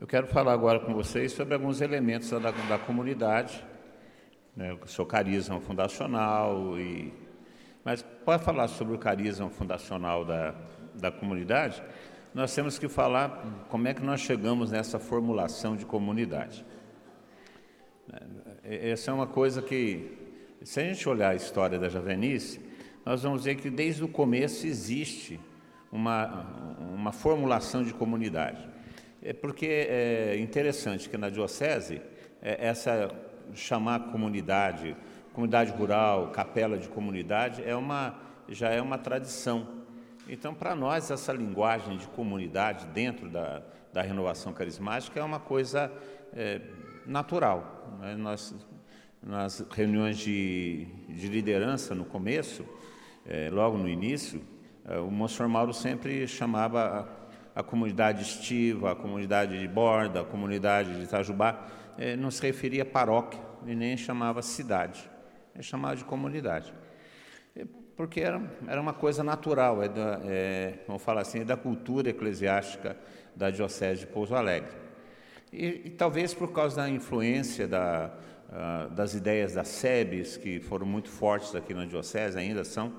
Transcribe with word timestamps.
Eu 0.00 0.06
quero 0.06 0.28
falar 0.28 0.52
agora 0.52 0.78
com 0.78 0.94
vocês 0.94 1.32
sobre 1.32 1.54
alguns 1.54 1.80
elementos 1.80 2.30
da, 2.30 2.52
da 2.52 2.78
comunidade, 2.78 3.64
né, 4.54 4.72
o 4.80 4.86
seu 4.86 5.04
carisma 5.04 5.60
fundacional, 5.60 6.78
e, 6.78 7.12
mas 7.84 8.00
para 8.24 8.38
falar 8.38 8.68
sobre 8.68 8.94
o 8.94 8.98
carisma 8.98 9.50
fundacional 9.50 10.24
da, 10.24 10.54
da 10.94 11.10
comunidade, 11.10 11.82
nós 12.32 12.54
temos 12.54 12.78
que 12.78 12.86
falar 12.88 13.66
como 13.68 13.88
é 13.88 13.94
que 13.94 14.00
nós 14.00 14.20
chegamos 14.20 14.70
nessa 14.70 15.00
formulação 15.00 15.74
de 15.74 15.84
comunidade. 15.84 16.64
É, 18.62 18.90
essa 18.90 19.10
é 19.10 19.14
uma 19.14 19.26
coisa 19.26 19.60
que, 19.60 20.16
se 20.62 20.78
a 20.78 20.84
gente 20.84 21.08
olhar 21.08 21.30
a 21.30 21.34
história 21.34 21.76
da 21.76 21.88
Javenice, 21.88 22.60
nós 23.04 23.24
vamos 23.24 23.46
ver 23.46 23.56
que 23.56 23.68
desde 23.68 24.04
o 24.04 24.08
começo 24.08 24.64
existe 24.64 25.40
uma, 25.90 26.76
uma 26.94 27.10
formulação 27.10 27.82
de 27.82 27.92
comunidade. 27.92 28.77
É 29.22 29.32
porque 29.32 29.66
é 29.66 30.36
interessante 30.38 31.08
que 31.08 31.16
na 31.16 31.28
diocese, 31.28 32.00
é, 32.40 32.66
essa 32.66 33.10
chamar 33.54 34.10
comunidade, 34.10 34.96
comunidade 35.32 35.72
rural, 35.72 36.30
capela 36.30 36.78
de 36.78 36.88
comunidade, 36.88 37.62
é 37.64 37.74
uma, 37.74 38.14
já 38.48 38.70
é 38.70 38.80
uma 38.80 38.98
tradição. 38.98 39.66
Então, 40.28 40.54
para 40.54 40.74
nós, 40.74 41.10
essa 41.10 41.32
linguagem 41.32 41.96
de 41.96 42.06
comunidade 42.08 42.86
dentro 42.88 43.28
da, 43.28 43.62
da 43.92 44.02
renovação 44.02 44.52
carismática 44.52 45.18
é 45.18 45.22
uma 45.22 45.40
coisa 45.40 45.90
é, 46.34 46.60
natural. 47.06 47.98
Né? 48.00 48.14
Nós, 48.14 48.54
nas 49.22 49.64
reuniões 49.70 50.18
de, 50.18 50.86
de 51.08 51.28
liderança 51.28 51.94
no 51.94 52.04
começo, 52.04 52.64
é, 53.26 53.48
logo 53.50 53.76
no 53.78 53.88
início, 53.88 54.42
é, 54.84 54.98
o 54.98 55.10
Monsenhor 55.10 55.48
Mauro 55.48 55.72
sempre 55.72 56.26
chamava 56.28 57.17
a, 57.60 57.62
comunidade 57.62 58.22
estiva, 58.22 58.92
a 58.92 58.96
comunidade 58.96 59.58
de 59.58 59.68
borda, 59.68 60.22
a 60.22 60.24
comunidade 60.24 60.96
de 60.96 61.04
Itajubá, 61.04 61.66
é, 61.96 62.16
não 62.16 62.30
se 62.30 62.42
referia 62.42 62.82
a 62.82 62.86
paróquia 62.86 63.40
e 63.66 63.74
nem 63.74 63.96
chamava 63.96 64.42
cidade, 64.42 65.08
ele 65.54 65.62
chamava 65.62 65.96
de 65.96 66.04
comunidade 66.04 66.72
porque 67.98 68.20
era, 68.20 68.40
era 68.68 68.80
uma 68.80 68.92
coisa 68.92 69.24
natural, 69.24 69.82
é 69.82 69.88
da, 69.88 70.20
é, 70.24 70.74
vamos 70.86 71.02
falar 71.02 71.22
assim, 71.22 71.40
é 71.40 71.44
da 71.44 71.56
cultura 71.56 72.10
eclesiástica 72.10 72.96
da 73.34 73.50
Diocese 73.50 74.02
de 74.02 74.06
Pouso 74.06 74.36
Alegre. 74.36 74.70
E, 75.52 75.82
e 75.86 75.90
talvez 75.90 76.32
por 76.32 76.52
causa 76.52 76.76
da 76.76 76.88
influência 76.88 77.66
da, 77.66 78.14
uh, 78.50 78.94
das 78.94 79.14
ideias 79.14 79.54
das 79.54 79.66
SEBs, 79.66 80.36
que 80.36 80.60
foram 80.60 80.86
muito 80.86 81.08
fortes 81.08 81.56
aqui 81.56 81.74
na 81.74 81.86
Diocese, 81.86 82.38
ainda 82.38 82.62
são, 82.62 82.92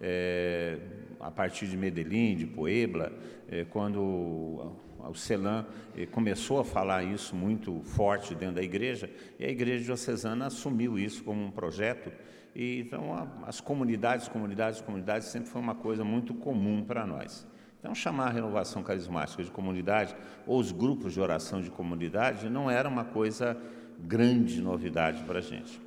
é, 0.00 0.78
a 1.20 1.30
partir 1.30 1.66
de 1.66 1.76
Medellín, 1.76 2.34
de 2.34 2.46
Puebla, 2.46 3.12
é, 3.12 3.35
quando 3.70 4.00
o 4.00 5.14
Celan 5.14 5.64
é, 5.96 6.06
começou 6.06 6.60
a 6.60 6.64
falar 6.64 7.04
isso 7.04 7.34
muito 7.34 7.80
forte 7.82 8.34
dentro 8.34 8.56
da 8.56 8.62
igreja, 8.62 9.10
e 9.38 9.44
a 9.44 9.48
igreja 9.48 9.84
diocesana 9.84 10.46
assumiu 10.46 10.98
isso 10.98 11.22
como 11.22 11.44
um 11.44 11.50
projeto 11.50 12.10
e, 12.58 12.80
então, 12.80 13.12
as 13.46 13.60
comunidades, 13.60 14.28
comunidades, 14.28 14.80
comunidades 14.80 15.28
sempre 15.28 15.50
foi 15.50 15.60
uma 15.60 15.74
coisa 15.74 16.02
muito 16.02 16.32
comum 16.32 16.82
para 16.82 17.06
nós. 17.06 17.46
Então, 17.78 17.94
chamar 17.94 18.28
a 18.28 18.30
renovação 18.30 18.82
carismática 18.82 19.44
de 19.44 19.50
comunidade 19.50 20.16
ou 20.46 20.58
os 20.58 20.72
grupos 20.72 21.12
de 21.12 21.20
oração 21.20 21.60
de 21.60 21.70
comunidade 21.70 22.48
não 22.48 22.70
era 22.70 22.88
uma 22.88 23.04
coisa 23.04 23.58
grande 24.00 24.62
novidade 24.62 25.22
para 25.24 25.40
a 25.40 25.42
gente. 25.42 25.85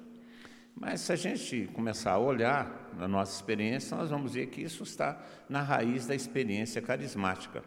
Mas 0.79 1.01
se 1.01 1.11
a 1.11 1.15
gente 1.15 1.69
começar 1.73 2.13
a 2.13 2.19
olhar 2.19 2.89
na 2.97 3.05
nossa 3.07 3.35
experiência, 3.35 3.97
nós 3.97 4.09
vamos 4.09 4.33
ver 4.33 4.47
que 4.47 4.61
isso 4.61 4.83
está 4.83 5.21
na 5.49 5.61
raiz 5.61 6.07
da 6.07 6.15
experiência 6.15 6.81
carismática. 6.81 7.61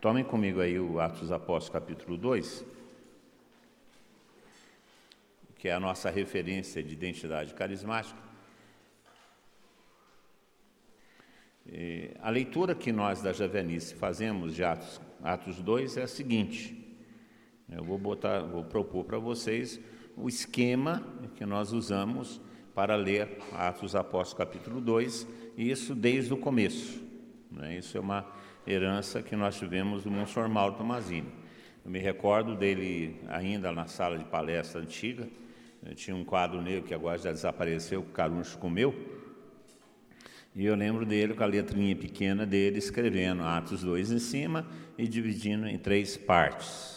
Tomem 0.00 0.22
comigo 0.22 0.60
aí 0.60 0.78
o 0.78 1.00
Atos 1.00 1.32
Apóstolos, 1.32 1.70
capítulo 1.70 2.16
2 2.16 2.64
que 5.58 5.70
é 5.70 5.72
a 5.72 5.80
nossa 5.80 6.10
referência 6.10 6.80
de 6.80 6.92
identidade 6.92 7.52
carismática. 7.52 8.20
E 11.66 12.12
a 12.20 12.30
leitura 12.30 12.72
que 12.72 12.92
nós 12.92 13.20
da 13.20 13.32
Javenice 13.32 13.94
fazemos 13.96 14.54
de 14.54 14.62
Atos, 14.62 15.00
Atos 15.24 15.60
2 15.60 15.96
é 15.96 16.02
a 16.02 16.06
seguinte. 16.06 17.00
Eu 17.68 17.82
vou, 17.82 17.98
botar, 17.98 18.42
vou 18.42 18.62
propor 18.62 19.04
para 19.04 19.18
vocês 19.18 19.80
o 20.16 20.28
esquema 20.28 21.02
que 21.36 21.44
nós 21.44 21.72
usamos 21.72 22.40
para 22.74 22.96
ler 22.96 23.38
Atos 23.52 23.94
Apóstolos 23.94 24.34
capítulo 24.34 24.80
2, 24.80 25.26
e 25.56 25.70
isso 25.70 25.94
desde 25.94 26.32
o 26.32 26.36
começo. 26.36 27.02
Né? 27.50 27.78
Isso 27.78 27.96
é 27.96 28.00
uma 28.00 28.26
herança 28.66 29.22
que 29.22 29.36
nós 29.36 29.58
tivemos 29.58 30.04
do 30.04 30.10
Monsenhor 30.10 30.48
Mauro 30.48 30.74
Tomazini. 30.74 31.28
Eu 31.84 31.90
me 31.90 31.98
recordo 31.98 32.56
dele 32.56 33.20
ainda 33.28 33.70
na 33.72 33.86
sala 33.86 34.18
de 34.18 34.24
palestra 34.24 34.80
antiga, 34.80 35.28
tinha 35.94 36.16
um 36.16 36.24
quadro 36.24 36.60
negro 36.60 36.82
que 36.82 36.94
agora 36.94 37.16
já 37.16 37.30
desapareceu, 37.30 38.02
que 38.02 38.10
o 38.10 38.12
Caruncho 38.12 38.58
comeu. 38.58 38.94
E 40.54 40.64
eu 40.64 40.74
lembro 40.74 41.04
dele 41.04 41.34
com 41.34 41.44
a 41.44 41.46
letrinha 41.46 41.94
pequena 41.94 42.44
dele 42.44 42.78
escrevendo 42.78 43.42
Atos 43.42 43.82
2 43.82 44.10
em 44.10 44.18
cima 44.18 44.66
e 44.96 45.06
dividindo 45.06 45.68
em 45.68 45.78
três 45.78 46.16
partes. 46.16 46.95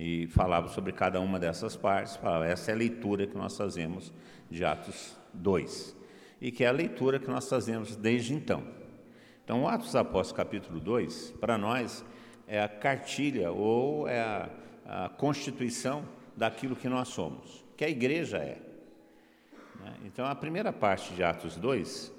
E 0.00 0.26
falava 0.28 0.68
sobre 0.68 0.92
cada 0.92 1.20
uma 1.20 1.38
dessas 1.38 1.76
partes, 1.76 2.16
falava, 2.16 2.46
essa 2.46 2.70
é 2.70 2.74
a 2.74 2.76
leitura 2.76 3.26
que 3.26 3.36
nós 3.36 3.54
fazemos 3.54 4.10
de 4.50 4.64
Atos 4.64 5.14
2. 5.34 5.94
E 6.40 6.50
que 6.50 6.64
é 6.64 6.68
a 6.68 6.72
leitura 6.72 7.18
que 7.18 7.28
nós 7.28 7.46
fazemos 7.46 7.94
desde 7.96 8.32
então. 8.32 8.64
Então, 9.44 9.68
Atos 9.68 9.88
dos 9.88 9.96
Apóstolos, 9.96 10.32
capítulo 10.32 10.80
2, 10.80 11.32
para 11.38 11.58
nós, 11.58 12.02
é 12.48 12.62
a 12.62 12.68
cartilha 12.68 13.52
ou 13.52 14.08
é 14.08 14.20
a, 14.20 14.48
a 14.86 15.08
constituição 15.10 16.02
daquilo 16.34 16.74
que 16.74 16.88
nós 16.88 17.08
somos 17.08 17.68
que 17.80 17.84
a 17.86 17.88
igreja 17.88 18.36
é. 18.36 18.58
Né? 19.82 19.94
Então, 20.04 20.26
a 20.26 20.34
primeira 20.34 20.70
parte 20.70 21.14
de 21.14 21.22
Atos 21.24 21.56
2, 21.56 22.12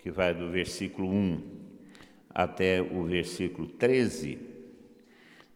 que 0.00 0.10
vai 0.10 0.34
do 0.34 0.50
versículo 0.50 1.08
1 1.08 1.42
até 2.28 2.82
o 2.82 3.02
versículo 3.04 3.66
13, 3.66 4.38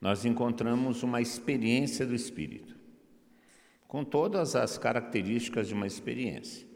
nós 0.00 0.24
encontramos 0.24 1.02
uma 1.02 1.20
experiência 1.20 2.06
do 2.06 2.14
Espírito, 2.14 2.76
com 3.86 4.04
todas 4.04 4.56
as 4.56 4.78
características 4.78 5.68
de 5.68 5.74
uma 5.74 5.86
experiência: 5.86 6.66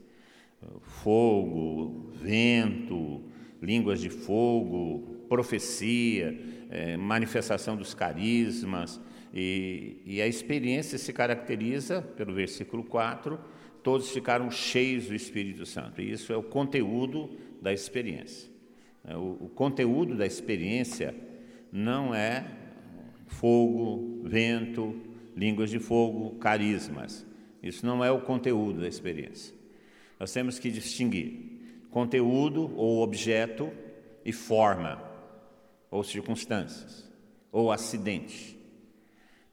fogo, 0.81 2.11
vento, 2.13 3.23
línguas 3.63 4.01
de 4.01 4.11
fogo, 4.11 5.25
profecia, 5.29 6.39
é, 6.71 6.97
manifestação 6.97 7.77
dos 7.77 7.95
carismas, 7.95 9.01
e, 9.33 10.03
e 10.05 10.23
a 10.23 10.29
experiência 10.29 10.99
se 10.99 11.13
caracteriza, 11.13 12.03
pelo 12.03 12.35
versículo 12.35 12.85
4, 12.85 13.39
todos 13.83 14.11
ficaram 14.11 14.51
cheios 14.51 15.07
do 15.07 15.15
Espírito 15.15 15.67
Santo. 15.67 16.01
E 16.01 16.11
isso 16.11 16.33
é 16.33 16.37
o 16.37 16.43
conteúdo 16.43 17.37
da 17.61 17.73
experiência. 17.73 18.51
É, 19.05 19.17
o, 19.17 19.39
o 19.41 19.49
conteúdo 19.49 20.15
da 20.17 20.27
experiência 20.27 21.15
não 21.73 22.15
é 22.15 22.64
fogo, 23.27 24.23
vento, 24.25 24.95
línguas 25.37 25.71
de 25.71 25.79
fogo, 25.79 26.37
carismas. 26.39 27.27
Isso 27.63 27.85
não 27.87 28.05
é 28.05 28.11
o 28.11 28.21
conteúdo 28.21 28.81
da 28.81 28.89
experiência. 28.89 29.55
Nós 30.19 30.33
temos 30.33 30.59
que 30.59 30.71
distinguir 30.71 31.55
conteúdo 31.91 32.73
ou 32.77 33.03
objeto 33.03 33.71
e 34.25 34.33
forma, 34.33 35.01
ou 35.91 36.03
circunstâncias, 36.03 37.09
ou 37.53 37.71
acidente. 37.71 38.59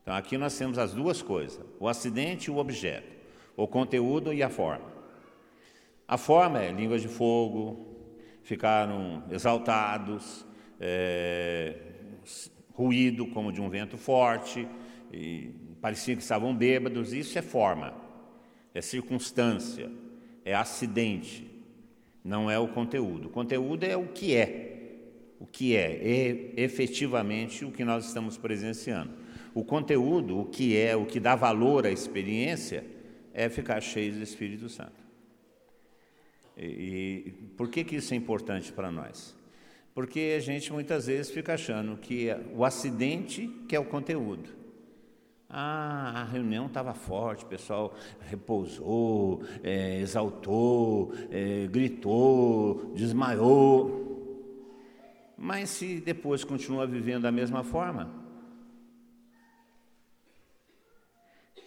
Então 0.02 0.16
aqui 0.16 0.38
nós 0.38 0.58
temos 0.58 0.78
as 0.78 0.94
duas 0.94 1.22
coisas: 1.22 1.64
o 1.80 1.88
acidente 1.88 2.50
e 2.50 2.52
o 2.52 2.58
objeto, 2.58 3.08
o 3.56 3.68
conteúdo 3.68 4.34
e 4.34 4.42
a 4.42 4.50
forma. 4.50 4.92
A 6.08 6.18
forma 6.18 6.62
é 6.62 6.72
línguas 6.72 7.02
de 7.02 7.08
fogo, 7.08 7.96
ficaram 8.44 9.24
exaltados, 9.30 10.46
é, 10.80 11.78
ruído 12.74 13.28
como 13.28 13.52
de 13.52 13.62
um 13.62 13.70
vento 13.70 13.98
forte, 13.98 14.68
parecia 15.82 16.16
que 16.16 16.22
estavam 16.22 16.56
bêbados. 16.56 17.14
Isso 17.14 17.38
é 17.38 17.42
forma, 17.42 17.94
é 18.74 18.82
circunstância, 18.82 19.92
é 20.46 20.54
acidente, 20.54 21.50
não 22.24 22.50
é 22.50 22.58
o 22.60 22.68
conteúdo. 22.68 23.28
O 23.28 23.32
conteúdo 23.32 23.84
é 23.84 23.96
o 23.98 24.08
que 24.08 24.36
é, 24.36 24.96
o 25.40 25.46
que 25.46 25.76
é, 25.76 25.92
é 26.04 26.54
efetivamente 26.58 27.66
o 27.66 27.72
que 27.72 27.84
nós 27.84 28.06
estamos 28.06 28.38
presenciando. 28.38 29.12
O 29.54 29.66
conteúdo, 29.66 30.40
o 30.40 30.46
que 30.46 30.78
é, 30.78 30.96
o 30.96 31.06
que 31.06 31.20
dá 31.20 31.36
valor 31.36 31.86
à 31.86 31.92
experiência, 31.92 32.86
é 33.34 33.50
ficar 33.50 33.82
cheio 33.82 34.14
do 34.14 34.24
Espírito 34.24 34.70
Santo. 34.70 35.02
E, 36.58 37.24
e 37.26 37.32
por 37.58 37.70
que, 37.70 37.84
que 37.84 37.96
isso 37.96 38.14
é 38.14 38.18
importante 38.18 38.72
para 38.72 38.92
nós? 38.92 39.36
Porque 39.94 40.36
a 40.38 40.40
gente 40.40 40.72
muitas 40.72 41.08
vezes 41.08 41.32
fica 41.32 41.54
achando 41.54 41.98
que 41.98 42.30
o 42.56 42.64
acidente 42.64 43.48
que 43.68 43.76
é 43.76 43.80
o 43.80 43.86
conteúdo. 43.86 44.50
Ah, 45.50 46.22
a 46.22 46.24
reunião 46.24 46.68
estava 46.68 46.94
forte, 46.94 47.44
o 47.44 47.48
pessoal 47.48 47.94
repousou, 48.22 49.44
é, 49.62 50.00
exaltou, 50.00 51.14
é, 51.30 51.68
gritou, 51.68 52.94
desmaiou. 52.96 54.08
Mas 55.38 55.70
se 55.72 56.00
depois 56.00 56.44
continua 56.46 56.88
vivendo 56.88 57.24
da 57.24 57.32
mesma 57.32 57.64
forma, 57.64 58.22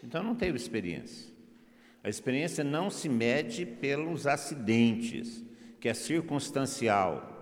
Então 0.05 0.23
não 0.23 0.35
teve 0.35 0.57
experiência. 0.57 1.33
A 2.03 2.09
experiência 2.11 2.63
não 2.63 2.91
se 2.91 3.09
mede 3.09 3.65
pelos 3.65 4.27
acidentes, 4.27 5.43
que 5.81 5.89
é 5.89 5.95
circunstancial, 5.95 7.34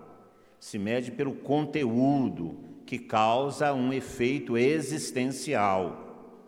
se 0.62 0.78
mede 0.78 1.10
pelo 1.10 1.34
conteúdo 1.34 2.56
que 2.86 2.96
causa 2.96 3.74
um 3.74 3.92
efeito 3.92 4.56
existencial. 4.56 6.38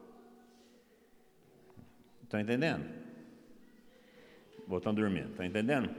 Estão 2.22 2.38
entendendo? 2.38 2.88
Voltando 4.68 5.00
dormindo, 5.00 5.30
estão 5.30 5.44
entendendo? 5.44 5.92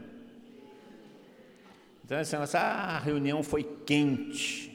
Então, 2.06 2.18
assim, 2.18 2.38
ah, 2.38 2.96
a 2.96 3.00
reunião 3.00 3.44
foi 3.44 3.64
quente. 3.86 4.72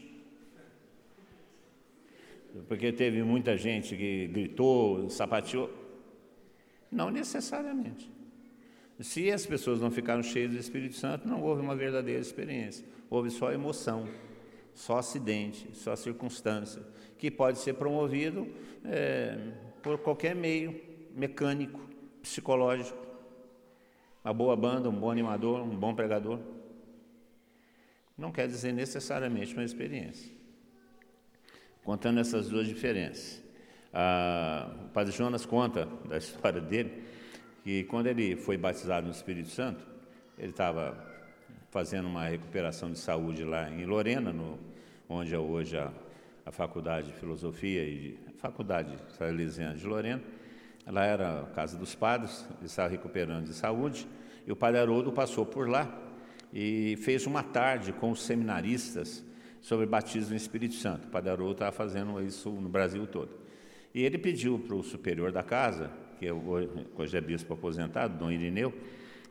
Porque 2.69 2.93
teve 2.93 3.23
muita 3.23 3.57
gente 3.57 3.97
que 3.97 4.27
gritou, 4.27 5.09
sapateou. 5.09 5.73
Não 6.93 7.09
necessariamente. 7.09 8.13
Se 9.03 9.31
as 9.31 9.47
pessoas 9.47 9.81
não 9.81 9.91
ficaram 9.91 10.23
cheias 10.23 10.51
do 10.51 10.59
Espírito 10.59 10.95
Santo, 10.97 11.27
não 11.27 11.43
houve 11.43 11.63
uma 11.63 11.75
verdadeira 11.75 12.21
experiência. 12.21 12.85
Houve 13.09 13.31
só 13.31 13.51
emoção, 13.51 14.07
só 14.75 14.99
acidente, 14.99 15.69
só 15.73 15.97
circunstância, 15.97 16.83
que 17.17 17.31
pode 17.31 17.59
ser 17.59 17.75
promovido 17.75 18.47
é, 18.85 19.39
por 19.83 19.99
qualquer 19.99 20.35
meio 20.35 20.79
mecânico, 21.15 21.81
psicológico. 22.21 22.99
Uma 24.23 24.35
boa 24.35 24.55
banda, 24.55 24.91
um 24.91 24.95
bom 24.95 25.11
animador, 25.11 25.63
um 25.63 25.77
bom 25.77 25.95
pregador. 25.95 26.39
Não 28.19 28.31
quer 28.31 28.47
dizer 28.47 28.73
necessariamente 28.73 29.55
uma 29.55 29.65
experiência. 29.65 30.31
Contando 31.83 32.21
essas 32.21 32.51
duas 32.51 32.67
diferenças. 32.67 33.43
Ah, 33.95 34.71
o 34.85 34.89
Padre 34.91 35.13
Jonas 35.13 35.47
conta 35.47 35.89
da 36.07 36.19
história 36.19 36.61
dele 36.61 37.03
que 37.63 37.85
quando 37.85 38.07
ele 38.07 38.37
foi 38.37 38.57
batizado 38.57 39.07
no 39.07 39.13
Espírito 39.13 39.49
Santo, 39.49 39.85
ele 40.39 40.51
estava 40.51 40.97
fazendo 41.71 42.09
uma 42.09 42.27
recuperação 42.27 42.91
de 42.91 42.99
saúde 42.99 43.45
lá 43.45 43.71
em 43.71 43.85
Lorena, 43.85 44.33
no, 44.33 44.59
onde 45.09 45.35
é 45.35 45.39
hoje 45.39 45.77
a, 45.77 45.93
a 46.45 46.51
Faculdade 46.51 47.09
de 47.09 47.13
Filosofia 47.13 47.85
e 47.85 48.19
Faculdade 48.39 48.97
Salesiana 49.17 49.77
de 49.77 49.87
Lorena. 49.87 50.23
Lá 50.87 51.05
era 51.05 51.43
a 51.43 51.47
casa 51.47 51.77
dos 51.77 51.95
padres, 51.95 52.47
ele 52.59 52.67
estava 52.67 52.89
recuperando 52.89 53.45
de 53.45 53.55
saúde, 53.55 54.09
e 54.47 54.51
o 54.51 54.57
padre 54.57 54.81
Haroldo 54.81 55.13
passou 55.13 55.45
por 55.45 55.69
lá 55.69 55.89
e 56.53 56.97
fez 57.03 57.27
uma 57.27 57.43
tarde 57.43 57.93
com 57.93 58.11
os 58.11 58.23
seminaristas 58.23 59.25
sobre 59.61 59.87
batismo 59.87 60.31
no 60.31 60.37
Espírito 60.37 60.75
Santo. 60.75 61.07
O 61.07 61.11
padre 61.11 61.31
Haroldo 61.31 61.53
estava 61.53 61.73
fazendo 61.73 62.21
isso 62.23 62.51
no 62.51 62.69
Brasil 62.69 63.07
todo. 63.07 63.39
E 63.95 64.03
ele 64.03 64.19
pediu 64.19 64.59
para 64.59 64.75
o 64.75 64.83
superior 64.83 65.31
da 65.31 65.43
casa, 65.43 65.91
que 66.21 66.31
hoje 66.31 67.17
é 67.17 67.21
bispo 67.21 67.55
aposentado, 67.55 68.19
Dom 68.19 68.31
Irineu, 68.31 68.75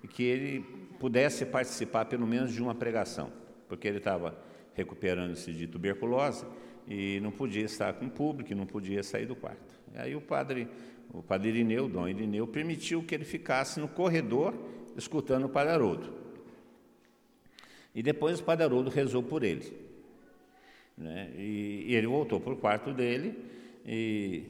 que 0.09 0.23
ele 0.23 0.61
pudesse 0.99 1.45
participar 1.45 2.05
pelo 2.05 2.25
menos 2.25 2.51
de 2.51 2.59
uma 2.59 2.73
pregação, 2.73 3.31
porque 3.67 3.87
ele 3.87 3.99
estava 3.99 4.35
recuperando-se 4.73 5.53
de 5.53 5.67
tuberculose 5.67 6.43
e 6.87 7.19
não 7.19 7.29
podia 7.29 7.63
estar 7.63 7.93
com 7.93 8.07
o 8.07 8.09
público, 8.09 8.55
não 8.55 8.65
podia 8.65 9.03
sair 9.03 9.27
do 9.27 9.35
quarto. 9.35 9.79
E 9.93 9.99
aí 9.99 10.15
o 10.15 10.21
padre, 10.21 10.67
o 11.13 11.21
padre 11.21 11.49
Irineu, 11.49 11.87
Dom 11.87 12.07
Irineu, 12.07 12.47
permitiu 12.47 13.03
que 13.03 13.13
ele 13.13 13.25
ficasse 13.25 13.79
no 13.79 13.87
corredor 13.87 14.55
escutando 14.97 15.45
o 15.45 15.49
padre 15.49 15.73
Haroldo. 15.73 16.11
E 17.93 18.01
depois 18.01 18.39
o 18.39 18.43
padre 18.43 18.65
Haroldo 18.65 18.89
rezou 18.89 19.21
por 19.21 19.43
ele. 19.43 19.71
Né? 20.97 21.29
E, 21.37 21.85
e 21.89 21.95
ele 21.95 22.07
voltou 22.07 22.39
para 22.39 22.53
o 22.53 22.57
quarto 22.57 22.91
dele 22.91 23.37
e 23.85 24.45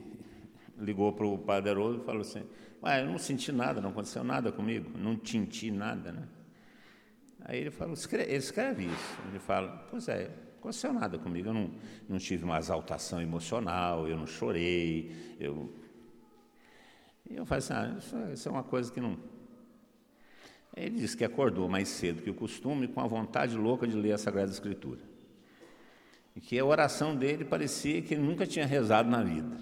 ligou 0.79 1.13
para 1.13 1.25
o 1.25 1.37
padre 1.37 1.69
Haroldo 1.71 2.01
e 2.01 2.05
falou 2.05 2.21
assim, 2.21 2.43
ah, 2.81 2.99
eu 2.99 3.07
não 3.07 3.17
senti 3.17 3.51
nada, 3.51 3.81
não 3.81 3.89
aconteceu 3.89 4.23
nada 4.23 4.51
comigo, 4.51 4.97
não 4.97 5.17
tinti 5.17 5.69
nada, 5.69 6.11
né? 6.11 6.27
Aí 7.45 7.59
ele 7.59 7.71
falou, 7.71 7.93
escreve, 7.93 8.29
ele 8.29 8.37
escreve 8.37 8.85
isso. 8.85 9.17
Ele 9.29 9.39
fala, 9.39 9.85
pois 9.89 10.07
é, 10.07 10.27
não 10.27 10.59
aconteceu 10.59 10.93
nada 10.93 11.17
comigo, 11.17 11.49
eu 11.49 11.53
não, 11.53 11.71
não 12.07 12.17
tive 12.17 12.43
uma 12.43 12.57
exaltação 12.57 13.21
emocional, 13.21 14.07
eu 14.07 14.17
não 14.17 14.27
chorei, 14.27 15.35
eu... 15.39 15.73
E 17.29 17.35
eu 17.35 17.45
falei 17.45 17.59
assim, 17.59 17.73
ah, 17.73 17.95
isso, 17.97 18.15
isso 18.33 18.49
é 18.49 18.51
uma 18.51 18.63
coisa 18.63 18.91
que 18.91 18.99
não... 18.99 19.17
Ele 20.75 20.99
disse 20.99 21.17
que 21.17 21.25
acordou 21.25 21.67
mais 21.67 21.89
cedo 21.89 22.21
que 22.21 22.29
o 22.29 22.33
costume, 22.33 22.87
com 22.87 23.01
a 23.01 23.07
vontade 23.07 23.57
louca 23.57 23.87
de 23.87 23.95
ler 23.95 24.13
a 24.13 24.17
Sagrada 24.17 24.51
Escritura. 24.51 25.01
E 26.35 26.39
que 26.39 26.57
a 26.57 26.63
oração 26.63 27.15
dele 27.15 27.43
parecia 27.43 28.01
que 28.01 28.13
ele 28.13 28.23
nunca 28.23 28.45
tinha 28.45 28.65
rezado 28.65 29.09
na 29.09 29.21
vida. 29.21 29.57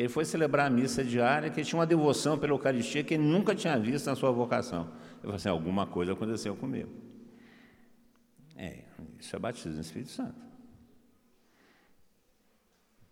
Que 0.00 0.04
ele 0.04 0.08
foi 0.08 0.24
celebrar 0.24 0.68
a 0.68 0.70
missa 0.70 1.04
diária, 1.04 1.50
que 1.50 1.60
ele 1.60 1.66
tinha 1.66 1.78
uma 1.78 1.86
devoção 1.86 2.38
pela 2.38 2.54
Eucaristia 2.54 3.04
que 3.04 3.12
ele 3.12 3.22
nunca 3.22 3.54
tinha 3.54 3.78
visto 3.78 4.06
na 4.06 4.16
sua 4.16 4.30
vocação. 4.30 4.90
Eu 5.16 5.24
falei 5.24 5.36
assim: 5.36 5.50
alguma 5.50 5.86
coisa 5.86 6.14
aconteceu 6.14 6.56
comigo. 6.56 6.90
É, 8.56 8.84
isso 9.18 9.36
é 9.36 9.38
batismo 9.38 9.74
no 9.74 9.82
Espírito 9.82 10.10
Santo. 10.10 10.40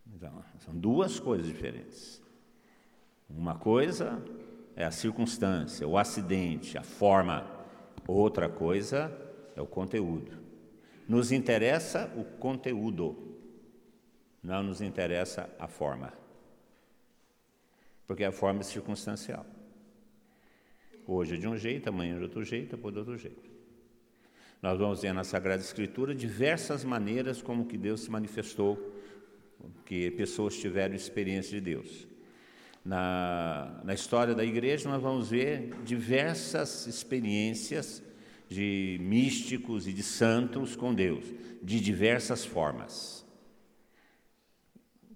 Então, 0.06 0.43
são 0.61 0.75
duas 0.75 1.20
coisas 1.20 1.46
diferentes. 1.46 2.23
Uma 3.29 3.55
coisa 3.56 4.25
é 4.75 4.87
a 4.87 4.91
circunstância, 4.91 5.87
o 5.87 5.99
acidente, 5.99 6.79
a 6.79 6.82
forma. 6.82 7.46
Outra 8.06 8.49
coisa 8.49 9.14
é 9.55 9.61
o 9.61 9.67
conteúdo. 9.67 10.38
Nos 11.06 11.32
interessa 11.32 12.11
o 12.17 12.25
conteúdo, 12.25 13.37
não 14.43 14.62
nos 14.62 14.81
interessa 14.81 15.50
a 15.58 15.69
forma. 15.69 16.26
Porque 18.08 18.25
a 18.25 18.32
forma 18.32 18.60
é 18.60 18.62
circunstancial. 18.64 19.46
Hoje 21.06 21.34
é 21.34 21.38
de 21.38 21.46
um 21.46 21.56
jeito, 21.56 21.88
amanhã 21.90 22.14
é 22.14 22.16
de 22.16 22.25
outro 22.25 22.43
jeito, 22.43 22.75
depois 22.75 22.93
de 22.93 22.99
outro 22.99 23.19
jeito. 23.19 23.50
Nós 24.62 24.78
vamos 24.78 25.02
ver 25.02 25.12
na 25.12 25.22
Sagrada 25.22 25.62
Escritura 25.62 26.14
diversas 26.14 26.84
maneiras 26.84 27.43
como 27.43 27.66
que 27.66 27.76
Deus 27.76 28.00
se 28.00 28.10
manifestou, 28.10 28.94
que 29.84 30.10
pessoas 30.12 30.56
tiveram 30.56 30.94
experiência 30.94 31.52
de 31.52 31.60
Deus. 31.60 32.08
Na, 32.82 33.81
na 33.84 33.93
história 33.93 34.34
da 34.34 34.44
igreja, 34.44 34.88
nós 34.88 35.02
vamos 35.02 35.28
ver 35.28 35.75
diversas 35.84 36.87
experiências 36.87 38.02
de 38.49 38.99
místicos 39.02 39.87
e 39.87 39.93
de 39.93 40.02
santos 40.02 40.75
com 40.75 40.94
Deus, 40.94 41.26
de 41.62 41.78
diversas 41.78 42.43
formas. 42.43 43.26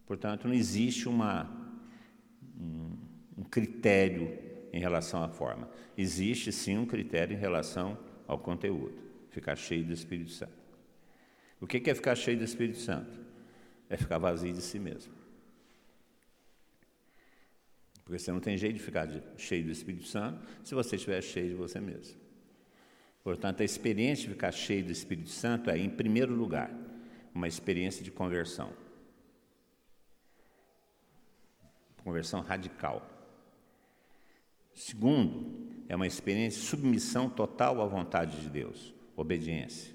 Portanto, 0.06 0.47
não 0.47 0.55
existe 0.55 1.08
uma, 1.08 1.62
um, 3.37 3.45
critério 3.45 4.39
em 4.73 4.81
relação 4.81 5.23
à 5.23 5.29
forma. 5.29 5.69
Existe 5.97 6.53
sim 6.53 6.79
um 6.79 6.87
critério 6.87 7.37
em 7.37 7.39
relação 7.39 7.99
ao 8.27 8.39
conteúdo, 8.39 8.95
ficar 9.31 9.57
cheio 9.57 9.85
do 9.85 9.93
Espírito 9.93 10.31
Santo. 10.31 10.53
O 11.61 11.67
que 11.67 11.91
é 11.91 11.95
ficar 11.95 12.15
cheio 12.15 12.39
do 12.39 12.45
Espírito 12.45 12.79
Santo? 12.79 13.21
É 13.89 13.97
ficar 13.97 14.19
vazio 14.19 14.53
de 14.53 14.63
si 14.63 14.79
mesmo. 14.79 15.13
Porque 18.05 18.19
você 18.19 18.33
não 18.33 18.41
tem 18.41 18.57
jeito 18.57 18.77
de 18.77 18.83
ficar 18.83 19.09
cheio 19.37 19.65
do 19.65 19.71
Espírito 19.71 20.07
Santo 20.07 20.45
se 20.65 20.75
você 20.75 20.97
estiver 20.97 21.23
cheio 21.23 21.51
de 21.51 21.55
você 21.55 21.81
mesmo. 21.81 22.21
Portanto, 23.23 23.61
a 23.61 23.65
experiência 23.65 24.25
de 24.25 24.35
ficar 24.35 24.51
cheio 24.51 24.85
do 24.85 24.91
Espírito 24.91 25.31
Santo 25.31 25.71
é, 25.71 25.79
em 25.79 25.89
primeiro 25.89 26.35
lugar, 26.35 26.71
uma 27.33 27.47
experiência 27.47 28.03
de 28.03 28.11
conversão. 28.11 28.73
Conversão 32.05 32.41
radical. 32.41 33.09
Segundo, 34.75 35.85
é 35.89 35.94
uma 35.94 36.06
experiência 36.06 36.61
de 36.61 36.67
submissão 36.67 37.29
total 37.29 37.81
à 37.81 37.87
vontade 37.87 38.41
de 38.41 38.49
Deus, 38.49 38.94
obediência. 39.17 39.94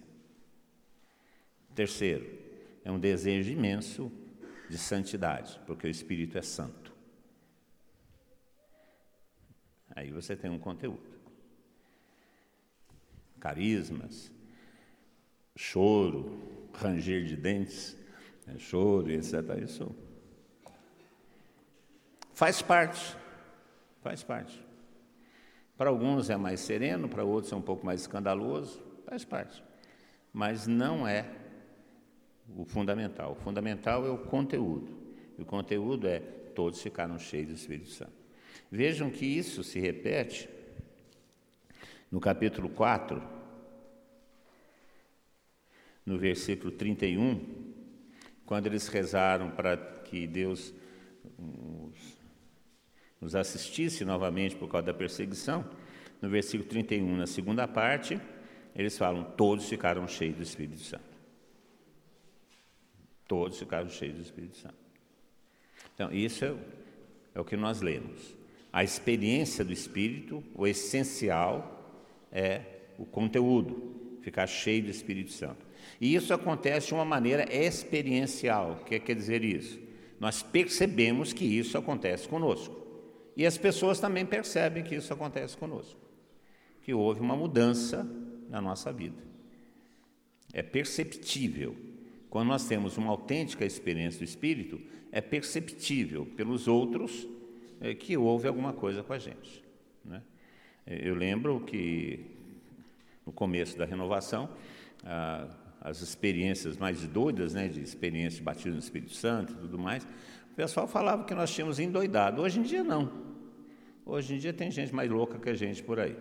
Terceiro, 1.73 2.27
é 2.83 2.91
um 2.91 2.99
desejo 2.99 3.51
imenso 3.51 4.11
de 4.69 4.77
santidade, 4.77 5.59
porque 5.65 5.87
o 5.87 5.89
Espírito 5.89 6.37
é 6.37 6.41
santo. 6.41 6.95
Aí 9.95 10.11
você 10.11 10.35
tem 10.35 10.49
um 10.49 10.59
conteúdo 10.59 11.17
carismas, 13.39 14.31
choro, 15.55 16.69
ranger 16.73 17.25
de 17.25 17.35
dentes, 17.35 17.97
né, 18.45 18.57
choro, 18.57 19.11
etc. 19.11 19.33
Isso 19.63 19.95
faz 22.37 22.61
parte, 22.61 23.17
faz 24.03 24.21
parte. 24.21 24.63
Para 25.75 25.89
alguns 25.89 26.29
é 26.29 26.37
mais 26.37 26.59
sereno, 26.59 27.09
para 27.09 27.23
outros 27.23 27.51
é 27.51 27.55
um 27.55 27.61
pouco 27.63 27.83
mais 27.83 28.01
escandaloso, 28.01 28.79
faz 29.07 29.25
parte. 29.25 29.63
Mas 30.31 30.67
não 30.67 31.07
é 31.07 31.25
o 32.55 32.63
fundamental. 32.63 33.31
O 33.31 33.35
fundamental 33.35 34.05
é 34.05 34.11
o 34.11 34.19
conteúdo. 34.19 34.95
E 35.35 35.41
o 35.41 35.45
conteúdo 35.45 36.07
é 36.07 36.19
todos 36.19 36.79
ficaram 36.79 37.17
cheios 37.17 37.47
do 37.47 37.55
Espírito 37.55 37.89
Santo. 37.89 38.13
Vejam 38.69 39.09
que 39.09 39.25
isso 39.25 39.63
se 39.63 39.79
repete 39.79 40.47
no 42.11 42.19
capítulo 42.19 42.69
4, 42.69 43.19
no 46.05 46.19
versículo 46.19 46.71
31, 46.71 47.73
quando 48.45 48.67
eles 48.67 48.87
rezaram 48.89 49.49
para 49.49 49.75
que 49.75 50.27
Deus 50.27 50.71
nos 53.21 53.35
assistisse 53.35 54.05
novamente 54.05 54.55
por 54.55 54.69
causa 54.69 54.87
da 54.87 54.93
perseguição, 54.93 55.65
no 56.21 56.29
versículo 56.29 56.67
31, 56.67 57.15
na 57.15 57.27
segunda 57.27 57.67
parte, 57.67 58.19
eles 58.75 58.97
falam: 58.97 59.23
todos 59.23 59.67
ficaram 59.67 60.07
cheios 60.07 60.35
do 60.35 60.43
Espírito 60.43 60.81
Santo. 60.81 61.17
Todos 63.27 63.59
ficaram 63.59 63.89
cheios 63.89 64.15
do 64.15 64.21
Espírito 64.21 64.57
Santo. 64.57 64.75
Então, 65.93 66.11
isso 66.11 66.45
é, 66.45 66.55
é 67.35 67.39
o 67.39 67.45
que 67.45 67.57
nós 67.57 67.81
lemos. 67.81 68.35
A 68.71 68.83
experiência 68.83 69.65
do 69.65 69.73
Espírito, 69.73 70.43
o 70.55 70.67
essencial 70.67 72.05
é 72.31 72.61
o 72.97 73.05
conteúdo, 73.05 74.19
ficar 74.21 74.47
cheio 74.47 74.83
do 74.83 74.91
Espírito 74.91 75.31
Santo. 75.31 75.65
E 75.99 76.13
isso 76.13 76.33
acontece 76.33 76.87
de 76.87 76.93
uma 76.93 77.05
maneira 77.05 77.51
experiencial. 77.53 78.79
O 78.81 78.85
que 78.85 78.99
quer 78.99 79.15
dizer 79.15 79.43
isso? 79.43 79.79
Nós 80.19 80.41
percebemos 80.41 81.33
que 81.33 81.45
isso 81.45 81.77
acontece 81.77 82.27
conosco. 82.27 82.86
E 83.37 83.45
as 83.45 83.55
pessoas 83.55 83.99
também 83.99 84.25
percebem 84.25 84.83
que 84.83 84.95
isso 84.95 85.13
acontece 85.13 85.55
conosco. 85.55 85.99
Que 86.81 86.91
houve 86.91 87.21
uma 87.21 87.35
mudança 87.35 88.03
na 88.49 88.59
nossa 88.59 88.91
vida. 88.91 89.21
É 90.51 90.63
perceptível. 90.63 91.75
Quando 92.31 92.47
nós 92.47 92.67
temos 92.67 92.97
uma 92.97 93.11
autêntica 93.11 93.63
experiência 93.63 94.17
do 94.17 94.23
Espírito, 94.23 94.81
é 95.11 95.21
perceptível 95.21 96.25
pelos 96.25 96.67
outros 96.67 97.27
é, 97.79 97.93
que 97.93 98.17
houve 98.17 98.47
alguma 98.47 98.73
coisa 98.73 99.03
com 99.03 99.13
a 99.13 99.19
gente. 99.19 99.63
Né? 100.03 100.23
Eu 100.87 101.13
lembro 101.13 101.59
que 101.61 102.25
no 103.23 103.31
começo 103.31 103.77
da 103.77 103.85
renovação, 103.85 104.49
as 105.81 106.01
experiências 106.01 106.77
mais 106.77 107.05
doidas, 107.05 107.53
né, 107.53 107.67
de 107.67 107.81
experiência 107.81 108.39
de 108.39 108.43
batismo 108.43 108.73
no 108.73 108.79
Espírito 108.79 109.13
Santo 109.13 109.53
e 109.53 109.55
tudo 109.57 109.77
mais, 109.77 110.07
pessoal 110.57 110.87
falava 110.87 111.23
que 111.23 111.35
nós 111.35 111.53
tínhamos 111.53 111.77
endoidado. 111.77 112.41
Hoje 112.41 112.59
em 112.59 112.63
dia, 112.63 112.83
não. 112.83 113.11
Hoje 114.03 114.33
em 114.33 114.37
dia 114.39 114.51
tem 114.51 114.71
gente 114.71 114.93
mais 114.93 115.07
louca 115.07 115.37
que 115.37 115.47
a 115.47 115.53
gente 115.53 115.83
por 115.83 115.99
aí. 115.99 116.17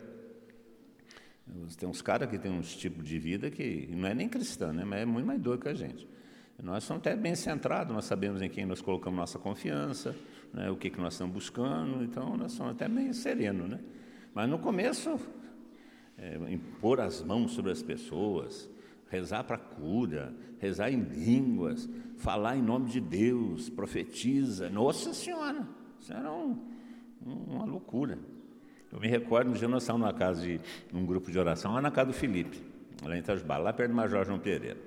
Tem 1.78 1.88
uns 1.88 2.02
caras 2.02 2.28
que 2.28 2.38
têm 2.38 2.52
uns 2.52 2.76
tipos 2.76 3.09
de 3.09 3.19
vida 3.19 3.50
que 3.50 3.88
não 3.97 4.07
é 4.07 4.14
nem 4.14 4.28
cristão, 4.28 4.75
né, 4.75 4.85
mas 4.85 5.00
é 5.00 5.05
muito 5.07 5.25
mais 5.25 5.40
doido 5.40 5.62
que 5.62 5.69
a 5.71 5.75
gente. 5.75 6.07
Nós 6.62 6.85
somos 6.85 7.00
até 7.00 7.16
bem 7.16 7.35
centrados, 7.35 7.95
nós 7.95 8.05
sabemos 8.05 8.43
em 8.43 8.49
quem 8.49 8.66
nós 8.66 8.83
colocamos 8.83 9.19
nossa 9.19 9.38
confiança, 9.38 10.14
né, 10.52 10.71
o 10.71 10.76
que, 10.76 10.90
que 10.90 11.00
nós 11.00 11.14
estamos 11.14 11.33
buscando, 11.33 12.05
então 12.05 12.37
nós 12.37 12.52
somos 12.52 12.73
até 12.73 12.88
meio 12.88 13.14
serenos. 13.14 13.71
Né? 13.71 13.81
Mas 14.35 14.50
no 14.50 14.59
começo, 14.59 15.19
é, 16.19 16.37
impor 16.52 17.00
as 17.00 17.23
mãos 17.23 17.52
sobre 17.52 17.73
as 17.73 17.83
pessoas, 17.83 18.69
rezar 19.08 19.44
para 19.44 19.58
cura, 19.58 20.34
rezar 20.58 20.90
em 20.90 21.00
línguas, 21.00 21.88
falar 22.16 22.56
em 22.56 22.62
nome 22.62 22.90
de 22.90 23.00
Deus, 23.00 23.68
profetiza. 23.68 24.68
Nossa 24.68 25.12
Senhora, 25.14 25.66
isso 26.00 26.12
era 26.12 26.32
um, 26.32 26.58
uma 27.25 27.64
loucura. 27.64 28.18
Eu 28.92 29.00
me 29.00 29.08
recordo, 29.08 29.50
um 29.50 29.54
dia 29.54 29.68
nós 29.68 29.82
estávamos 29.82 30.06
na 30.06 30.14
casa 30.14 30.42
de 30.42 30.60
um 30.92 31.04
grupo 31.04 31.30
de 31.30 31.38
oração, 31.38 31.72
lá 31.75 31.82
na 31.82 31.90
casa 31.90 32.06
do 32.08 32.12
Felipe, 32.12 32.62
lá 33.04 33.16
em 33.16 33.20
Itajubá, 33.20 33.58
lá 33.58 33.72
perto 33.72 33.90
do 33.90 33.96
Major 33.96 34.25
João 34.25 34.38
Pereira. 34.38 34.78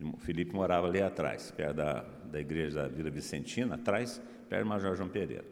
O 0.00 0.16
Felipe 0.18 0.54
morava 0.54 0.86
ali 0.86 1.00
atrás, 1.00 1.50
perto 1.50 1.76
da, 1.76 2.04
da 2.30 2.40
igreja 2.40 2.82
da 2.82 2.88
Vila 2.88 3.10
Vicentina, 3.10 3.76
atrás, 3.76 4.20
perto 4.48 4.64
do 4.64 4.68
Major 4.68 4.96
João 4.96 5.08
Pereira. 5.08 5.44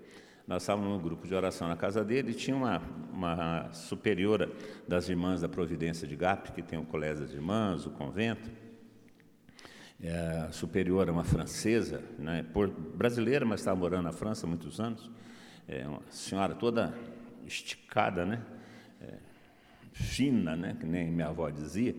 Nós 0.47 0.63
estávamos 0.63 0.91
num 0.91 0.99
grupo 0.99 1.27
de 1.27 1.35
oração 1.35 1.69
na 1.69 1.77
casa 1.77 2.05
dele 2.05 2.33
e 2.33 2.35
tinha 2.35 2.57
uma, 2.57 2.83
uma 3.13 3.73
superiora 3.73 4.51
das 4.89 5.09
irmãs 5.09 5.41
da 5.41 5.49
Providência 5.49 6.07
de 6.07 6.17
Gap, 6.17 6.53
que 6.53 6.63
tem 6.63 6.79
o 6.79 6.85
Colégio 6.85 7.25
das 7.25 7.33
Irmãs, 7.33 7.87
o 7.87 7.91
convento. 7.91 8.51
É, 10.03 10.47
a 10.49 10.53
superiora, 10.53 11.13
uma 11.13 11.23
francesa, 11.23 12.03
né, 12.19 12.45
por, 12.53 12.69
brasileira, 12.69 13.47
mas 13.47 13.61
estava 13.61 13.79
morando 13.79 14.03
na 14.03 14.13
França 14.13 14.47
há 14.47 14.49
muitos 14.49 14.81
anos. 14.81 15.09
É, 15.69 15.87
uma 15.87 16.03
senhora 16.11 16.57
toda 16.57 16.93
esticada, 17.47 18.27
né? 18.27 18.43
É, 19.01 19.15
fina, 19.93 20.57
né? 20.57 20.77
que 20.79 20.87
nem 20.87 21.11
minha 21.11 21.29
avó 21.29 21.49
dizia. 21.51 21.95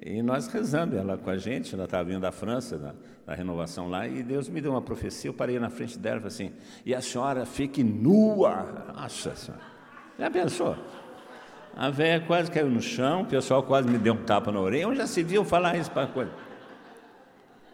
E 0.00 0.22
nós 0.22 0.46
rezando, 0.48 0.96
ela 0.96 1.18
com 1.18 1.30
a 1.30 1.36
gente, 1.36 1.74
ela 1.74 1.84
estava 1.84 2.04
vindo 2.04 2.20
da 2.20 2.32
França, 2.32 2.96
da, 3.26 3.34
renovação 3.34 3.88
lá, 3.88 4.06
e 4.06 4.22
Deus 4.22 4.48
me 4.48 4.60
deu 4.60 4.72
uma 4.72 4.82
profecia, 4.82 5.28
eu 5.28 5.34
parei 5.34 5.58
na 5.58 5.70
frente 5.70 5.98
dela 5.98 6.16
e 6.16 6.20
falei 6.20 6.34
assim, 6.34 6.52
e 6.84 6.94
a 6.94 7.00
senhora 7.00 7.46
fique 7.46 7.82
nua. 7.82 8.92
Nossa 8.94 9.34
senhora, 9.34 9.62
já 10.18 10.30
pensou? 10.30 10.76
A 11.74 11.88
velha 11.90 12.24
quase 12.26 12.50
caiu 12.50 12.68
no 12.68 12.82
chão, 12.82 13.22
o 13.22 13.26
pessoal 13.26 13.62
quase 13.62 13.88
me 13.88 13.96
deu 13.96 14.14
um 14.14 14.24
tapa 14.24 14.52
na 14.52 14.60
orelha, 14.60 14.88
onde 14.88 14.98
já 14.98 15.06
se 15.06 15.22
viu 15.22 15.44
falar 15.44 15.76
isso 15.76 15.90
para 15.90 16.06
coisa? 16.06 16.32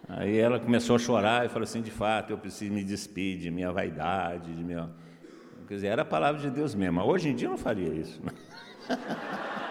Aí 0.08 0.38
ela 0.38 0.58
começou 0.58 0.96
a 0.96 0.98
chorar 0.98 1.44
e 1.44 1.48
falou 1.48 1.64
assim, 1.64 1.82
de 1.82 1.90
fato, 1.90 2.30
eu 2.30 2.38
preciso 2.38 2.72
me 2.72 2.82
despedir 2.82 3.40
de 3.40 3.50
minha 3.50 3.70
vaidade, 3.70 4.54
de 4.54 4.64
minha... 4.64 4.88
Quer 5.66 5.74
dizer, 5.74 5.88
era 5.88 6.00
a 6.00 6.04
palavra 6.04 6.40
de 6.40 6.48
Deus 6.48 6.74
mesmo. 6.74 7.02
Hoje 7.02 7.28
em 7.28 7.34
dia 7.34 7.46
eu 7.46 7.50
não 7.50 7.58
faria 7.58 7.92
isso. 7.92 8.18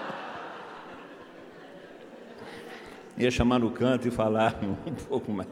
Ia 3.18 3.32
chamar 3.32 3.58
no 3.58 3.72
canto 3.72 4.08
e 4.08 4.12
falar 4.12 4.60
um 4.86 4.94
pouco 4.94 5.32
mais. 5.32 5.50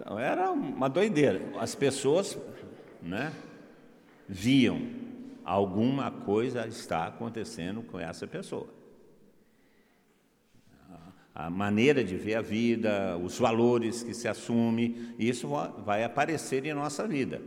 Então, 0.00 0.18
era 0.18 0.50
uma 0.50 0.88
doideira. 0.88 1.42
As 1.58 1.74
pessoas 1.74 2.38
né, 3.02 3.32
viam 4.26 4.80
alguma 5.44 6.10
coisa 6.10 6.66
está 6.66 7.06
acontecendo 7.06 7.82
com 7.82 7.98
essa 7.98 8.26
pessoa. 8.26 8.66
A 11.34 11.48
maneira 11.48 12.02
de 12.02 12.16
ver 12.16 12.36
a 12.36 12.42
vida, 12.42 13.16
os 13.18 13.38
valores 13.38 14.02
que 14.02 14.14
se 14.14 14.26
assume, 14.26 15.14
isso 15.18 15.48
vai 15.84 16.02
aparecer 16.02 16.64
em 16.64 16.72
nossa 16.72 17.06
vida. 17.06 17.40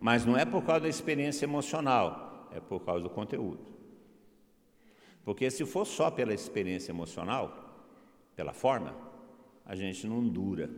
Mas 0.00 0.24
não 0.24 0.36
é 0.36 0.44
por 0.44 0.64
causa 0.64 0.82
da 0.82 0.88
experiência 0.88 1.44
emocional, 1.44 2.48
é 2.52 2.60
por 2.60 2.80
causa 2.84 3.02
do 3.02 3.10
conteúdo. 3.10 3.66
Porque 5.24 5.50
se 5.50 5.64
for 5.66 5.84
só 5.84 6.10
pela 6.10 6.32
experiência 6.32 6.92
emocional, 6.92 7.84
pela 8.34 8.52
forma, 8.52 8.94
a 9.64 9.74
gente 9.74 10.06
não 10.06 10.26
dura, 10.26 10.70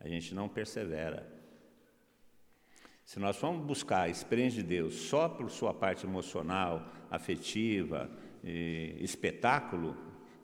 a 0.00 0.08
gente 0.08 0.34
não 0.34 0.48
persevera. 0.48 1.26
Se 3.04 3.18
nós 3.18 3.36
formos 3.36 3.64
buscar 3.64 4.02
a 4.02 4.08
experiência 4.08 4.62
de 4.62 4.68
Deus 4.68 4.94
só 4.94 5.28
por 5.28 5.50
sua 5.50 5.72
parte 5.72 6.04
emocional, 6.04 6.86
afetiva, 7.10 8.10
espetáculo, 9.00 9.96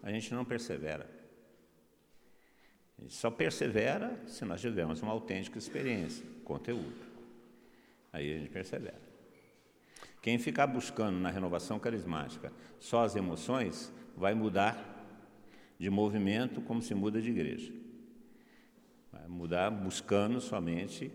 a 0.02 0.11
gente 0.11 0.32
não 0.32 0.44
persevera. 0.44 1.11
A 2.99 3.02
gente 3.02 3.14
só 3.14 3.30
persevera 3.30 4.21
se 4.26 4.44
nós 4.44 4.61
tivermos 4.61 5.02
uma 5.02 5.12
autêntica 5.12 5.59
experiência, 5.59 6.25
conteúdo. 6.44 6.94
Aí 8.12 8.32
a 8.32 8.38
gente 8.38 8.50
persevera. 8.50 9.00
Quem 10.21 10.38
ficar 10.38 10.68
buscando 10.68 11.18
na 11.18 11.30
renovação 11.30 11.80
carismática 11.80 12.52
só 12.78 13.02
as 13.04 13.16
emoções, 13.16 13.92
vai 14.16 14.35
mudar 14.35 14.88
de 15.78 15.90
movimento 15.90 16.61
como 16.61 16.80
se 16.80 16.94
muda 16.94 17.21
de 17.21 17.30
igreja. 17.30 17.73
Mudar 19.29 19.71
buscando 19.71 20.41
somente. 20.41 21.11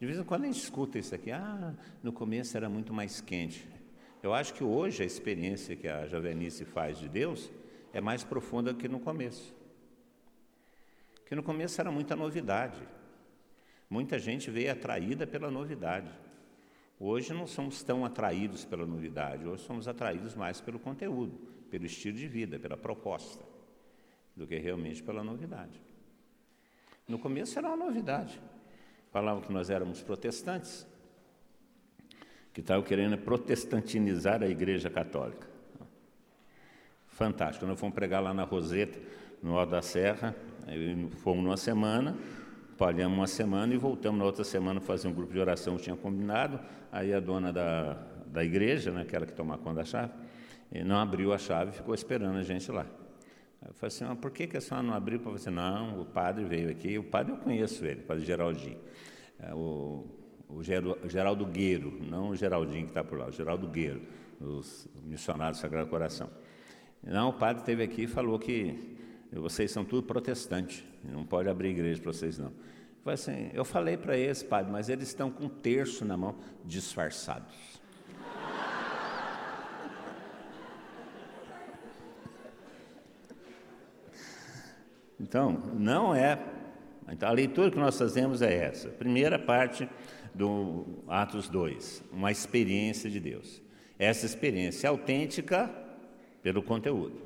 De 0.00 0.06
vez 0.06 0.18
em 0.18 0.24
quando 0.24 0.44
a 0.44 0.46
gente 0.46 0.60
escuta 0.60 0.98
isso 0.98 1.14
aqui, 1.14 1.30
ah, 1.30 1.74
no 2.02 2.12
começo 2.12 2.56
era 2.56 2.68
muito 2.68 2.92
mais 2.92 3.20
quente. 3.20 3.68
Eu 4.22 4.32
acho 4.34 4.54
que 4.54 4.64
hoje 4.64 5.02
a 5.02 5.06
experiência 5.06 5.76
que 5.76 5.86
a 5.86 6.06
Javenice 6.06 6.64
faz 6.64 6.98
de 6.98 7.08
Deus 7.08 7.50
é 7.92 8.00
mais 8.00 8.24
profunda 8.24 8.74
que 8.74 8.88
no 8.88 8.98
começo. 8.98 9.54
Que 11.26 11.34
no 11.34 11.42
começo 11.42 11.80
era 11.80 11.90
muita 11.90 12.16
novidade. 12.16 12.80
Muita 13.88 14.18
gente 14.18 14.50
veio 14.50 14.72
atraída 14.72 15.26
pela 15.26 15.50
novidade. 15.50 16.10
Hoje 16.98 17.32
não 17.32 17.46
somos 17.46 17.82
tão 17.82 18.04
atraídos 18.04 18.64
pela 18.64 18.86
novidade, 18.86 19.46
hoje 19.46 19.64
somos 19.64 19.88
atraídos 19.88 20.34
mais 20.34 20.60
pelo 20.60 20.78
conteúdo, 20.78 21.36
pelo 21.70 21.84
estilo 21.84 22.16
de 22.16 22.28
vida, 22.28 22.58
pela 22.58 22.76
proposta, 22.76 23.44
do 24.34 24.46
que 24.46 24.56
realmente 24.58 25.02
pela 25.02 25.22
novidade. 25.22 25.82
No 27.06 27.18
começo 27.18 27.58
era 27.58 27.68
uma 27.68 27.76
novidade. 27.76 28.40
Falavam 29.10 29.42
que 29.42 29.52
nós 29.52 29.70
éramos 29.70 30.02
protestantes, 30.02 30.86
que 32.52 32.60
estavam 32.60 32.82
querendo 32.82 33.16
protestantinizar 33.18 34.42
a 34.42 34.48
Igreja 34.48 34.90
Católica. 34.90 35.46
Fantástico. 37.08 37.66
Nós 37.66 37.78
fomos 37.78 37.94
pregar 37.94 38.22
lá 38.22 38.34
na 38.34 38.44
Roseta, 38.44 38.98
no 39.42 39.58
Alto 39.58 39.70
da 39.70 39.82
Serra, 39.82 40.34
fomos 41.22 41.44
numa 41.44 41.56
semana, 41.56 42.16
Palhamos 42.76 43.16
uma 43.16 43.26
semana 43.28 43.72
e 43.72 43.76
voltamos 43.76 44.18
na 44.18 44.24
outra 44.24 44.42
semana 44.42 44.80
fazer 44.80 45.06
um 45.06 45.12
grupo 45.12 45.32
de 45.32 45.38
oração 45.38 45.76
que 45.76 45.84
tinha 45.84 45.96
combinado. 45.96 46.58
Aí 46.90 47.14
a 47.14 47.20
dona 47.20 47.52
da, 47.52 47.96
da 48.26 48.44
igreja, 48.44 48.90
né, 48.90 49.02
aquela 49.02 49.24
que 49.24 49.32
toma 49.32 49.56
conta 49.56 49.76
da 49.76 49.84
chave, 49.84 50.12
não 50.84 50.96
abriu 50.96 51.32
a 51.32 51.38
chave 51.38 51.70
e 51.70 51.74
ficou 51.74 51.94
esperando 51.94 52.36
a 52.36 52.42
gente 52.42 52.70
lá. 52.72 52.84
Eu 53.66 53.74
falei 53.74 53.88
assim, 53.88 54.04
mas 54.04 54.18
por 54.18 54.30
que, 54.30 54.46
que 54.46 54.56
a 54.56 54.60
senhora 54.60 54.86
não 54.86 54.94
abriu 54.94 55.18
para 55.20 55.30
você? 55.30 55.50
Não, 55.50 56.00
o 56.00 56.04
padre 56.04 56.44
veio 56.44 56.70
aqui, 56.70 56.98
o 56.98 57.04
padre 57.04 57.32
eu 57.32 57.36
conheço 57.38 57.84
ele, 57.84 58.00
o 58.00 58.04
padre 58.04 58.24
Geraldinho. 58.24 58.78
É, 59.38 59.54
o, 59.54 60.06
o 60.48 60.62
Geraldo 61.08 61.46
Gueiro, 61.46 61.98
não 62.02 62.30
o 62.30 62.36
Geraldinho 62.36 62.84
que 62.84 62.90
está 62.90 63.02
por 63.02 63.18
lá, 63.18 63.26
o 63.26 63.32
Geraldo 63.32 63.66
Gueiro, 63.68 64.02
os 64.40 64.86
missionários 65.02 65.58
do 65.58 65.62
Sagrado 65.62 65.88
Coração. 65.88 66.30
Não, 67.02 67.30
o 67.30 67.32
padre 67.32 67.62
esteve 67.62 67.82
aqui 67.82 68.02
e 68.02 68.06
falou 68.06 68.38
que 68.38 68.96
vocês 69.32 69.70
são 69.70 69.84
tudo 69.84 70.02
protestantes, 70.06 70.84
não 71.02 71.24
pode 71.24 71.48
abrir 71.48 71.70
igreja 71.70 72.00
para 72.00 72.12
vocês 72.12 72.38
não. 72.38 72.52
Falei 73.02 73.14
assim, 73.14 73.50
eu 73.52 73.64
falei 73.64 73.96
para 73.96 74.16
eles, 74.16 74.42
padre, 74.42 74.72
mas 74.72 74.88
eles 74.88 75.08
estão 75.08 75.30
com 75.30 75.44
um 75.44 75.48
terço 75.48 76.04
na 76.04 76.16
mão, 76.16 76.36
disfarçados. 76.64 77.73
Então, 85.20 85.62
não 85.74 86.14
é. 86.14 86.38
Então, 87.08 87.28
a 87.28 87.32
leitura 87.32 87.70
que 87.70 87.78
nós 87.78 87.98
fazemos 87.98 88.42
é 88.42 88.52
essa. 88.52 88.88
Primeira 88.88 89.38
parte 89.38 89.88
do 90.34 90.84
Atos 91.06 91.48
2, 91.48 92.04
uma 92.12 92.32
experiência 92.32 93.08
de 93.08 93.20
Deus. 93.20 93.62
Essa 93.98 94.26
experiência 94.26 94.86
é 94.86 94.90
autêntica 94.90 95.70
pelo 96.42 96.62
conteúdo. 96.62 97.22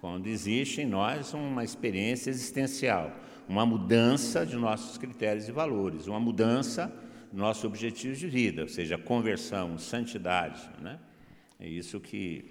Quando 0.00 0.26
existe 0.26 0.80
em 0.80 0.86
nós 0.86 1.32
uma 1.32 1.62
experiência 1.62 2.28
existencial, 2.28 3.16
uma 3.48 3.64
mudança 3.64 4.44
de 4.44 4.56
nossos 4.56 4.98
critérios 4.98 5.48
e 5.48 5.52
valores, 5.52 6.08
uma 6.08 6.18
mudança 6.18 6.92
dos 7.30 7.40
nossos 7.40 7.64
objetivos 7.64 8.18
de 8.18 8.26
vida, 8.26 8.62
ou 8.62 8.68
seja, 8.68 8.98
conversão, 8.98 9.78
santidade. 9.78 10.68
Né? 10.80 10.98
É 11.60 11.68
isso 11.68 12.00
que, 12.00 12.44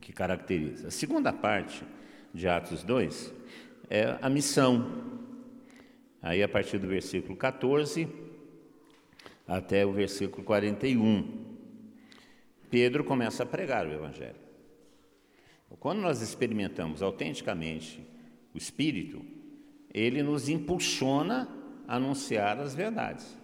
que 0.00 0.12
caracteriza. 0.12 0.88
A 0.88 0.90
segunda 0.90 1.32
parte 1.32 1.84
de 2.32 2.48
Atos 2.48 2.82
2 2.82 3.34
é 3.88 4.16
a 4.22 4.28
missão. 4.28 5.20
Aí, 6.22 6.42
a 6.42 6.48
partir 6.48 6.78
do 6.78 6.86
versículo 6.86 7.36
14 7.36 8.08
até 9.46 9.84
o 9.84 9.92
versículo 9.92 10.44
41, 10.44 11.56
Pedro 12.70 13.02
começa 13.02 13.42
a 13.42 13.46
pregar 13.46 13.84
o 13.86 13.92
Evangelho. 13.92 14.36
Quando 15.80 16.00
nós 16.00 16.20
experimentamos 16.20 17.02
autenticamente 17.02 18.00
o 18.54 18.58
Espírito, 18.58 19.24
ele 19.92 20.22
nos 20.22 20.48
impulsiona 20.48 21.48
a 21.88 21.96
anunciar 21.96 22.60
as 22.60 22.74
verdades. 22.74 23.36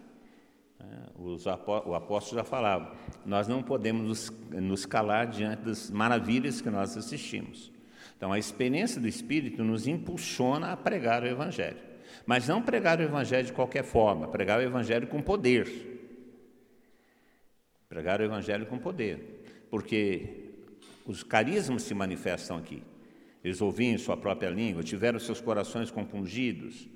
É, 0.79 0.85
o 1.17 1.93
apóstolo 1.93 2.39
já 2.39 2.43
falava, 2.45 2.95
nós 3.25 3.47
não 3.47 3.61
podemos 3.61 4.07
nos, 4.07 4.61
nos 4.61 4.85
calar 4.85 5.27
diante 5.27 5.63
das 5.63 5.89
maravilhas 5.89 6.61
que 6.61 6.69
nós 6.69 6.95
assistimos. 6.95 7.71
Então, 8.17 8.33
a 8.33 8.39
experiência 8.39 8.99
do 8.99 9.07
Espírito 9.07 9.63
nos 9.63 9.87
impulsiona 9.87 10.71
a 10.71 10.77
pregar 10.77 11.21
o 11.21 11.27
Evangelho. 11.27 11.77
Mas 12.25 12.47
não 12.47 12.63
pregar 12.63 12.99
o 12.99 13.03
Evangelho 13.03 13.45
de 13.45 13.53
qualquer 13.53 13.83
forma, 13.83 14.27
pregar 14.27 14.59
o 14.59 14.63
Evangelho 14.63 15.05
com 15.05 15.21
poder. 15.21 16.01
Pregar 17.87 18.19
o 18.19 18.23
Evangelho 18.23 18.65
com 18.65 18.79
poder. 18.79 19.45
Porque 19.69 20.49
os 21.05 21.21
carismas 21.21 21.83
se 21.83 21.93
manifestam 21.93 22.57
aqui. 22.57 22.81
Eles 23.43 23.61
ouviam 23.61 23.93
em 23.93 23.99
sua 23.99 24.17
própria 24.17 24.49
língua, 24.49 24.81
tiveram 24.81 25.19
seus 25.19 25.39
corações 25.39 25.91
compungidos, 25.91 26.89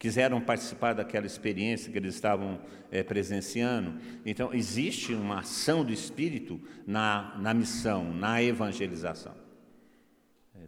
quiseram 0.00 0.40
participar 0.40 0.94
daquela 0.94 1.26
experiência 1.26 1.92
que 1.92 1.96
eles 1.96 2.16
estavam 2.16 2.60
é, 2.90 3.04
presenciando. 3.04 4.00
Então, 4.26 4.52
existe 4.52 5.14
uma 5.14 5.38
ação 5.38 5.84
do 5.84 5.92
Espírito 5.92 6.60
na, 6.84 7.36
na 7.38 7.54
missão, 7.54 8.12
na 8.12 8.42
evangelização. 8.42 9.45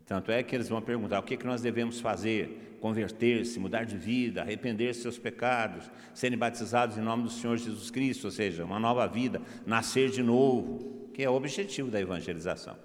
Tanto 0.09 0.33
é 0.33 0.43
que 0.43 0.57
eles 0.57 0.71
vão 0.71 0.81
perguntar: 0.81 1.21
o 1.21 1.23
que, 1.23 1.35
é 1.35 1.37
que 1.37 1.47
nós 1.47 1.61
devemos 1.61 2.01
fazer? 2.01 2.79
Converter-se, 2.81 3.59
mudar 3.59 3.85
de 3.85 3.97
vida, 3.97 4.41
arrepender-se 4.41 5.03
seus 5.03 5.19
pecados, 5.19 5.91
serem 6.15 6.39
batizados 6.39 6.97
em 6.97 7.01
nome 7.01 7.25
do 7.25 7.29
Senhor 7.29 7.57
Jesus 7.59 7.91
Cristo, 7.91 8.25
ou 8.25 8.31
seja, 8.31 8.65
uma 8.65 8.79
nova 8.79 9.07
vida, 9.07 9.43
nascer 9.67 10.11
de 10.11 10.23
novo, 10.23 11.11
que 11.13 11.23
é 11.23 11.29
o 11.29 11.35
objetivo 11.35 11.91
da 11.91 12.01
evangelização. 12.01 12.77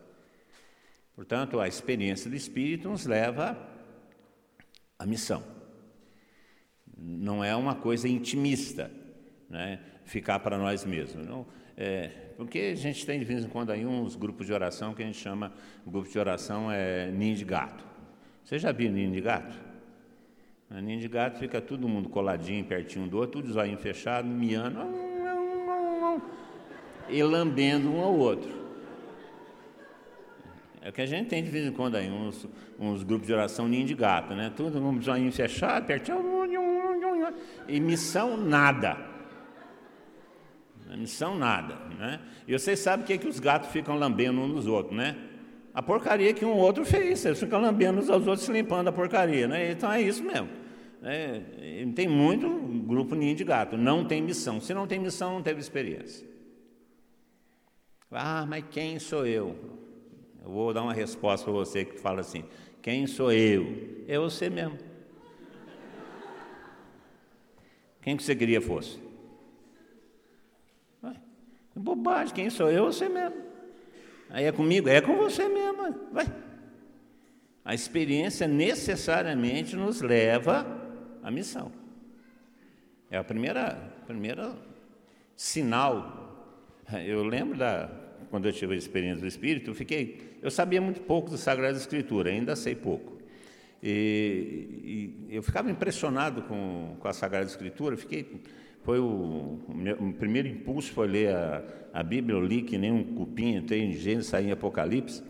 Portanto, 1.15 1.59
a 1.59 1.67
experiência 1.67 2.29
do 2.29 2.35
Espírito 2.35 2.89
nos 2.89 3.05
leva 3.05 3.55
à 4.99 5.05
missão. 5.05 5.43
Não 6.97 7.43
é 7.43 7.55
uma 7.55 7.75
coisa 7.75 8.09
intimista, 8.09 8.91
né? 9.49 9.79
ficar 10.03 10.39
para 10.39 10.57
nós 10.57 10.83
mesmos. 10.83 11.25
Não, 11.25 11.45
é, 11.77 12.22
porque 12.37 12.71
a 12.73 12.75
gente 12.75 13.05
tem 13.05 13.19
de 13.19 13.25
vez 13.25 13.43
em 13.43 13.47
quando 13.47 13.71
aí 13.71 13.85
uns 13.85 14.15
grupos 14.15 14.45
de 14.45 14.53
oração 14.53 14.93
que 14.93 15.03
a 15.03 15.05
gente 15.05 15.17
chama, 15.17 15.51
grupo 15.85 16.09
de 16.09 16.17
oração 16.17 16.71
é 16.71 17.11
ninho 17.11 17.35
de 17.35 17.45
gato. 17.45 17.83
Você 18.43 18.59
já 18.59 18.71
viu 18.71 18.91
ninho 18.91 19.11
de 19.11 19.21
gato? 19.21 19.55
A 20.69 20.81
ninho 20.81 20.99
de 20.99 21.07
gato 21.07 21.37
fica 21.37 21.61
todo 21.61 21.87
mundo 21.87 22.09
coladinho, 22.09 22.65
pertinho 22.65 23.07
do 23.07 23.17
outro, 23.17 23.41
tudo 23.41 23.53
zoinho 23.53 23.77
fechado, 23.77 24.27
miando, 24.27 24.79
e 27.07 27.21
lambendo 27.21 27.89
um 27.91 28.01
ao 28.01 28.17
outro. 28.17 28.63
É 30.81 30.91
que 30.91 31.01
a 31.01 31.05
gente 31.05 31.29
tem 31.29 31.43
de 31.43 31.49
vez 31.49 31.65
em 31.65 31.71
quando 31.71 31.95
aí, 31.95 32.09
uns, 32.09 32.47
uns 32.77 33.03
grupos 33.03 33.27
de 33.27 33.33
oração 33.33 33.67
ninho 33.67 33.85
de 33.85 33.93
gato, 33.93 34.33
né? 34.33 34.51
Tudo 34.53 34.79
um 34.79 35.01
joinha 35.01 35.31
fechado, 35.31 35.85
pertinho, 35.85 36.19
e 37.67 37.79
missão 37.79 38.35
nada. 38.35 39.12
Missão 40.97 41.37
nada, 41.37 41.75
né? 41.97 42.19
E 42.47 42.57
vocês 42.57 42.79
sabem 42.79 43.03
o 43.03 43.07
que, 43.07 43.13
é 43.13 43.17
que 43.17 43.27
os 43.27 43.39
gatos 43.39 43.69
ficam 43.69 43.95
lambendo 43.95 44.39
uns 44.41 44.53
nos 44.53 44.67
outros, 44.67 44.95
né? 44.95 45.15
A 45.73 45.81
porcaria 45.81 46.33
que 46.33 46.45
um 46.45 46.55
outro 46.55 46.85
fez, 46.85 47.25
eles 47.25 47.39
ficam 47.39 47.59
lambendo 47.59 47.99
uns 47.99 48.09
aos 48.09 48.27
outros, 48.27 48.47
limpando 48.47 48.89
a 48.89 48.91
porcaria, 48.91 49.47
né? 49.47 49.71
Então 49.71 49.91
é 49.91 50.01
isso 50.01 50.23
mesmo. 50.23 50.49
É, 51.01 51.41
tem 51.95 52.07
muito 52.07 52.47
grupo 52.85 53.15
ninho 53.15 53.35
de 53.35 53.43
gato, 53.43 53.75
não 53.75 54.05
tem 54.05 54.21
missão. 54.21 54.61
Se 54.61 54.73
não 54.73 54.87
tem 54.87 54.99
missão, 54.99 55.33
não 55.33 55.41
teve 55.41 55.59
experiência. 55.59 56.25
Ah, 58.11 58.45
mas 58.47 58.63
quem 58.69 58.99
sou 58.99 59.25
eu? 59.25 59.55
Eu 60.43 60.51
vou 60.51 60.73
dar 60.73 60.83
uma 60.83 60.93
resposta 60.93 61.43
para 61.45 61.53
você 61.53 61.83
que 61.83 61.97
fala 61.97 62.21
assim: 62.21 62.45
quem 62.81 63.07
sou 63.07 63.31
eu? 63.31 64.03
É 64.07 64.19
você 64.19 64.49
mesmo. 64.49 64.77
Quem 68.01 68.15
que 68.15 68.23
você 68.23 68.35
queria 68.35 68.61
fosse? 68.61 68.99
Vai. 71.75 71.83
Bobagem, 71.83 72.33
quem 72.33 72.49
sou 72.49 72.71
eu? 72.71 72.85
Você 72.85 73.09
mesmo. 73.09 73.35
Aí 74.29 74.45
é 74.45 74.51
comigo? 74.51 74.89
É 74.89 75.01
com 75.01 75.15
você 75.15 75.47
mesmo. 75.47 75.95
Vai. 76.11 76.25
A 77.65 77.73
experiência 77.73 78.47
necessariamente 78.47 79.75
nos 79.75 80.01
leva 80.01 80.65
à 81.21 81.31
missão. 81.31 81.71
É 83.09 83.17
a 83.17 83.23
primeira, 83.23 83.93
primeira 84.05 84.53
sinal. 85.35 86.21
Eu 87.05 87.23
lembro 87.23 87.57
da, 87.57 87.89
quando 88.29 88.47
eu 88.47 88.51
tive 88.51 88.73
a 88.73 88.77
experiência 88.77 89.21
do 89.21 89.27
Espírito, 89.27 89.69
eu 89.69 89.75
fiquei, 89.75 90.39
eu 90.41 90.51
sabia 90.51 90.81
muito 90.81 91.01
pouco 91.01 91.29
da 91.29 91.37
Sagrada 91.37 91.77
Escritura, 91.77 92.31
ainda 92.31 92.55
sei 92.55 92.75
pouco. 92.75 93.13
E, 93.81 95.27
e 95.29 95.35
eu 95.35 95.43
ficava 95.43 95.69
impressionado 95.69 96.41
com, 96.43 96.95
com 96.99 97.07
a 97.07 97.13
Sagrada 97.13 97.45
Escritura, 97.45 97.95
fiquei, 97.95 98.41
foi 98.83 98.99
o, 98.99 99.59
o, 99.67 99.73
meu, 99.73 99.95
o 99.95 100.13
primeiro 100.13 100.47
impulso 100.47 100.91
foi 100.91 101.07
ler 101.07 101.33
a, 101.33 101.63
a 101.93 102.03
Bíblia, 102.03 102.35
eu 102.35 102.45
li 102.45 102.61
que 102.61 102.77
nem 102.77 102.91
um 102.91 103.03
cupim, 103.03 103.55
entrei 103.55 103.81
em 103.81 103.93
Gênesis, 103.93 104.27
saí 104.29 104.47
em 104.47 104.51
Apocalipse, 104.51 105.23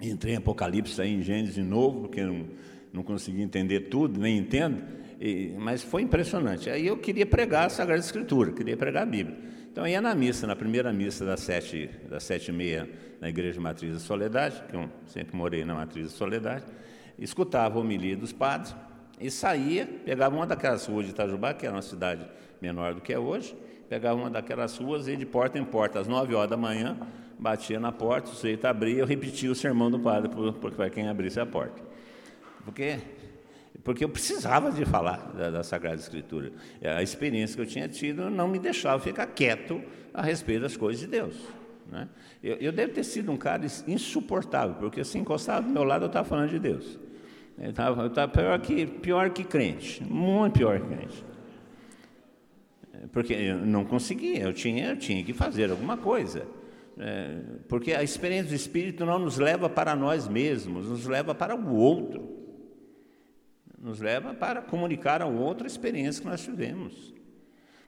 entrei 0.00 0.34
em 0.34 0.36
Apocalipse, 0.36 0.94
saí 0.94 1.14
em 1.14 1.22
Gênesis 1.22 1.54
de 1.54 1.62
novo, 1.62 2.02
porque 2.02 2.22
não, 2.22 2.46
não 2.92 3.02
consegui 3.02 3.42
entender 3.42 3.88
tudo, 3.88 4.18
nem 4.18 4.38
entendo, 4.38 4.82
e, 5.20 5.52
mas 5.58 5.82
foi 5.82 6.02
impressionante. 6.02 6.70
Aí 6.70 6.86
eu 6.86 6.96
queria 6.96 7.26
pregar 7.26 7.66
a 7.66 7.68
Sagrada 7.68 8.00
Escritura, 8.00 8.52
queria 8.52 8.76
pregar 8.76 9.02
a 9.02 9.06
Bíblia. 9.06 9.36
Então, 9.70 9.86
ia 9.86 10.00
na 10.00 10.14
missa, 10.14 10.46
na 10.46 10.54
primeira 10.54 10.92
missa 10.92 11.24
das 11.24 11.40
sete, 11.40 11.90
das 12.08 12.22
sete 12.22 12.48
e 12.48 12.52
meia, 12.52 12.88
na 13.20 13.28
Igreja 13.28 13.60
Matriz 13.60 13.92
da 13.92 13.98
Soledade, 13.98 14.62
que 14.70 14.76
eu 14.76 14.88
sempre 15.06 15.36
morei 15.36 15.64
na 15.64 15.74
Matriz 15.74 16.06
da 16.06 16.12
Soledade, 16.12 16.64
escutava 17.18 17.76
a 17.76 17.80
homilia 17.80 18.16
dos 18.16 18.32
padres 18.32 18.74
e 19.20 19.30
saía, 19.30 19.84
pegava 20.04 20.36
uma 20.36 20.46
daquelas 20.46 20.86
ruas 20.86 21.06
de 21.06 21.12
Itajubá, 21.12 21.54
que 21.54 21.66
era 21.66 21.74
uma 21.74 21.82
cidade 21.82 22.24
menor 22.64 22.94
do 22.94 23.00
que 23.00 23.12
é 23.12 23.18
hoje, 23.18 23.54
pegava 23.88 24.18
uma 24.18 24.30
daquelas 24.30 24.76
ruas 24.78 25.06
e 25.06 25.10
ia 25.10 25.16
de 25.16 25.26
porta 25.26 25.58
em 25.58 25.64
porta, 25.64 26.00
às 26.00 26.08
nove 26.08 26.34
horas 26.34 26.50
da 26.50 26.56
manhã, 26.56 26.96
batia 27.38 27.78
na 27.78 27.92
porta, 27.92 28.30
o 28.30 28.34
sujeito 28.34 28.64
abria, 28.64 29.00
eu 29.00 29.06
repetia 29.06 29.50
o 29.50 29.54
sermão 29.54 29.90
do 29.90 29.98
padre 29.98 30.30
para 30.74 30.88
quem 30.88 31.08
abrisse 31.08 31.38
a 31.38 31.46
porta. 31.46 31.82
Porque 32.64 32.98
porque 33.82 34.02
eu 34.02 34.08
precisava 34.08 34.72
de 34.72 34.82
falar 34.86 35.30
da, 35.36 35.50
da, 35.50 35.62
Sagrada 35.62 35.96
Escritura. 35.96 36.52
A 36.96 37.02
experiência 37.02 37.54
que 37.54 37.60
eu 37.60 37.66
tinha 37.66 37.86
tido 37.86 38.30
não 38.30 38.48
me 38.48 38.58
deixava 38.58 38.98
ficar 38.98 39.26
quieto 39.26 39.82
a 40.14 40.22
respeito 40.22 40.62
das 40.62 40.74
coisas 40.74 41.02
de 41.02 41.06
Deus. 41.06 41.36
Né? 41.92 42.08
Eu, 42.42 42.56
eu 42.56 42.72
devo 42.72 42.94
ter 42.94 43.04
sido 43.04 43.30
um 43.30 43.36
cara 43.36 43.66
insuportável, 43.86 44.76
porque 44.76 45.04
se 45.04 45.18
encostava 45.18 45.66
do 45.66 45.68
meu 45.68 45.84
lado 45.84 46.04
eu 46.04 46.06
estava 46.06 46.26
falando 46.26 46.48
de 46.48 46.58
Deus. 46.58 46.98
Eu 47.58 47.70
estava 47.70 48.08
pior, 48.28 48.58
que, 48.58 48.86
pior 48.86 49.30
que 49.30 49.44
crente, 49.44 50.02
muito 50.02 50.58
pior 50.58 50.80
que 50.80 50.86
crente. 50.86 51.24
Porque 53.12 53.32
eu 53.32 53.58
não 53.58 53.84
conseguia, 53.84 54.40
eu 54.40 54.52
tinha, 54.52 54.88
eu 54.88 54.96
tinha 54.96 55.22
que 55.22 55.32
fazer 55.32 55.70
alguma 55.70 55.96
coisa. 55.96 56.46
É, 56.98 57.40
porque 57.68 57.92
a 57.92 58.02
experiência 58.02 58.50
do 58.50 58.54
Espírito 58.54 59.04
não 59.04 59.18
nos 59.18 59.38
leva 59.38 59.68
para 59.68 59.96
nós 59.96 60.28
mesmos, 60.28 60.88
nos 60.88 61.06
leva 61.06 61.34
para 61.34 61.54
o 61.54 61.74
outro 61.74 62.44
nos 63.84 64.00
leva 64.00 64.32
para 64.32 64.62
comunicar 64.62 65.20
ao 65.20 65.34
outro 65.34 65.64
a 65.64 65.66
experiência 65.66 66.22
que 66.22 66.26
nós 66.26 66.42
tivemos. 66.42 67.12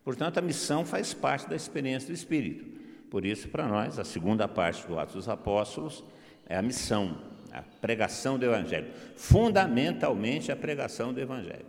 Portanto, 0.05 0.37
a 0.37 0.43
missão 0.43 0.85
faz 0.85 1.15
parte 1.15 1.49
da 1.49 1.57
experiência 1.57 2.09
do 2.09 2.13
Espírito. 2.13 2.67
Por 3.11 3.25
isso, 3.25 3.49
para 3.49 3.67
nós, 3.67 3.99
a 3.99 4.05
segunda 4.05 4.47
parte 4.47 4.87
do 4.87 4.99
Atos 4.99 5.15
dos 5.15 5.29
Apóstolos 5.29 6.05
é 6.45 6.55
a 6.55 6.61
missão, 6.61 7.19
a 7.51 7.63
pregação 7.81 8.39
do 8.39 8.45
Evangelho. 8.45 8.89
Fundamentalmente, 9.17 10.53
a 10.53 10.57
pregação 10.57 11.15
do 11.15 11.21
Evangelho. 11.21 11.65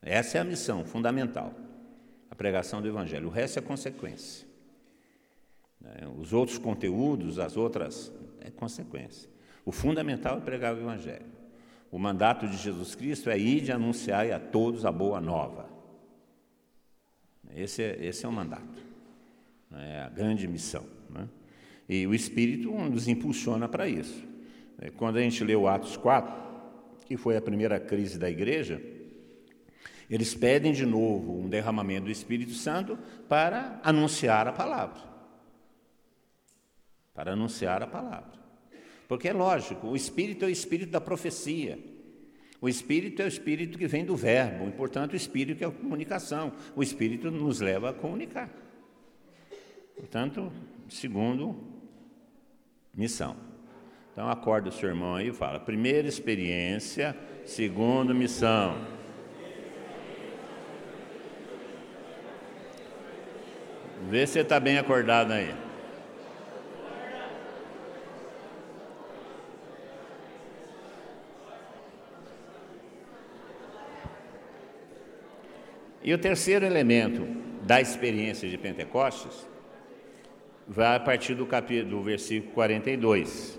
Essa 0.00 0.38
é 0.38 0.40
a 0.40 0.44
missão 0.44 0.82
fundamental, 0.82 1.54
pregação 2.42 2.82
do 2.82 2.88
Evangelho. 2.88 3.28
O 3.28 3.30
resto 3.30 3.60
é 3.60 3.62
consequência. 3.62 4.48
Né? 5.80 6.08
Os 6.18 6.32
outros 6.32 6.58
conteúdos, 6.58 7.38
as 7.38 7.56
outras, 7.56 8.12
é 8.40 8.50
consequência. 8.50 9.30
O 9.64 9.70
fundamental 9.70 10.38
é 10.38 10.40
pregar 10.40 10.74
o 10.74 10.80
Evangelho. 10.80 11.30
O 11.88 12.00
mandato 12.00 12.48
de 12.48 12.56
Jesus 12.56 12.96
Cristo 12.96 13.30
é 13.30 13.38
ir 13.38 13.60
de 13.60 13.70
anunciar 13.70 14.28
a 14.32 14.40
todos 14.40 14.84
a 14.84 14.90
boa 14.90 15.20
nova. 15.20 15.70
Esse 17.54 17.80
é, 17.80 18.04
esse 18.04 18.26
é 18.26 18.28
o 18.28 18.32
mandato, 18.32 18.82
né? 19.70 19.98
é 19.98 20.00
a 20.00 20.08
grande 20.08 20.48
missão. 20.48 20.84
Né? 21.10 21.28
E 21.88 22.08
o 22.08 22.14
Espírito 22.14 22.72
nos 22.72 23.06
impulsiona 23.06 23.68
para 23.68 23.86
isso. 23.86 24.24
É, 24.80 24.90
quando 24.90 25.18
a 25.18 25.20
gente 25.20 25.44
o 25.54 25.68
Atos 25.68 25.96
4, 25.96 26.34
que 27.06 27.16
foi 27.16 27.36
a 27.36 27.42
primeira 27.42 27.78
crise 27.78 28.18
da 28.18 28.28
igreja, 28.28 28.82
eles 30.14 30.34
pedem 30.34 30.72
de 30.72 30.84
novo 30.84 31.38
um 31.38 31.48
derramamento 31.48 32.04
do 32.04 32.10
Espírito 32.10 32.52
Santo 32.52 32.98
para 33.30 33.80
anunciar 33.82 34.46
a 34.46 34.52
palavra. 34.52 35.00
Para 37.14 37.32
anunciar 37.32 37.82
a 37.82 37.86
palavra. 37.86 38.38
Porque 39.08 39.28
é 39.28 39.32
lógico, 39.32 39.86
o 39.86 39.96
Espírito 39.96 40.44
é 40.44 40.48
o 40.48 40.50
Espírito 40.50 40.90
da 40.90 41.00
profecia. 41.00 41.78
O 42.60 42.68
Espírito 42.68 43.22
é 43.22 43.24
o 43.24 43.28
Espírito 43.28 43.78
que 43.78 43.86
vem 43.86 44.04
do 44.04 44.14
Verbo, 44.14 44.68
e, 44.68 44.72
portanto, 44.72 45.14
o 45.14 45.16
Espírito 45.16 45.64
é 45.64 45.66
a 45.66 45.70
comunicação. 45.70 46.52
O 46.76 46.82
Espírito 46.82 47.30
nos 47.30 47.60
leva 47.60 47.88
a 47.88 47.94
comunicar. 47.94 48.50
Portanto, 49.96 50.52
segundo, 50.90 51.56
missão. 52.92 53.34
Então, 54.12 54.28
acorda 54.28 54.68
o 54.68 54.72
seu 54.72 54.90
irmão 54.90 55.14
aí 55.14 55.28
e 55.28 55.32
fala: 55.32 55.58
primeira 55.58 56.06
experiência, 56.06 57.16
segundo, 57.46 58.14
missão. 58.14 59.01
Vê 64.08 64.26
se 64.26 64.40
está 64.40 64.58
bem 64.58 64.78
acordado 64.78 65.32
aí. 65.32 65.54
E 76.04 76.12
o 76.12 76.18
terceiro 76.18 76.66
elemento 76.66 77.26
da 77.62 77.80
experiência 77.80 78.48
de 78.48 78.58
Pentecostes 78.58 79.46
vai 80.66 80.96
a 80.96 81.00
partir 81.00 81.34
do 81.34 81.46
capítulo 81.46 81.98
do 81.98 82.02
versículo 82.02 82.52
42. 82.54 83.58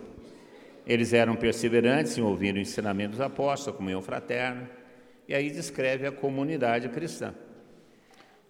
Eles 0.85 1.13
eram 1.13 1.37
perseverantes 1.37 2.17
em 2.17 2.21
ouvir 2.21 2.53
o 2.53 2.59
ensinamento 2.59 3.11
dos 3.11 3.21
apóstolos, 3.21 3.77
comunhão 3.77 4.01
fraterna, 4.01 4.69
e 5.27 5.33
aí 5.33 5.49
descreve 5.49 6.05
a 6.05 6.11
comunidade 6.11 6.89
cristã. 6.89 7.33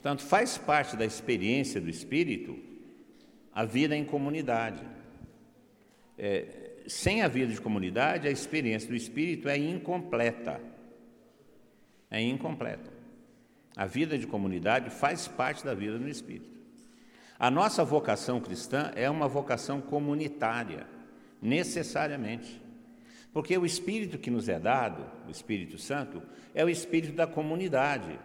Portanto, 0.04 0.22
faz 0.22 0.58
parte 0.58 0.98
da 0.98 1.06
experiência 1.06 1.80
do 1.80 1.90
Espírito 1.90 2.60
a 3.54 3.64
vida 3.64 3.96
em 3.96 4.04
comunidade. 4.04 4.84
É, 6.18 6.82
sem 6.86 7.22
a 7.22 7.30
vida 7.30 7.54
de 7.54 7.62
comunidade, 7.62 8.28
a 8.28 8.32
experiência 8.32 8.90
do 8.90 8.98
Espírito 8.98 9.48
é 9.48 9.58
incompleta. 9.58 10.60
É 12.12 12.20
incompleta. 12.22 12.92
A 13.78 13.86
vida 13.86 14.18
de 14.18 14.28
comunidade 14.28 14.90
faz 14.90 15.26
parte 15.26 15.64
da 15.64 15.74
vida 15.74 15.98
do 15.98 16.10
Espírito. 16.10 16.52
A 17.40 17.50
nossa 17.50 17.82
vocação 17.86 18.42
cristã 18.42 18.92
é 18.98 19.10
uma 19.10 19.30
vocação 19.30 19.80
comunitária, 19.80 20.86
necessariamente. 21.42 22.62
Porque 23.32 23.58
o 23.58 23.66
Espírito 23.66 24.18
que 24.18 24.30
nos 24.30 24.50
é 24.50 24.60
dado, 24.60 25.10
o 25.26 25.32
Espírito 25.32 25.78
Santo, 25.78 26.22
é 26.54 26.66
o 26.66 26.70
Espírito 26.70 27.14
da 27.14 27.26
comunidade. 27.26 28.20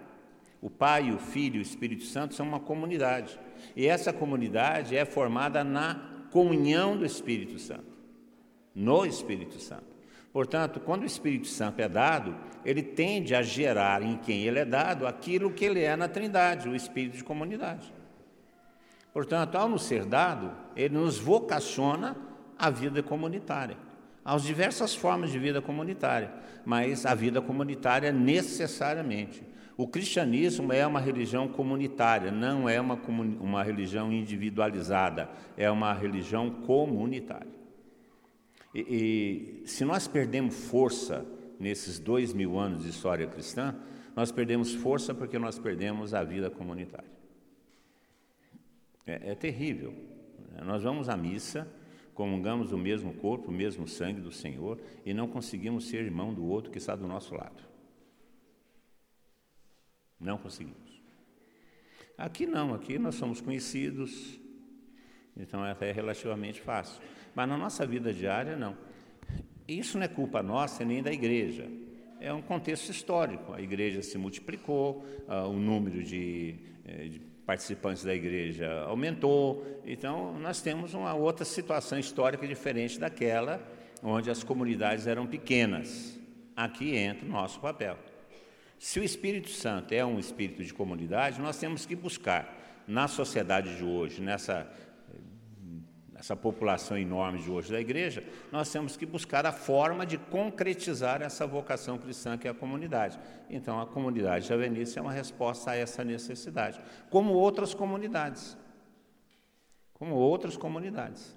O 0.61 0.68
Pai, 0.68 1.12
o 1.12 1.18
Filho 1.18 1.57
e 1.57 1.59
o 1.59 1.62
Espírito 1.62 2.05
Santo 2.05 2.35
são 2.35 2.47
uma 2.47 2.61
comunidade. 2.61 3.38
E 3.77 3.87
essa 3.87 4.12
comunidade 4.12 4.97
é 4.97 5.05
formada 5.05 5.62
na 5.62 6.01
comunhão 6.31 6.97
do 6.97 7.05
Espírito 7.05 7.59
Santo, 7.59 7.97
no 8.75 9.07
Espírito 9.07 9.61
Santo. 9.61 9.99
Portanto, 10.33 10.79
quando 10.81 11.03
o 11.03 11.07
Espírito 11.07 11.47
Santo 11.47 11.81
é 11.81 11.88
dado, 11.88 12.37
ele 12.64 12.83
tende 12.83 13.35
a 13.35 13.42
gerar 13.42 14.03
em 14.03 14.16
quem 14.18 14.42
ele 14.42 14.59
é 14.59 14.64
dado 14.64 15.07
aquilo 15.07 15.51
que 15.51 15.64
ele 15.64 15.83
é 15.83 15.97
na 15.97 16.07
Trindade, 16.07 16.68
o 16.68 16.77
espírito 16.77 17.16
de 17.16 17.25
comunidade. 17.25 17.92
Portanto, 19.12 19.57
ao 19.57 19.68
nos 19.68 19.85
ser 19.85 20.05
dado, 20.05 20.53
ele 20.77 20.94
nos 20.94 21.18
vocaciona 21.18 22.16
à 22.59 22.68
vida 22.68 23.03
comunitária, 23.03 23.77
às 24.25 24.42
diversas 24.42 24.94
formas 24.94 25.33
de 25.33 25.38
vida 25.38 25.62
comunitária, 25.62 26.31
mas 26.64 27.07
a 27.07 27.14
vida 27.14 27.40
comunitária 27.40 28.12
necessariamente. 28.12 29.42
O 29.79 29.87
cristianismo 29.87 30.73
é 30.73 30.85
uma 30.85 30.99
religião 30.99 31.47
comunitária, 31.47 32.33
não 32.33 32.69
é 32.69 32.81
uma, 32.81 32.97
uma 33.41 33.62
religião 33.62 34.12
individualizada, 34.12 35.31
é 35.57 35.71
uma 35.71 35.93
religião 35.93 36.51
comunitária. 36.51 37.47
E, 38.75 39.62
e 39.62 39.69
se 39.69 39.85
nós 39.85 40.09
perdemos 40.09 40.69
força 40.69 41.25
nesses 41.61 42.01
dois 42.01 42.33
mil 42.35 42.59
anos 42.59 42.83
de 42.83 42.88
história 42.91 43.29
cristã, 43.29 43.73
nós 44.17 44.33
perdemos 44.33 44.75
força 44.75 45.14
porque 45.14 45.38
nós 45.38 45.61
perdemos 45.61 46.12
a 46.12 46.25
vida 46.25 46.51
comunitária. 46.51 47.11
É, 49.07 49.31
é 49.31 49.35
terrível. 49.37 49.95
Nós 50.64 50.83
vamos 50.83 51.09
à 51.09 51.17
missa, 51.17 51.69
comungamos 52.14 52.73
o 52.73 52.77
mesmo 52.77 53.14
corpo, 53.14 53.53
o 53.53 53.55
mesmo 53.55 53.87
sangue 53.87 54.21
do 54.21 54.33
Senhor 54.33 54.81
e 55.07 55.14
não 55.14 55.29
conseguimos 55.29 55.87
ser 55.87 56.03
irmão 56.03 56.35
do 56.35 56.45
outro 56.45 56.73
que 56.73 56.79
está 56.79 56.97
do 56.97 57.07
nosso 57.07 57.33
lado. 57.33 57.67
Não 60.20 60.38
conseguimos. 60.38 61.00
Aqui 62.16 62.46
não, 62.46 62.74
aqui 62.74 62.98
nós 62.98 63.14
somos 63.14 63.40
conhecidos, 63.40 64.40
então 65.37 65.64
é 65.64 65.70
até 65.70 65.92
relativamente 65.92 66.61
fácil. 66.61 67.00
Mas 67.35 67.48
na 67.48 67.57
nossa 67.57 67.87
vida 67.87 68.12
diária, 68.12 68.57
não. 68.57 68.76
Isso 69.66 69.96
não 69.96 70.04
é 70.04 70.09
culpa 70.09 70.42
nossa 70.42 70.85
nem 70.85 71.02
da 71.02 71.12
igreja. 71.12 71.70
É 72.20 72.33
um 72.33 72.42
contexto 72.42 72.90
histórico. 72.90 73.52
A 73.52 73.61
igreja 73.61 74.02
se 74.02 74.18
multiplicou, 74.18 75.04
uh, 75.28 75.48
o 75.48 75.52
número 75.52 76.02
de, 76.02 76.57
eh, 76.85 77.09
de 77.09 77.20
participantes 77.46 78.02
da 78.02 78.12
igreja 78.12 78.81
aumentou. 78.83 79.64
Então, 79.87 80.37
nós 80.40 80.61
temos 80.61 80.94
uma 80.94 81.14
outra 81.14 81.44
situação 81.44 81.98
histórica 81.98 82.46
diferente 82.48 82.98
daquela 82.98 83.62
onde 84.02 84.31
as 84.31 84.42
comunidades 84.42 85.07
eram 85.07 85.26
pequenas. 85.26 86.18
Aqui 86.57 86.96
entra 86.96 87.26
o 87.26 87.28
nosso 87.28 87.61
papel. 87.61 87.98
Se 88.79 89.01
o 89.01 89.05
Espírito 89.05 89.49
Santo 89.49 89.93
é 89.93 90.05
um 90.05 90.19
espírito 90.19 90.62
de 90.62 90.73
comunidade, 90.73 91.41
nós 91.41 91.59
temos 91.59 91.85
que 91.85 91.97
buscar 91.97 92.85
na 92.87 93.09
sociedade 93.09 93.77
de 93.77 93.85
hoje, 93.85 94.21
nessa 94.23 94.71
essa 96.19 96.35
população 96.35 96.99
enorme 96.99 97.38
de 97.38 97.49
hoje 97.49 97.71
da 97.71 97.81
igreja, 97.81 98.25
nós 98.51 98.71
temos 98.73 98.97
que 98.97 99.07
buscar 99.07 99.47
a 99.47 99.53
forma 99.53 100.05
de 100.05 100.19
concretizar 100.19 101.23
essa 101.23 101.47
vocação 101.47 101.97
cristã 101.97 102.37
que 102.37 102.49
é 102.49 102.51
a 102.51 102.55
comunidade. 102.55 103.19
Então, 103.49 103.81
a 103.81 103.87
comunidade 103.87 104.49
javenice 104.49 104.99
é 104.99 105.03
uma 105.03 105.12
resposta 105.12 105.71
a 105.71 105.77
essa 105.77 106.03
necessidade, 106.03 106.81
como 107.09 107.35
outras 107.35 107.73
comunidades. 107.73 108.59
Como 109.95 110.17
outras 110.17 110.57
comunidades. 110.57 111.37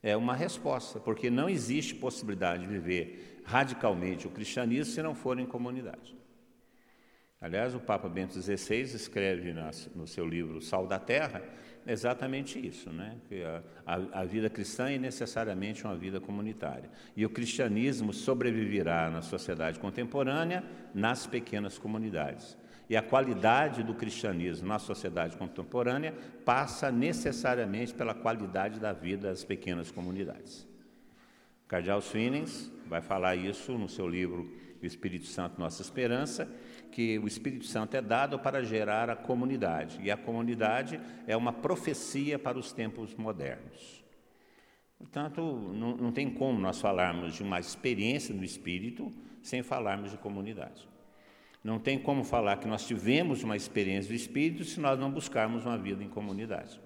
É 0.00 0.16
uma 0.16 0.34
resposta, 0.34 1.00
porque 1.00 1.28
não 1.28 1.48
existe 1.48 1.94
possibilidade 1.94 2.62
de 2.62 2.68
viver 2.68 3.42
radicalmente 3.44 4.26
o 4.26 4.30
cristianismo 4.30 4.94
se 4.94 5.02
não 5.02 5.16
for 5.16 5.36
em 5.38 5.46
comunidade. 5.46 6.16
Aliás, 7.40 7.74
o 7.74 7.80
Papa 7.80 8.08
Bento 8.08 8.40
XVI 8.40 8.80
escreve 8.80 9.54
no 9.94 10.06
seu 10.06 10.26
livro 10.26 10.60
Sal 10.62 10.86
da 10.86 10.98
Terra 10.98 11.42
exatamente 11.86 12.58
isso, 12.58 12.90
né? 12.90 13.16
que 13.28 13.42
a, 13.42 13.62
a, 13.84 14.20
a, 14.20 14.24
vida 14.24 14.50
cristã 14.50 14.90
é 14.90 14.98
necessariamente 14.98 15.84
uma 15.84 15.94
vida 15.94 16.20
comunitária. 16.20 16.90
E 17.14 17.24
o 17.24 17.30
cristianismo 17.30 18.12
sobreviverá 18.12 19.10
na 19.10 19.22
sociedade 19.22 19.78
contemporânea 19.78 20.64
nas 20.94 21.26
pequenas 21.26 21.78
comunidades. 21.78 22.56
E 22.88 22.96
a 22.96 23.02
qualidade 23.02 23.82
do 23.82 23.94
cristianismo 23.94 24.68
na 24.68 24.78
sociedade 24.78 25.36
contemporânea 25.36 26.14
passa 26.44 26.90
necessariamente 26.90 27.92
pela 27.92 28.14
qualidade 28.14 28.80
da 28.80 28.92
vida 28.92 29.28
das 29.28 29.44
pequenas 29.44 29.90
comunidades. 29.90 30.66
Cardeal 31.68 32.00
Swinnens 32.00 32.70
vai 32.86 33.02
falar 33.02 33.34
isso 33.34 33.72
no 33.76 33.88
seu 33.88 34.08
livro 34.08 34.48
O 34.80 34.86
Espírito 34.86 35.26
Santo 35.26 35.58
Nossa 35.58 35.82
Esperança, 35.82 36.48
que 36.96 37.18
o 37.18 37.26
Espírito 37.26 37.66
Santo 37.66 37.94
é 37.94 38.00
dado 38.00 38.38
para 38.38 38.64
gerar 38.64 39.10
a 39.10 39.14
comunidade, 39.14 40.00
e 40.02 40.10
a 40.10 40.16
comunidade 40.16 40.98
é 41.26 41.36
uma 41.36 41.52
profecia 41.52 42.38
para 42.38 42.58
os 42.58 42.72
tempos 42.72 43.14
modernos. 43.14 44.02
Portanto, 44.96 45.42
não, 45.74 45.94
não 45.94 46.10
tem 46.10 46.30
como 46.30 46.58
nós 46.58 46.80
falarmos 46.80 47.34
de 47.34 47.42
uma 47.42 47.60
experiência 47.60 48.34
do 48.34 48.42
Espírito 48.42 49.12
sem 49.42 49.62
falarmos 49.62 50.10
de 50.10 50.16
comunidade. 50.16 50.88
Não 51.62 51.78
tem 51.78 51.98
como 51.98 52.24
falar 52.24 52.56
que 52.60 52.66
nós 52.66 52.86
tivemos 52.86 53.42
uma 53.42 53.58
experiência 53.58 54.08
do 54.08 54.16
Espírito 54.16 54.64
se 54.64 54.80
nós 54.80 54.98
não 54.98 55.10
buscarmos 55.10 55.66
uma 55.66 55.76
vida 55.76 56.02
em 56.02 56.08
comunidade. 56.08 56.80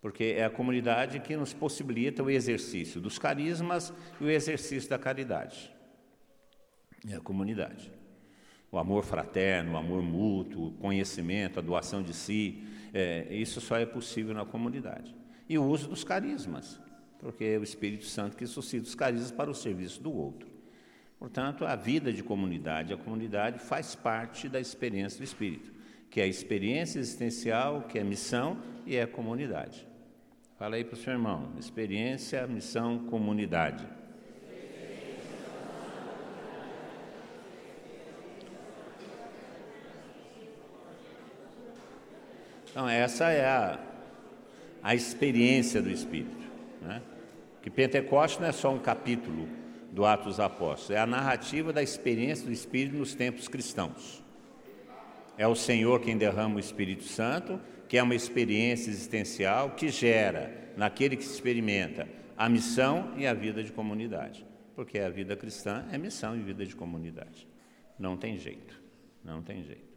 Porque 0.00 0.36
é 0.38 0.44
a 0.44 0.50
comunidade 0.50 1.18
que 1.18 1.36
nos 1.36 1.52
possibilita 1.52 2.22
o 2.22 2.30
exercício 2.30 3.00
dos 3.00 3.18
carismas 3.18 3.92
e 4.20 4.24
o 4.24 4.30
exercício 4.30 4.88
da 4.88 5.00
caridade. 5.00 5.68
É 7.08 7.16
a 7.16 7.20
comunidade. 7.20 7.97
O 8.70 8.78
amor 8.78 9.04
fraterno, 9.04 9.72
o 9.72 9.76
amor 9.76 10.02
mútuo, 10.02 10.68
o 10.68 10.72
conhecimento, 10.72 11.58
a 11.58 11.62
doação 11.62 12.02
de 12.02 12.12
si, 12.12 12.62
é, 12.92 13.26
isso 13.30 13.60
só 13.60 13.76
é 13.76 13.86
possível 13.86 14.34
na 14.34 14.44
comunidade. 14.44 15.14
E 15.48 15.56
o 15.56 15.64
uso 15.64 15.88
dos 15.88 16.04
carismas, 16.04 16.78
porque 17.18 17.44
é 17.44 17.58
o 17.58 17.62
Espírito 17.62 18.04
Santo 18.04 18.36
que 18.36 18.46
suscita 18.46 18.86
os 18.86 18.94
carismas 18.94 19.30
para 19.30 19.50
o 19.50 19.54
serviço 19.54 20.02
do 20.02 20.12
outro. 20.12 20.48
Portanto, 21.18 21.64
a 21.64 21.74
vida 21.74 22.12
de 22.12 22.22
comunidade, 22.22 22.92
a 22.92 22.96
comunidade 22.96 23.58
faz 23.58 23.94
parte 23.94 24.48
da 24.48 24.60
experiência 24.60 25.18
do 25.18 25.24
Espírito, 25.24 25.72
que 26.10 26.20
é 26.20 26.24
a 26.24 26.28
experiência 26.28 27.00
existencial, 27.00 27.82
que 27.82 27.98
é 27.98 28.04
missão 28.04 28.62
e 28.86 28.96
é 28.96 29.06
comunidade. 29.06 29.86
Fala 30.58 30.76
aí 30.76 30.84
para 30.84 30.94
o 30.94 30.98
seu 30.98 31.12
irmão: 31.12 31.52
experiência, 31.58 32.46
missão, 32.46 33.06
comunidade. 33.06 33.84
Então, 42.78 42.88
essa 42.88 43.28
é 43.28 43.44
a, 43.44 43.76
a 44.80 44.94
experiência 44.94 45.82
do 45.82 45.90
Espírito. 45.90 46.46
Né? 46.80 47.02
Que 47.60 47.68
Pentecostes 47.68 48.38
não 48.38 48.46
é 48.46 48.52
só 48.52 48.72
um 48.72 48.78
capítulo 48.78 49.48
do 49.90 50.06
Atos 50.06 50.26
dos 50.26 50.38
Apóstolos, 50.38 50.92
é 50.92 51.00
a 51.00 51.04
narrativa 51.04 51.72
da 51.72 51.82
experiência 51.82 52.46
do 52.46 52.52
Espírito 52.52 52.96
nos 52.96 53.16
tempos 53.16 53.48
cristãos. 53.48 54.22
É 55.36 55.44
o 55.44 55.56
Senhor 55.56 56.00
quem 56.00 56.16
derrama 56.16 56.54
o 56.54 56.60
Espírito 56.60 57.02
Santo 57.02 57.60
que 57.88 57.98
é 57.98 58.02
uma 58.02 58.14
experiência 58.14 58.90
existencial 58.90 59.70
que 59.70 59.88
gera, 59.88 60.70
naquele 60.76 61.16
que 61.16 61.24
se 61.24 61.34
experimenta, 61.34 62.06
a 62.36 62.48
missão 62.48 63.12
e 63.16 63.26
a 63.26 63.34
vida 63.34 63.60
de 63.60 63.72
comunidade. 63.72 64.46
Porque 64.76 65.00
a 65.00 65.10
vida 65.10 65.36
cristã 65.36 65.84
é 65.90 65.98
missão 65.98 66.36
e 66.36 66.38
vida 66.38 66.64
de 66.64 66.76
comunidade. 66.76 67.48
Não 67.98 68.16
tem 68.16 68.38
jeito, 68.38 68.80
não 69.24 69.42
tem 69.42 69.64
jeito. 69.64 69.87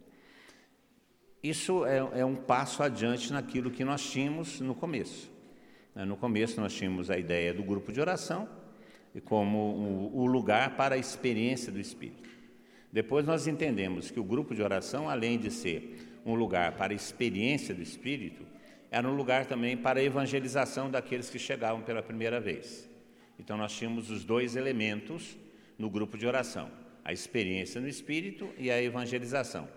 Isso 1.42 1.84
é, 1.84 2.20
é 2.20 2.24
um 2.24 2.36
passo 2.36 2.82
adiante 2.82 3.32
naquilo 3.32 3.70
que 3.70 3.84
nós 3.84 4.02
tínhamos 4.08 4.60
no 4.60 4.74
começo. 4.74 5.30
Né? 5.94 6.04
No 6.04 6.16
começo 6.16 6.60
nós 6.60 6.72
tínhamos 6.72 7.10
a 7.10 7.18
ideia 7.18 7.52
do 7.52 7.62
grupo 7.62 7.92
de 7.92 8.00
oração 8.00 8.48
como 9.24 10.10
o 10.14 10.24
lugar 10.24 10.76
para 10.76 10.94
a 10.94 10.98
experiência 10.98 11.70
do 11.70 11.78
Espírito. 11.78 12.30
Depois 12.90 13.26
nós 13.26 13.46
entendemos 13.46 14.10
que 14.10 14.20
o 14.20 14.24
grupo 14.24 14.54
de 14.54 14.62
oração, 14.62 15.08
além 15.08 15.38
de 15.38 15.50
ser 15.50 16.20
um 16.24 16.34
lugar 16.34 16.72
para 16.76 16.92
a 16.92 16.96
experiência 16.96 17.74
do 17.74 17.82
Espírito, 17.82 18.42
era 18.90 19.06
um 19.08 19.14
lugar 19.14 19.46
também 19.46 19.76
para 19.76 20.00
a 20.00 20.02
evangelização 20.02 20.90
daqueles 20.90 21.28
que 21.28 21.38
chegavam 21.38 21.82
pela 21.82 22.02
primeira 22.02 22.40
vez. 22.40 22.88
Então 23.38 23.56
nós 23.56 23.72
tínhamos 23.72 24.10
os 24.10 24.24
dois 24.24 24.56
elementos 24.56 25.36
no 25.78 25.90
grupo 25.90 26.16
de 26.16 26.26
oração: 26.26 26.70
a 27.04 27.12
experiência 27.12 27.80
no 27.80 27.88
Espírito 27.88 28.48
e 28.56 28.70
a 28.70 28.82
evangelização. 28.82 29.68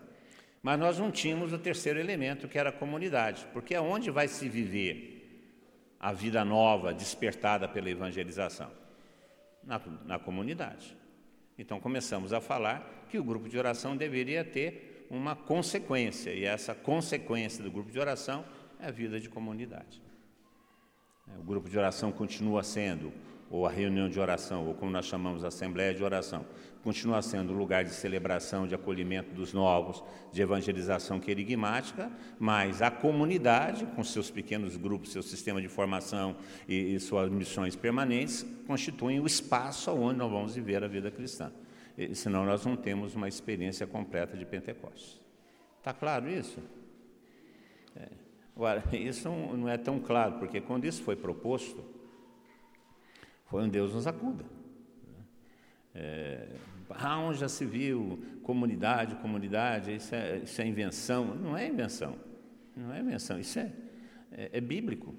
Mas 0.65 0.79
nós 0.79 0.97
não 0.97 1.11
tínhamos 1.11 1.53
o 1.53 1.59
terceiro 1.59 1.99
elemento, 1.99 2.47
que 2.47 2.57
era 2.57 2.69
a 2.69 2.73
comunidade, 2.73 3.45
porque 3.53 3.75
aonde 3.75 4.09
vai 4.09 4.27
se 4.27 4.49
viver 4.49 5.53
a 5.99 6.11
vida 6.11 6.43
nova 6.43 6.91
despertada 6.91 7.67
pela 7.67 7.87
evangelização? 7.87 8.71
Na, 9.63 9.79
na 10.03 10.17
comunidade. 10.17 10.97
Então 11.55 11.79
começamos 11.79 12.33
a 12.33 12.41
falar 12.41 13.05
que 13.11 13.19
o 13.19 13.23
grupo 13.23 13.47
de 13.47 13.59
oração 13.59 13.95
deveria 13.95 14.43
ter 14.43 15.05
uma 15.07 15.35
consequência, 15.35 16.31
e 16.31 16.45
essa 16.45 16.73
consequência 16.73 17.63
do 17.63 17.69
grupo 17.69 17.91
de 17.91 17.99
oração 17.99 18.43
é 18.79 18.87
a 18.87 18.91
vida 18.91 19.19
de 19.19 19.29
comunidade. 19.29 20.01
É, 21.31 21.37
o 21.37 21.43
grupo 21.43 21.69
de 21.69 21.77
oração 21.77 22.11
continua 22.11 22.63
sendo, 22.63 23.13
ou 23.49 23.65
a 23.65 23.69
reunião 23.69 24.09
de 24.09 24.19
oração, 24.19 24.67
ou 24.67 24.73
como 24.73 24.91
nós 24.91 25.05
chamamos 25.05 25.43
a 25.43 25.47
assembleia 25.47 25.93
de 25.93 26.03
oração, 26.03 26.45
continua 26.83 27.21
sendo 27.21 27.53
um 27.53 27.57
lugar 27.57 27.83
de 27.83 27.91
celebração, 27.91 28.67
de 28.67 28.75
acolhimento 28.75 29.33
dos 29.33 29.53
novos, 29.53 30.03
de 30.31 30.41
evangelização 30.41 31.19
querigmática, 31.19 32.11
mas 32.39 32.81
a 32.81 32.91
comunidade, 32.91 33.85
com 33.95 34.03
seus 34.03 34.29
pequenos 34.29 34.77
grupos, 34.77 35.11
seu 35.11 35.23
sistema 35.23 35.61
de 35.61 35.67
formação 35.67 36.35
e, 36.67 36.95
e 36.95 36.99
suas 36.99 37.29
missões 37.29 37.75
permanentes, 37.75 38.45
constituem 38.67 39.19
o 39.19 39.25
espaço 39.25 39.91
onde 39.91 40.19
nós 40.19 40.31
vamos 40.31 40.55
viver 40.55 40.83
a 40.83 40.87
vida 40.87 41.09
cristã 41.09 41.51
senão 42.13 42.45
nós 42.45 42.65
não 42.65 42.75
temos 42.75 43.15
uma 43.15 43.27
experiência 43.27 43.87
completa 43.87 44.35
de 44.35 44.45
Pentecostes. 44.45 45.19
Está 45.79 45.93
claro 45.93 46.29
isso? 46.29 46.59
É. 47.95 48.09
Agora, 48.55 48.83
isso 48.91 49.29
não 49.29 49.69
é 49.69 49.77
tão 49.77 49.99
claro, 49.99 50.39
porque 50.39 50.59
quando 50.59 50.85
isso 50.85 51.03
foi 51.03 51.15
proposto, 51.15 51.83
foi 53.45 53.63
um 53.63 53.69
Deus 53.69 53.93
nos 53.93 54.07
acuda. 54.07 54.45
É, 55.93 56.47
ah, 56.89 57.31
já 57.33 57.47
se 57.47 57.65
viu 57.65 58.23
comunidade, 58.43 59.15
comunidade, 59.15 59.95
isso 59.95 60.13
é, 60.13 60.37
isso 60.43 60.61
é 60.61 60.67
invenção. 60.67 61.35
Não 61.35 61.57
é 61.57 61.67
invenção, 61.67 62.15
não 62.75 62.93
é 62.93 62.99
invenção, 62.99 63.39
isso 63.39 63.59
é, 63.59 63.71
é, 64.31 64.49
é 64.53 64.61
bíblico. 64.61 65.15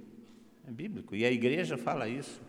É 0.66 0.70
bíblico. 0.70 1.14
E 1.14 1.24
a 1.24 1.30
igreja 1.30 1.76
fala 1.76 2.08
isso. 2.08 2.42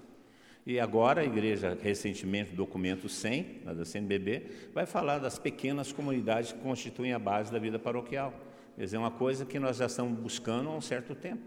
E 0.65 0.81
agora 0.81 1.21
a 1.21 1.23
igreja, 1.23 1.77
recentemente, 1.81 2.53
documento 2.53 3.07
100, 3.07 3.61
da 3.63 3.85
CNBB, 3.85 4.69
vai 4.73 4.85
falar 4.85 5.19
das 5.19 5.39
pequenas 5.39 5.93
comunidades 5.93 6.51
que 6.51 6.59
constituem 6.59 7.13
a 7.13 7.19
base 7.19 7.49
da 7.51 7.57
vida 7.57 7.79
paroquial. 7.79 8.33
Quer 8.75 8.83
dizer, 8.83 8.97
é 8.97 8.99
uma 8.99 9.09
coisa 9.09 9.45
que 9.45 9.59
nós 9.59 9.77
já 9.77 9.85
estamos 9.85 10.19
buscando 10.19 10.67
há 10.67 10.75
um 10.75 10.81
certo 10.81 11.15
tempo. 11.15 11.41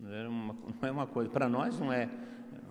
Não 0.00 0.12
é 0.12 0.26
uma, 0.26 0.54
não 0.54 0.88
é 0.88 0.90
uma 0.90 1.06
coisa, 1.06 1.28
para 1.28 1.48
nós 1.48 1.78
não 1.78 1.92
é, 1.92 2.08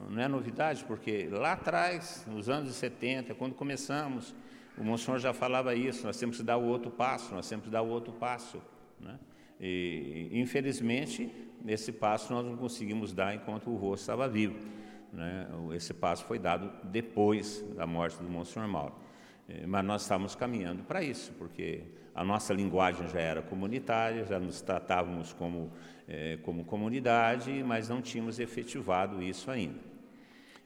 não 0.09 0.21
é 0.21 0.27
novidade, 0.27 0.83
porque 0.85 1.27
lá 1.31 1.53
atrás, 1.53 2.25
nos 2.27 2.49
anos 2.49 2.73
70, 2.75 3.33
quando 3.35 3.53
começamos, 3.53 4.35
o 4.77 4.83
Monsenhor 4.83 5.19
já 5.19 5.33
falava 5.33 5.75
isso, 5.75 6.05
nós 6.05 6.17
temos 6.17 6.37
que 6.37 6.43
dar 6.43 6.57
o 6.57 6.65
outro 6.65 6.89
passo, 6.91 7.33
nós 7.33 7.47
temos 7.47 7.65
que 7.65 7.71
dar 7.71 7.81
o 7.81 7.89
outro 7.89 8.13
passo. 8.13 8.61
Né? 8.99 9.19
E, 9.59 10.29
infelizmente, 10.33 11.31
esse 11.67 11.91
passo 11.91 12.33
nós 12.33 12.45
não 12.45 12.57
conseguimos 12.57 13.13
dar 13.13 13.35
enquanto 13.35 13.69
o 13.69 13.75
rosto 13.75 14.01
estava 14.01 14.27
vivo. 14.27 14.59
Né? 15.11 15.47
Esse 15.75 15.93
passo 15.93 16.25
foi 16.25 16.39
dado 16.39 16.71
depois 16.85 17.63
da 17.75 17.85
morte 17.85 18.17
do 18.17 18.29
Monsenhor 18.29 18.67
Mauro. 18.67 18.95
É, 19.47 19.65
mas 19.67 19.85
nós 19.85 20.01
estávamos 20.03 20.35
caminhando 20.35 20.83
para 20.83 21.03
isso, 21.03 21.31
porque 21.37 21.83
a 22.15 22.23
nossa 22.23 22.53
linguagem 22.53 23.07
já 23.09 23.19
era 23.19 23.41
comunitária, 23.41 24.25
já 24.25 24.39
nos 24.39 24.61
tratávamos 24.61 25.33
como, 25.33 25.71
é, 26.07 26.37
como 26.43 26.63
comunidade, 26.63 27.63
mas 27.63 27.89
não 27.89 28.01
tínhamos 28.01 28.39
efetivado 28.39 29.21
isso 29.21 29.51
ainda. 29.51 29.92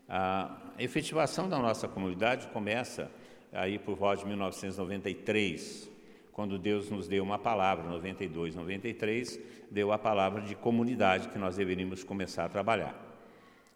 A 0.09 0.57
efetivação 0.79 1.49
da 1.49 1.59
nossa 1.59 1.87
comunidade 1.87 2.47
começa 2.47 3.11
aí 3.51 3.77
por 3.77 3.95
volta 3.95 4.21
de 4.21 4.27
1993, 4.27 5.89
quando 6.31 6.57
Deus 6.57 6.89
nos 6.89 7.07
deu 7.07 7.23
uma 7.23 7.37
palavra, 7.37 7.89
92, 7.89 8.55
93, 8.55 9.39
deu 9.69 9.91
a 9.91 9.97
palavra 9.97 10.41
de 10.41 10.55
comunidade 10.55 11.27
que 11.29 11.37
nós 11.37 11.57
deveríamos 11.57 12.03
começar 12.03 12.45
a 12.45 12.49
trabalhar. 12.49 12.95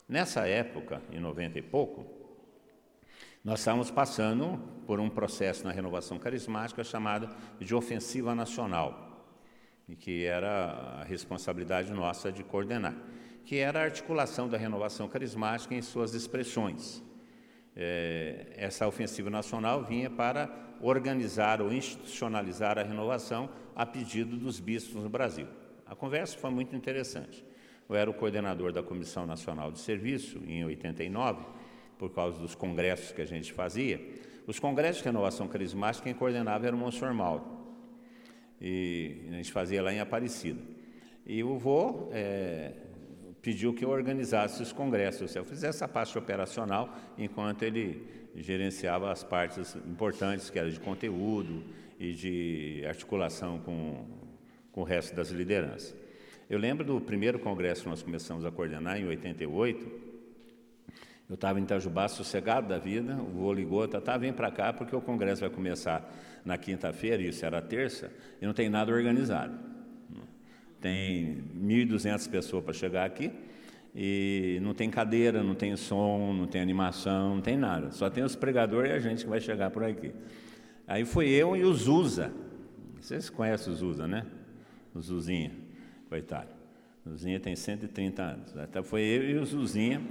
Nessa 0.07 0.47
época, 0.47 1.01
em 1.11 1.19
90 1.19 1.59
e 1.59 1.61
pouco, 1.61 2.05
nós 3.43 3.59
estávamos 3.59 3.89
passando 3.89 4.59
por 4.85 4.99
um 4.99 5.09
processo 5.09 5.65
na 5.65 5.71
renovação 5.71 6.19
carismática 6.19 6.83
chamado 6.83 7.27
de 7.59 7.73
ofensiva 7.73 8.35
nacional, 8.35 9.25
que 9.99 10.25
era 10.25 11.01
a 11.01 11.03
responsabilidade 11.03 11.91
nossa 11.91 12.31
de 12.31 12.43
coordenar, 12.43 12.95
que 13.45 13.57
era 13.57 13.79
a 13.79 13.83
articulação 13.83 14.47
da 14.47 14.57
renovação 14.57 15.07
carismática 15.07 15.73
em 15.73 15.81
suas 15.81 16.13
expressões. 16.13 17.03
É, 17.75 18.47
essa 18.55 18.87
ofensiva 18.87 19.29
nacional 19.29 19.83
vinha 19.83 20.09
para 20.09 20.49
organizar 20.81 21.61
ou 21.61 21.71
institucionalizar 21.71 22.77
a 22.77 22.83
renovação 22.83 23.49
a 23.75 23.85
pedido 23.85 24.37
dos 24.37 24.59
bispos 24.59 25.03
no 25.03 25.09
Brasil. 25.09 25.47
A 25.85 25.95
conversa 25.95 26.37
foi 26.37 26.49
muito 26.49 26.75
interessante. 26.75 27.45
Eu 27.87 27.95
era 27.95 28.09
o 28.09 28.13
coordenador 28.13 28.71
da 28.71 28.81
Comissão 28.81 29.25
Nacional 29.25 29.71
de 29.71 29.79
Serviço 29.79 30.39
em 30.47 30.63
89, 30.63 31.45
por 31.97 32.09
causa 32.11 32.39
dos 32.39 32.55
congressos 32.55 33.11
que 33.11 33.21
a 33.21 33.25
gente 33.25 33.51
fazia. 33.51 33.99
Os 34.47 34.59
congressos 34.59 34.99
de 34.99 35.03
renovação 35.03 35.47
carismática, 35.47 36.05
quem 36.05 36.13
coordenava 36.13 36.65
era 36.65 36.75
o 36.75 36.79
Monsenhor 36.79 37.13
Mauro. 37.13 37.43
E 38.59 39.27
a 39.29 39.33
gente 39.33 39.51
fazia 39.51 39.81
lá 39.83 39.93
em 39.93 39.99
Aparecida. 39.99 40.61
E 41.25 41.43
o 41.43 41.57
vô 41.57 42.09
é, 42.11 42.73
pediu 43.41 43.73
que 43.73 43.83
eu 43.83 43.89
organizasse 43.89 44.61
os 44.61 44.71
congressos, 44.71 45.35
eu 45.35 45.43
fizesse 45.43 45.77
essa 45.77 45.87
parte 45.87 46.17
operacional, 46.17 46.95
enquanto 47.17 47.63
ele 47.63 48.07
gerenciava 48.35 49.11
as 49.11 49.23
partes 49.23 49.75
importantes, 49.75 50.49
que 50.49 50.59
era 50.59 50.69
de 50.69 50.79
conteúdo 50.79 51.63
e 51.99 52.13
de 52.13 52.83
articulação 52.87 53.59
com, 53.59 54.05
com 54.71 54.81
o 54.81 54.83
resto 54.83 55.15
das 55.15 55.29
lideranças. 55.29 55.95
Eu 56.49 56.59
lembro 56.59 56.85
do 56.85 56.99
primeiro 56.99 57.39
congresso 57.39 57.83
que 57.83 57.89
nós 57.89 58.03
começamos 58.03 58.45
a 58.45 58.51
coordenar, 58.51 58.99
em 58.99 59.07
88. 59.07 60.11
Eu 61.29 61.35
estava 61.35 61.59
em 61.59 61.63
Itajubá, 61.63 62.07
sossegado 62.09 62.67
da 62.67 62.77
vida, 62.77 63.15
o 63.15 63.39
vô 63.39 63.53
ligou, 63.53 63.87
tá, 63.87 64.01
tá, 64.01 64.17
vem 64.17 64.33
para 64.33 64.51
cá, 64.51 64.73
porque 64.73 64.93
o 64.93 64.99
congresso 64.99 65.41
vai 65.41 65.49
começar 65.49 66.13
na 66.43 66.57
quinta-feira, 66.57 67.23
isso 67.23 67.45
era 67.45 67.61
terça, 67.61 68.11
e 68.41 68.45
não 68.45 68.53
tem 68.53 68.69
nada 68.69 68.91
organizado. 68.91 69.70
Tem 70.81 71.43
1.200 71.55 72.29
pessoas 72.29 72.63
para 72.63 72.73
chegar 72.73 73.05
aqui, 73.05 73.31
e 73.95 74.59
não 74.61 74.73
tem 74.73 74.89
cadeira, 74.89 75.43
não 75.43 75.53
tem 75.53 75.75
som, 75.75 76.33
não 76.33 76.47
tem 76.47 76.61
animação, 76.61 77.35
não 77.35 77.41
tem 77.41 77.55
nada. 77.55 77.91
Só 77.91 78.09
tem 78.09 78.23
os 78.23 78.35
pregadores 78.35 78.89
e 78.89 78.93
a 78.93 78.99
gente 78.99 79.23
que 79.23 79.29
vai 79.29 79.39
chegar 79.39 79.69
por 79.69 79.83
aqui. 79.83 80.11
Aí 80.87 81.05
foi 81.05 81.29
eu 81.29 81.55
e 81.55 81.63
o 81.63 81.73
Zuza. 81.73 82.33
Vocês 82.99 83.29
conhecem 83.29 83.71
o 83.71 83.75
Zuza, 83.75 84.07
né? 84.07 84.25
O 84.93 85.01
Zuzinha, 85.01 85.51
coitado. 86.09 86.49
O 87.05 87.09
Zuzinha 87.09 87.39
tem 87.39 87.55
130 87.55 88.21
anos. 88.21 88.57
Até 88.57 88.81
foi 88.81 89.01
eu 89.01 89.29
e 89.29 89.37
o 89.37 89.45
Zuzinha 89.45 90.01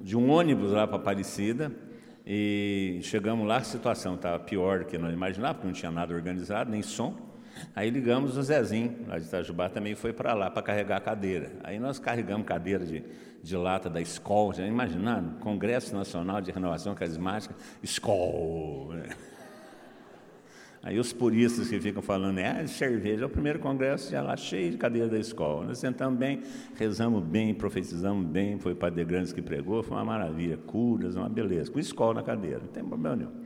de 0.00 0.16
um 0.16 0.30
ônibus 0.30 0.72
lá 0.72 0.86
para 0.86 0.96
Aparecida. 0.96 1.72
E 2.26 3.00
chegamos 3.02 3.46
lá, 3.46 3.58
a 3.58 3.64
situação 3.64 4.14
estava 4.14 4.38
pior 4.42 4.80
do 4.80 4.84
que 4.86 4.96
nós 4.96 5.12
imaginávamos, 5.12 5.56
porque 5.56 5.66
não 5.66 5.74
tinha 5.74 5.90
nada 5.90 6.14
organizado, 6.14 6.70
nem 6.70 6.80
som. 6.80 7.33
Aí 7.74 7.90
ligamos 7.90 8.36
o 8.36 8.42
Zezinho, 8.42 8.96
lá 9.06 9.18
de 9.18 9.26
Itajubá, 9.26 9.68
também 9.68 9.94
foi 9.94 10.12
para 10.12 10.34
lá 10.34 10.50
para 10.50 10.62
carregar 10.62 10.96
a 10.96 11.00
cadeira. 11.00 11.52
Aí 11.62 11.78
nós 11.78 11.98
carregamos 11.98 12.46
cadeira 12.46 12.84
de, 12.84 13.04
de 13.42 13.56
lata 13.56 13.88
da 13.90 14.00
escola, 14.00 14.54
já 14.54 14.66
imaginando? 14.66 15.38
Congresso 15.38 15.94
Nacional 15.94 16.40
de 16.40 16.50
Renovação 16.50 16.94
Carismática, 16.94 17.54
escola. 17.82 18.96
Né? 18.96 19.08
Aí 20.84 20.98
os 20.98 21.14
puristas 21.14 21.68
que 21.68 21.80
ficam 21.80 22.02
falando, 22.02 22.38
é, 22.38 22.66
cerveja, 22.66 23.22
é 23.22 23.26
o 23.26 23.30
primeiro 23.30 23.58
congresso 23.58 24.10
já 24.10 24.20
lá 24.20 24.36
cheio 24.36 24.70
de 24.70 24.76
cadeira 24.76 25.08
da 25.08 25.18
escola. 25.18 25.64
Nós 25.64 25.78
sentamos 25.78 26.18
bem, 26.18 26.42
rezamos 26.76 27.24
bem, 27.24 27.54
profetizamos 27.54 28.26
bem, 28.26 28.58
foi 28.58 28.72
o 28.72 28.76
Padre 28.76 29.02
Grandes 29.02 29.32
que 29.32 29.40
pregou, 29.40 29.82
foi 29.82 29.96
uma 29.96 30.04
maravilha, 30.04 30.58
curas, 30.58 31.16
uma 31.16 31.26
beleza, 31.26 31.72
com 31.72 31.78
escola 31.78 32.14
na 32.14 32.22
cadeira, 32.22 32.58
não 32.58 32.68
tem 32.68 32.84
problema 32.84 33.16
nenhum. 33.16 33.43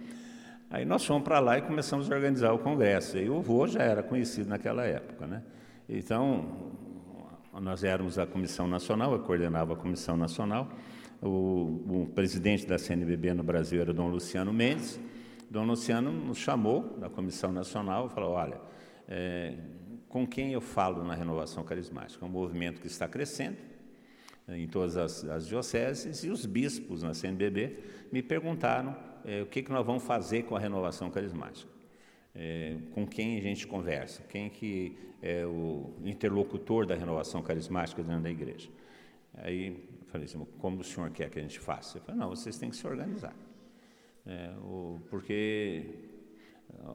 Aí 0.71 0.85
nós 0.85 1.05
fomos 1.05 1.25
para 1.25 1.39
lá 1.39 1.57
e 1.59 1.63
começamos 1.63 2.11
a 2.11 2.15
organizar 2.15 2.53
o 2.53 2.59
congresso. 2.59 3.17
E 3.17 3.29
o 3.31 3.41
vô 3.41 3.67
já 3.67 3.83
era 3.83 4.03
conhecido 4.03 4.49
naquela 4.49 4.85
época, 4.85 5.27
né? 5.27 5.43
Então, 5.89 6.73
nós 7.61 7.83
éramos 7.83 8.19
a 8.19 8.27
comissão 8.27 8.69
nacional, 8.69 9.13
eu 9.13 9.21
coordenava 9.21 9.73
a 9.73 9.77
comissão 9.77 10.17
nacional. 10.17 10.69
O, 11.23 12.03
o 12.03 12.11
presidente 12.15 12.67
da 12.67 12.79
CNBB 12.79 13.33
no 13.33 13.43
Brasil 13.43 13.81
era 13.81 13.93
Dom 13.93 14.09
Luciano 14.09 14.53
Mendes, 14.53 15.01
Dom 15.51 15.65
Luciano 15.65 16.13
nos 16.13 16.37
chamou 16.37 16.99
da 16.99 17.09
Comissão 17.09 17.51
Nacional 17.51 18.07
e 18.07 18.11
falou: 18.11 18.33
olha, 18.33 18.61
é, 19.09 19.55
com 20.09 20.27
quem 20.27 20.53
eu 20.53 20.61
falo 20.61 21.03
na 21.03 21.15
renovação 21.15 21.65
carismática? 21.65 22.23
É 22.25 22.29
um 22.29 22.31
movimento 22.31 22.81
que 22.81 22.87
está 22.87 23.09
crescendo 23.09 23.57
é, 24.47 24.59
em 24.59 24.69
todas 24.69 24.99
as, 24.99 25.25
as 25.25 25.47
dioceses 25.47 26.23
e 26.23 26.29
os 26.29 26.45
bispos 26.45 27.03
na 27.03 27.15
CNBB 27.15 27.79
me 28.13 28.23
perguntaram 28.23 28.95
é, 29.29 29.43
o 29.43 29.47
que, 29.47 29.63
que 29.63 29.71
nós 29.71 29.85
vamos 29.85 30.03
fazer 30.05 30.45
com 30.45 30.57
a 30.57 30.59
renovação 30.59 31.11
carismática. 31.11 31.71
É, 32.35 32.77
com 32.95 33.07
quem 33.07 33.37
a 33.37 33.43
gente 33.43 33.67
conversa, 33.67 34.23
quem 34.23 34.49
que 34.49 34.97
é 35.21 35.45
o 35.45 35.93
interlocutor 36.05 36.87
da 36.87 36.95
renovação 36.95 37.43
carismática 37.43 38.03
dentro 38.03 38.23
da 38.23 38.31
igreja. 38.31 38.71
Aí 39.35 39.69
eu 39.69 40.07
falei 40.07 40.25
assim, 40.25 40.47
como 40.59 40.81
o 40.81 40.85
senhor 40.85 41.11
quer 41.11 41.29
que 41.31 41.39
a 41.39 41.43
gente 41.43 41.59
faça? 41.59 41.99
Eu 41.99 42.03
falei, 42.03 42.21
não, 42.21 42.31
vocês 42.31 42.57
têm 42.57 42.71
que 42.71 42.77
se 42.77 42.87
organizar. 42.87 43.35
É, 44.25 44.51
o, 44.63 45.01
porque 45.11 45.85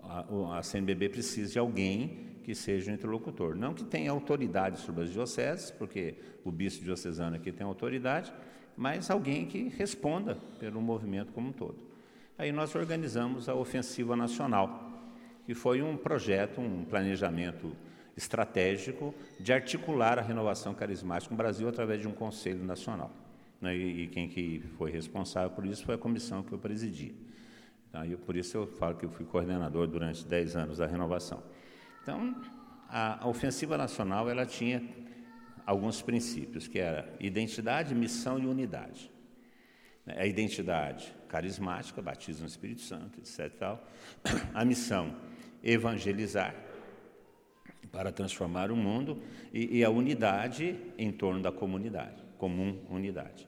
a, 0.04 0.58
a, 0.58 0.64
CNBB 0.64 1.10
precisa 1.10 1.52
de 1.52 1.60
alguém 1.60 2.38
que 2.44 2.56
seja 2.56 2.92
o 2.92 2.94
interlocutor. 2.94 3.56
Não 3.56 3.74
que 3.74 3.84
tenha 3.84 4.12
autoridade 4.12 4.80
sobre 4.80 5.04
as 5.04 5.12
dioceses, 5.12 5.72
porque 5.72 6.16
o 6.44 6.52
bispo 6.52 6.84
diocesano 6.84 7.36
aqui 7.36 7.52
tem 7.52 7.66
autoridade, 7.66 8.34
mas 8.78 9.12
alguém 9.12 9.46
que 9.46 9.68
responda 9.70 10.36
pelo 10.58 10.82
movimento 10.82 11.32
como 11.34 11.50
um 11.50 11.54
todo. 11.54 11.93
Aí 12.36 12.52
nós 12.52 12.74
organizamos 12.74 13.48
a 13.48 13.54
Ofensiva 13.54 14.16
Nacional, 14.16 14.92
que 15.46 15.54
foi 15.54 15.84
um 15.84 15.96
projeto, 15.96 16.60
um 16.60 16.84
planejamento 16.84 17.76
estratégico 18.18 19.14
de 19.40 19.54
articular 19.54 20.18
a 20.18 20.22
renovação 20.22 20.74
carismática 20.74 21.32
no 21.32 21.38
Brasil 21.38 21.70
através 21.70 22.02
de 22.02 22.08
um 22.08 22.12
Conselho 22.12 22.64
Nacional. 22.64 23.12
Né, 23.62 23.76
e, 23.76 24.08
quem 24.08 24.28
que 24.28 24.64
foi 24.78 24.90
responsável 24.90 25.52
por 25.52 25.64
isso 25.66 25.86
foi 25.86 25.94
a 25.94 25.98
comissão 25.98 26.42
que 26.42 26.52
eu 26.52 26.58
presidi. 26.58 27.16
Então, 27.88 28.04
eu, 28.04 28.18
por 28.18 28.36
isso 28.36 28.58
eu 28.58 28.66
falo 28.66 28.96
que 28.96 29.06
eu 29.06 29.12
fui 29.12 29.26
coordenador 29.26 29.86
durante 29.86 30.26
10 30.26 30.56
anos 30.56 30.78
da 30.80 30.88
renovação. 30.88 31.44
Então, 32.02 32.36
a, 32.90 33.24
a 33.24 33.28
ofensiva 33.28 33.78
nacional 33.78 34.28
ela 34.28 34.46
tinha 34.46 34.84
alguns 35.68 36.02
princípios, 36.02 36.68
que 36.68 36.80
era 36.80 37.14
identidade, 37.20 37.94
missão 37.94 38.40
e 38.40 38.48
unidade. 38.48 39.12
Né, 40.04 40.16
a 40.18 40.26
identidade 40.26 41.14
carismática, 41.34 42.00
batismo 42.00 42.44
no 42.44 42.48
Espírito 42.48 42.82
Santo, 42.82 43.20
etc. 43.20 43.52
Tal. 43.58 43.88
A 44.54 44.64
missão, 44.64 45.16
evangelizar 45.64 46.54
para 47.92 48.12
transformar 48.12 48.72
o 48.72 48.76
mundo 48.76 49.20
e, 49.52 49.80
e 49.80 49.84
a 49.84 49.90
unidade 49.90 50.80
em 50.96 51.12
torno 51.12 51.42
da 51.42 51.52
comunidade, 51.52 52.24
comum 52.38 52.80
unidade. 52.88 53.48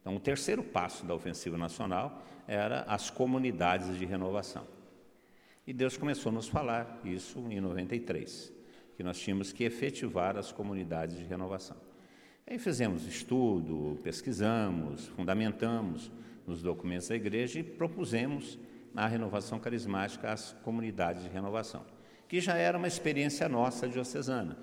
Então, 0.00 0.14
o 0.14 0.20
terceiro 0.20 0.62
passo 0.62 1.04
da 1.04 1.14
ofensiva 1.14 1.58
nacional 1.58 2.24
era 2.46 2.82
as 2.82 3.10
comunidades 3.10 3.98
de 3.98 4.04
renovação. 4.04 4.66
E 5.66 5.72
Deus 5.72 5.96
começou 5.96 6.30
a 6.30 6.34
nos 6.34 6.46
falar 6.46 7.00
isso 7.04 7.38
em 7.50 7.60
93, 7.60 8.52
que 8.96 9.02
nós 9.02 9.18
tínhamos 9.18 9.52
que 9.52 9.64
efetivar 9.64 10.36
as 10.36 10.52
comunidades 10.52 11.16
de 11.16 11.24
renovação. 11.24 11.76
Aí 12.46 12.58
fizemos 12.58 13.06
estudo, 13.06 13.98
pesquisamos, 14.02 15.06
fundamentamos 15.08 16.12
nos 16.46 16.62
documentos 16.62 17.08
da 17.08 17.16
igreja 17.16 17.60
e 17.60 17.62
propusemos 17.62 18.58
a 18.94 19.06
renovação 19.06 19.58
carismática 19.58 20.32
às 20.32 20.52
comunidades 20.62 21.22
de 21.22 21.28
renovação, 21.28 21.84
que 22.28 22.40
já 22.40 22.56
era 22.56 22.78
uma 22.78 22.86
experiência 22.86 23.48
nossa 23.48 23.88
diocesana. 23.88 24.56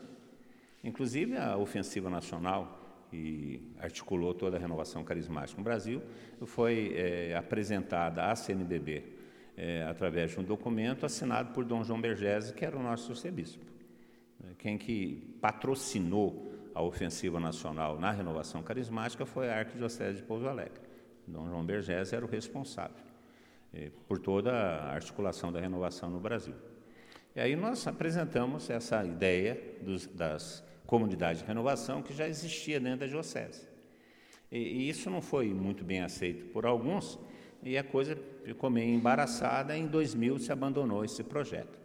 Inclusive 0.84 1.38
a 1.38 1.58
ofensiva 1.58 2.10
nacional 2.10 2.80
e 3.13 3.62
articulou 3.80 4.34
toda 4.34 4.58
a 4.58 4.60
renovação 4.60 5.04
carismática 5.04 5.58
no 5.58 5.63
Brasil, 5.63 6.02
foi 6.46 6.94
é, 6.96 7.36
apresentada 7.36 8.32
à 8.32 8.36
CNBB 8.36 9.04
é, 9.58 9.84
através 9.84 10.32
de 10.32 10.39
um 10.39 10.44
documento 10.44 11.06
assinado 11.06 11.52
por 11.52 11.65
Dom 11.65 11.84
João 11.84 12.00
Bergese, 12.00 12.54
que 12.54 12.63
era 12.63 12.78
o 12.78 12.82
nosso 12.82 13.12
arcebispo. 13.12 13.65
Quem 14.58 14.78
que 14.78 15.38
patrocinou 15.41 16.52
a 16.74 16.82
ofensiva 16.82 17.39
nacional 17.39 18.00
na 18.00 18.12
renovação 18.12 18.63
carismática 18.63 19.26
foi 19.26 19.50
a 19.50 19.60
Arquidiocese 19.60 20.17
de 20.17 20.24
Pouso 20.24 20.48
Alegre. 20.48 20.90
Dom 21.32 21.48
João 21.50 21.65
Bergese 21.65 22.15
era 22.15 22.26
o 22.26 22.30
responsável 22.30 23.04
é, 23.74 23.89
por 24.08 24.20
toda 24.20 24.52
a 24.52 24.94
articulação 24.94 25.52
da 25.52 25.60
renovação 25.60 26.10
no 26.10 26.20
Brasil. 26.20 26.56
E 27.36 27.39
aí 27.39 27.56
nós 27.56 27.88
apresentamos 27.88 28.70
essa 28.70 29.04
ideia 29.06 29.60
dos, 29.82 30.06
das 30.08 30.63
comunidade 30.86 31.39
de 31.39 31.46
renovação 31.46 32.02
que 32.02 32.13
já 32.13 32.28
existia 32.28 32.78
dentro 32.78 33.00
da 33.00 33.08
diocese. 33.08 33.65
E, 34.52 34.58
e 34.58 34.89
isso 34.89 35.10
não 35.10 35.22
foi 35.22 35.54
muito 35.54 35.86
bem 35.86 36.02
aceito 36.02 36.48
por 36.48 36.65
alguns, 36.65 37.17
e 37.63 37.78
a 37.78 37.84
coisa 37.84 38.17
ficou 38.44 38.70
meio 38.70 38.94
embaraçada. 38.94 39.78
Em 39.78 39.88
2000 39.88 40.39
se 40.39 40.52
abandonou 40.52 41.06
esse 41.06 41.24
projeto. 41.24 41.80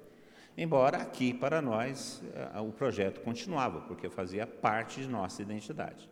Embora 0.59 0.96
aqui, 0.96 1.35
para 1.35 1.61
nós, 1.61 2.22
eh, 2.35 2.61
o 2.61 2.72
projeto 2.72 3.20
continuava, 3.20 3.82
porque 3.82 4.09
fazia 4.09 4.46
parte 4.46 5.02
de 5.02 5.06
nossa 5.06 5.42
identidade. 5.42 6.09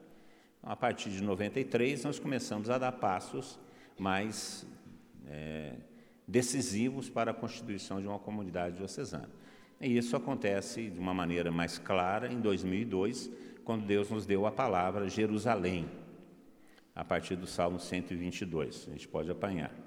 A 0.67 0.75
partir 0.75 1.11
de 1.11 1.23
93, 1.23 2.05
nós 2.05 2.19
começamos 2.19 2.71
a 2.71 2.79
dar 2.79 2.93
passos 2.93 3.59
mais 3.99 4.67
é, 5.27 5.75
decisivos 6.27 7.11
para 7.11 7.33
a 7.33 7.35
constituição 7.35 8.01
de 8.01 8.07
uma 8.07 8.19
comunidade 8.19 8.77
diocesana. 8.77 9.29
E 9.79 9.95
isso 9.95 10.17
acontece 10.17 10.89
de 10.89 10.99
uma 10.99 11.13
maneira 11.13 11.51
mais 11.51 11.77
clara 11.77 12.33
em 12.33 12.41
2002, 12.41 13.31
quando 13.63 13.85
Deus 13.85 14.09
nos 14.09 14.25
deu 14.25 14.47
a 14.47 14.51
palavra 14.51 15.07
Jerusalém, 15.07 15.87
a 16.95 17.05
partir 17.05 17.37
do 17.37 17.47
Salmo 17.47 17.79
122. 17.79 18.89
A 18.89 18.93
gente 18.93 19.07
pode 19.07 19.31
apanhar. 19.31 19.84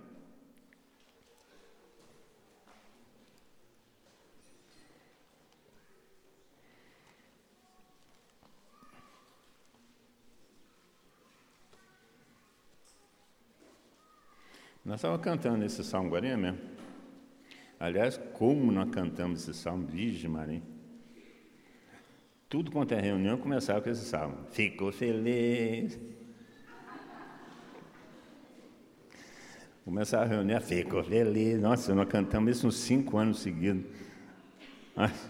Nós 14.87 14.99
estávamos 14.99 15.21
cantando 15.21 15.65
esse 15.65 15.83
salmo 15.83 16.07
agora 16.07 16.37
mesmo. 16.37 16.59
Aliás, 17.77 18.17
como 18.31 18.71
nós 18.71 18.89
cantamos 18.89 19.41
esse 19.41 19.53
salmo, 19.53 19.85
Virgem 19.85 20.29
Maria. 20.29 20.61
Tudo 22.47 22.71
quanto 22.71 22.93
é 22.93 23.01
reunião 23.01 23.37
começava 23.37 23.81
com 23.81 23.89
esse 23.89 24.05
salmo. 24.05 24.37
Ficou 24.49 24.89
feliz. 24.93 25.99
Começava 29.83 30.23
a 30.23 30.27
reunião, 30.27 30.61
ficou 30.61 31.03
feliz. 31.03 31.59
Nossa, 31.59 31.93
nós 31.93 32.07
cantamos 32.07 32.55
isso 32.55 32.65
uns 32.65 32.77
cinco 32.77 33.17
anos 33.17 33.39
seguidos. 33.39 33.83
Mas, 34.95 35.29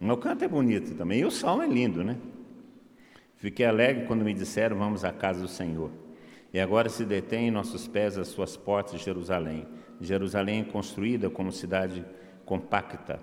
o 0.00 0.16
canto 0.16 0.44
é 0.44 0.48
bonito 0.48 0.94
também. 0.94 1.18
E 1.18 1.24
o 1.24 1.30
salmo 1.32 1.64
é 1.64 1.66
lindo, 1.66 2.04
né? 2.04 2.16
Fiquei 3.34 3.66
alegre 3.66 4.06
quando 4.06 4.24
me 4.24 4.32
disseram: 4.32 4.78
Vamos 4.78 5.04
à 5.04 5.12
casa 5.12 5.40
do 5.40 5.48
Senhor. 5.48 6.01
E 6.52 6.60
agora 6.60 6.88
se 6.88 7.04
detém 7.04 7.48
em 7.48 7.50
nossos 7.50 7.88
pés 7.88 8.18
as 8.18 8.28
suas 8.28 8.56
portas 8.56 8.98
de 8.98 9.04
Jerusalém. 9.04 9.66
Jerusalém 10.00 10.60
é 10.60 10.64
construída 10.64 11.30
como 11.30 11.50
cidade 11.50 12.04
compacta. 12.44 13.20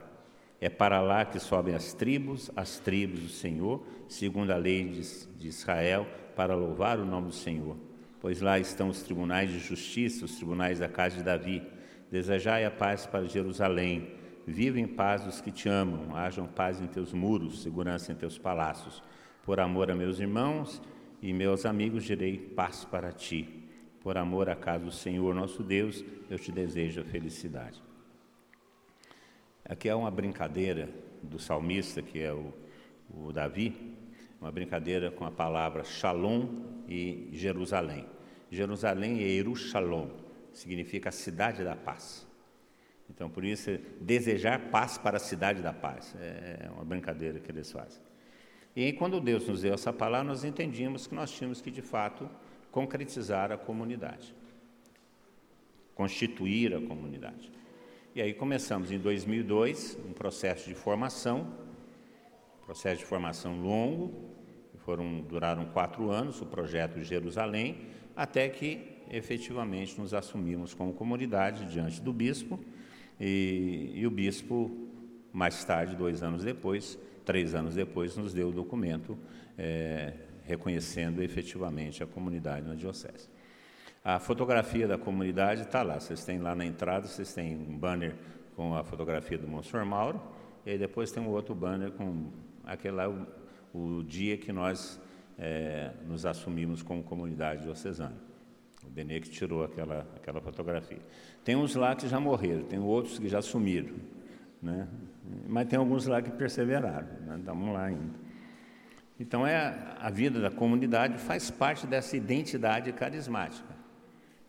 É 0.59 0.67
para 0.67 0.99
lá 0.99 1.23
que 1.23 1.39
sobem 1.39 1.75
as 1.75 1.93
tribos, 1.93 2.49
as 2.55 2.79
tribos 2.79 3.19
do 3.19 3.29
Senhor, 3.29 3.85
segundo 4.07 4.51
a 4.51 4.57
lei 4.57 4.89
de, 5.37 5.47
Israel, 5.47 6.07
para 6.35 6.55
louvar 6.55 6.99
o 6.99 7.05
nome 7.05 7.27
do 7.27 7.33
Senhor. 7.33 7.77
Pois 8.19 8.41
lá 8.41 8.59
estão 8.59 8.89
os 8.89 9.03
tribunais 9.03 9.49
de 9.49 9.59
justiça, 9.59 10.25
os 10.25 10.35
tribunais 10.35 10.79
da 10.79 10.89
casa 10.89 11.17
de 11.17 11.23
Davi. 11.23 11.63
Desejai 12.11 12.65
a 12.65 12.71
paz 12.71 13.05
para 13.05 13.25
Jerusalém. 13.25 14.15
Viva 14.45 14.79
em 14.79 14.87
paz 14.87 15.25
os 15.27 15.39
que 15.39 15.51
te 15.51 15.69
amam, 15.69 16.15
hajam 16.15 16.47
paz 16.47 16.81
em 16.81 16.87
teus 16.87 17.13
muros, 17.13 17.61
segurança 17.61 18.11
em 18.11 18.15
teus 18.15 18.37
palácios. 18.37 19.03
Por 19.43 19.59
amor 19.59 19.91
a 19.91 19.95
meus 19.95 20.19
irmãos 20.19 20.81
e 21.21 21.33
meus 21.33 21.65
amigos, 21.65 22.03
direi 22.03 22.37
paz 22.37 22.85
para 22.85 23.11
ti. 23.11 23.67
Por 24.01 24.17
amor 24.17 24.49
à 24.49 24.55
casa 24.55 24.85
do 24.85 24.91
Senhor 24.91 25.35
nosso 25.35 25.61
Deus, 25.61 26.03
eu 26.29 26.39
te 26.39 26.51
desejo 26.51 27.01
a 27.01 27.03
felicidade. 27.03 27.81
Aqui 29.65 29.89
é 29.89 29.95
uma 29.95 30.09
brincadeira 30.09 30.89
do 31.21 31.37
salmista, 31.37 32.01
que 32.01 32.19
é 32.19 32.33
o, 32.33 32.53
o 33.13 33.31
Davi, 33.33 33.95
uma 34.39 34.51
brincadeira 34.51 35.11
com 35.11 35.25
a 35.25 35.31
palavra 35.31 35.83
Shalom 35.83 36.47
e 36.87 37.29
Jerusalém. 37.33 38.05
Jerusalém 38.49 39.19
é 39.19 39.27
Yerushalom, 39.27 40.09
significa 40.53 41.09
a 41.09 41.11
cidade 41.11 41.63
da 41.63 41.75
paz. 41.75 42.25
Então, 43.09 43.29
por 43.29 43.43
isso, 43.43 43.77
desejar 43.99 44.69
paz 44.69 44.97
para 44.97 45.17
a 45.17 45.19
cidade 45.19 45.61
da 45.61 45.73
paz. 45.73 46.15
É 46.19 46.69
uma 46.73 46.85
brincadeira 46.85 47.39
que 47.39 47.51
eles 47.51 47.71
fazem. 47.71 48.01
E 48.75 48.93
quando 48.93 49.19
Deus 49.19 49.47
nos 49.47 49.61
deu 49.61 49.73
essa 49.73 49.91
palavra, 49.91 50.27
nós 50.27 50.43
entendíamos 50.43 51.07
que 51.07 51.15
nós 51.15 51.31
tínhamos 51.31 51.61
que, 51.61 51.71
de 51.71 51.81
fato, 51.81 52.29
concretizar 52.71 53.51
a 53.51 53.57
comunidade, 53.57 54.33
constituir 55.95 56.73
a 56.75 56.81
comunidade. 56.81 57.51
E 58.15 58.21
aí 58.21 58.33
começamos 58.33 58.91
em 58.91 58.99
2002 58.99 59.97
um 60.07 60.13
processo 60.13 60.67
de 60.67 60.75
formação, 60.75 61.47
processo 62.65 62.99
de 62.99 63.05
formação 63.05 63.61
longo, 63.61 64.29
foram 64.89 65.21
duraram 65.21 65.65
quatro 65.65 66.09
anos 66.09 66.41
o 66.41 66.45
projeto 66.47 67.03
Jerusalém, 67.03 67.87
até 68.15 68.49
que 68.49 68.97
efetivamente 69.11 69.99
nos 69.99 70.13
assumimos 70.13 70.73
como 70.73 70.93
comunidade 70.93 71.65
diante 71.71 72.01
do 72.01 72.11
bispo 72.11 72.59
e, 73.19 73.91
e 73.93 74.07
o 74.07 74.11
bispo 74.11 74.71
mais 75.31 75.63
tarde, 75.63 75.95
dois 75.95 76.23
anos 76.23 76.43
depois, 76.43 76.97
três 77.29 77.53
anos 77.53 77.75
depois, 77.75 78.17
nos 78.17 78.33
deu 78.33 78.49
o 78.49 78.51
documento 78.51 79.15
é, 79.55 80.13
reconhecendo 80.45 81.21
efetivamente 81.21 82.01
a 82.01 82.07
comunidade 82.07 82.67
na 82.67 82.73
diocese. 82.73 83.29
A 84.03 84.17
fotografia 84.17 84.87
da 84.87 84.97
comunidade 84.97 85.61
está 85.61 85.83
lá, 85.83 85.99
vocês 85.99 86.25
têm 86.25 86.39
lá 86.39 86.55
na 86.55 86.65
entrada, 86.65 87.05
vocês 87.05 87.31
têm 87.31 87.55
um 87.55 87.77
banner 87.77 88.15
com 88.55 88.75
a 88.75 88.83
fotografia 88.83 89.37
do 89.37 89.47
Monsenhor 89.47 89.85
Mauro, 89.85 90.19
e 90.65 90.75
depois 90.75 91.11
tem 91.11 91.21
um 91.21 91.29
outro 91.29 91.53
banner 91.53 91.91
com 91.91 92.31
aquele 92.63 92.95
lá, 92.95 93.07
o, 93.07 93.27
o 93.99 94.03
dia 94.03 94.35
que 94.35 94.51
nós 94.51 94.99
é, 95.37 95.91
nos 96.07 96.25
assumimos 96.25 96.81
como 96.81 97.03
comunidade 97.03 97.61
diocesana. 97.61 98.17
O 98.83 98.89
Benê 98.89 99.19
que 99.19 99.29
tirou 99.29 99.63
aquela, 99.63 99.99
aquela 100.15 100.41
fotografia. 100.41 100.97
Tem 101.43 101.55
uns 101.55 101.75
lá 101.75 101.95
que 101.95 102.07
já 102.07 102.19
morreram, 102.19 102.63
tem 102.63 102.79
outros 102.79 103.19
que 103.19 103.29
já 103.29 103.39
sumiram, 103.39 103.93
né? 104.61 104.87
mas 105.47 105.67
tem 105.67 105.79
alguns 105.79 106.05
lá 106.05 106.21
que 106.21 106.31
perseveraram, 106.31 107.07
né? 107.25 107.37
estamos 107.39 107.73
lá 107.73 107.85
ainda. 107.85 108.29
Então, 109.19 109.45
é, 109.45 109.77
a 109.99 110.09
vida 110.09 110.39
da 110.39 110.49
comunidade 110.49 111.17
faz 111.17 111.51
parte 111.51 111.85
dessa 111.85 112.15
identidade 112.15 112.91
carismática, 112.93 113.75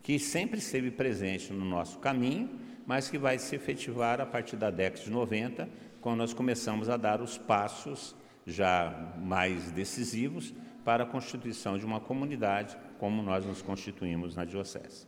que 0.03 0.19
sempre 0.19 0.59
esteve 0.59 0.91
presente 0.91 1.53
no 1.53 1.65
nosso 1.65 1.99
caminho, 1.99 2.49
mas 2.87 3.11
que 3.11 3.19
vai 3.19 3.39
se 3.39 3.55
efetivar 3.57 4.21
a 4.21 4.27
partir 4.27 4.57
da 4.57 4.71
década 4.71 5.05
de 5.05 5.11
90, 5.11 5.69
quando 6.01 6.19
nós 6.19 6.33
começamos 6.33 6.89
a 6.89 6.97
dar 6.97 7.21
os 7.21 7.37
passos 7.37 8.15
já 8.47 9.13
mais 9.19 9.71
decisivos 9.73 10.55
para 10.85 11.03
a 11.05 11.07
constituição 11.07 11.77
de 11.77 11.85
uma 11.85 12.01
comunidade, 12.01 12.77
como 12.99 13.23
nós 13.23 13.45
nos 13.45 13.61
constituímos 13.61 14.35
na 14.35 14.45
Diocese. 14.45 15.07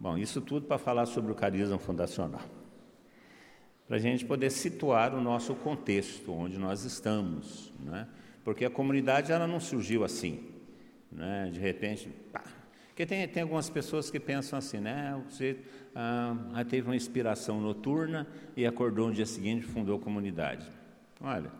Bom, 0.00 0.16
isso 0.16 0.40
tudo 0.40 0.66
para 0.66 0.78
falar 0.78 1.06
sobre 1.06 1.32
o 1.32 1.34
carisma 1.34 1.78
fundacional. 1.78 2.40
Para 3.88 3.96
a 3.96 4.00
gente 4.00 4.24
poder 4.24 4.50
situar 4.50 5.14
o 5.14 5.20
nosso 5.20 5.54
contexto, 5.54 6.30
onde 6.30 6.58
nós 6.58 6.84
estamos, 6.84 7.72
né? 7.80 8.06
porque 8.44 8.64
a 8.66 8.70
comunidade 8.70 9.32
ela 9.32 9.46
não 9.46 9.58
surgiu 9.58 10.04
assim, 10.04 10.46
né? 11.10 11.48
de 11.50 11.58
repente, 11.58 12.08
pá. 12.30 12.44
Porque 12.88 13.06
tem, 13.06 13.26
tem 13.28 13.42
algumas 13.44 13.70
pessoas 13.70 14.10
que 14.10 14.18
pensam 14.18 14.58
assim, 14.58 14.78
né? 14.78 15.22
Você 15.30 15.56
ah, 15.94 16.64
teve 16.68 16.88
uma 16.88 16.96
inspiração 16.96 17.60
noturna 17.60 18.26
e 18.56 18.66
acordou 18.66 19.06
no 19.06 19.14
dia 19.14 19.24
seguinte 19.24 19.62
e 19.62 19.66
fundou 19.66 19.98
a 19.98 20.00
comunidade. 20.00 20.66
Olha, 21.20 21.52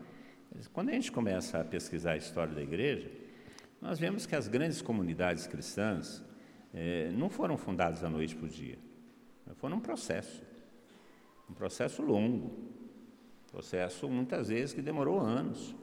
quando 0.72 0.88
a 0.88 0.92
gente 0.92 1.12
começa 1.12 1.60
a 1.60 1.64
pesquisar 1.64 2.12
a 2.12 2.16
história 2.16 2.52
da 2.52 2.60
igreja, 2.60 3.08
nós 3.80 4.00
vemos 4.00 4.26
que 4.26 4.34
as 4.34 4.48
grandes 4.48 4.82
comunidades 4.82 5.46
cristãs 5.46 6.24
eh, 6.74 7.12
não 7.14 7.30
foram 7.30 7.56
fundadas 7.56 8.00
da 8.00 8.10
noite 8.10 8.34
para 8.34 8.46
o 8.46 8.48
dia. 8.48 8.78
Foi 9.54 9.72
um 9.72 9.78
processo, 9.78 10.42
um 11.48 11.54
processo 11.54 12.02
longo, 12.02 12.52
processo 13.50 14.08
muitas 14.08 14.48
vezes 14.48 14.74
que 14.74 14.82
demorou 14.82 15.18
anos 15.20 15.74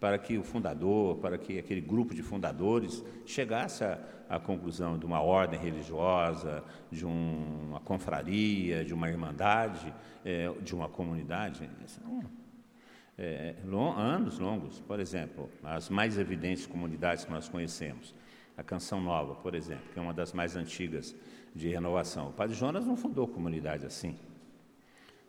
para 0.00 0.18
que 0.18 0.36
o 0.36 0.42
fundador, 0.42 1.16
para 1.16 1.38
que 1.38 1.58
aquele 1.58 1.80
grupo 1.80 2.14
de 2.14 2.22
fundadores 2.22 3.02
chegasse 3.24 3.84
à, 4.28 4.38
conclusão 4.38 4.98
de 4.98 5.06
uma 5.06 5.22
ordem 5.22 5.58
religiosa, 5.58 6.62
de 6.90 7.06
um, 7.06 7.68
uma 7.68 7.80
confraria, 7.80 8.84
de 8.84 8.92
uma 8.92 9.08
irmandade, 9.08 9.94
é, 10.24 10.50
de 10.60 10.74
uma 10.74 10.90
comunidade. 10.90 11.70
São 11.86 12.22
é, 13.16 13.54
long, 13.64 13.92
anos 13.92 14.38
longos. 14.38 14.80
Por 14.80 15.00
exemplo, 15.00 15.48
as 15.62 15.88
mais 15.88 16.18
evidentes 16.18 16.66
comunidades 16.66 17.24
que 17.24 17.30
nós 17.30 17.48
conhecemos. 17.48 18.14
A 18.56 18.62
Canção 18.62 19.00
Nova, 19.00 19.34
por 19.36 19.54
exemplo, 19.54 19.84
que 19.92 19.98
é 19.98 20.02
uma 20.02 20.12
das 20.12 20.32
mais 20.32 20.54
antigas 20.54 21.16
de 21.54 21.68
renovação. 21.70 22.28
O 22.28 22.32
Padre 22.32 22.54
Jonas 22.54 22.86
não 22.86 22.96
fundou 22.96 23.26
comunidade 23.26 23.86
assim. 23.86 24.16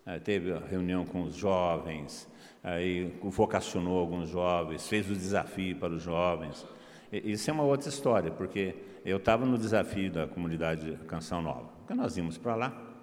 É, 0.05 0.19
teve 0.19 0.53
a 0.53 0.59
reunião 0.59 1.03
com 1.03 1.23
os 1.23 1.35
jovens, 1.35 2.29
aí 2.63 3.11
vocacionou 3.23 3.97
alguns 3.97 4.29
jovens, 4.29 4.87
fez 4.87 5.09
o 5.09 5.15
desafio 5.15 5.75
para 5.77 5.93
os 5.93 6.03
jovens. 6.03 6.63
Isso 7.11 7.49
é 7.49 7.53
uma 7.53 7.63
outra 7.63 7.89
história, 7.89 8.29
porque 8.29 8.75
eu 9.03 9.17
estava 9.17 9.47
no 9.47 9.57
desafio 9.57 10.11
da 10.11 10.27
comunidade 10.27 10.99
Canção 11.07 11.41
Nova. 11.41 11.69
Quando 11.87 11.99
nós 11.99 12.15
íamos 12.17 12.37
para 12.37 12.55
lá, 12.55 12.95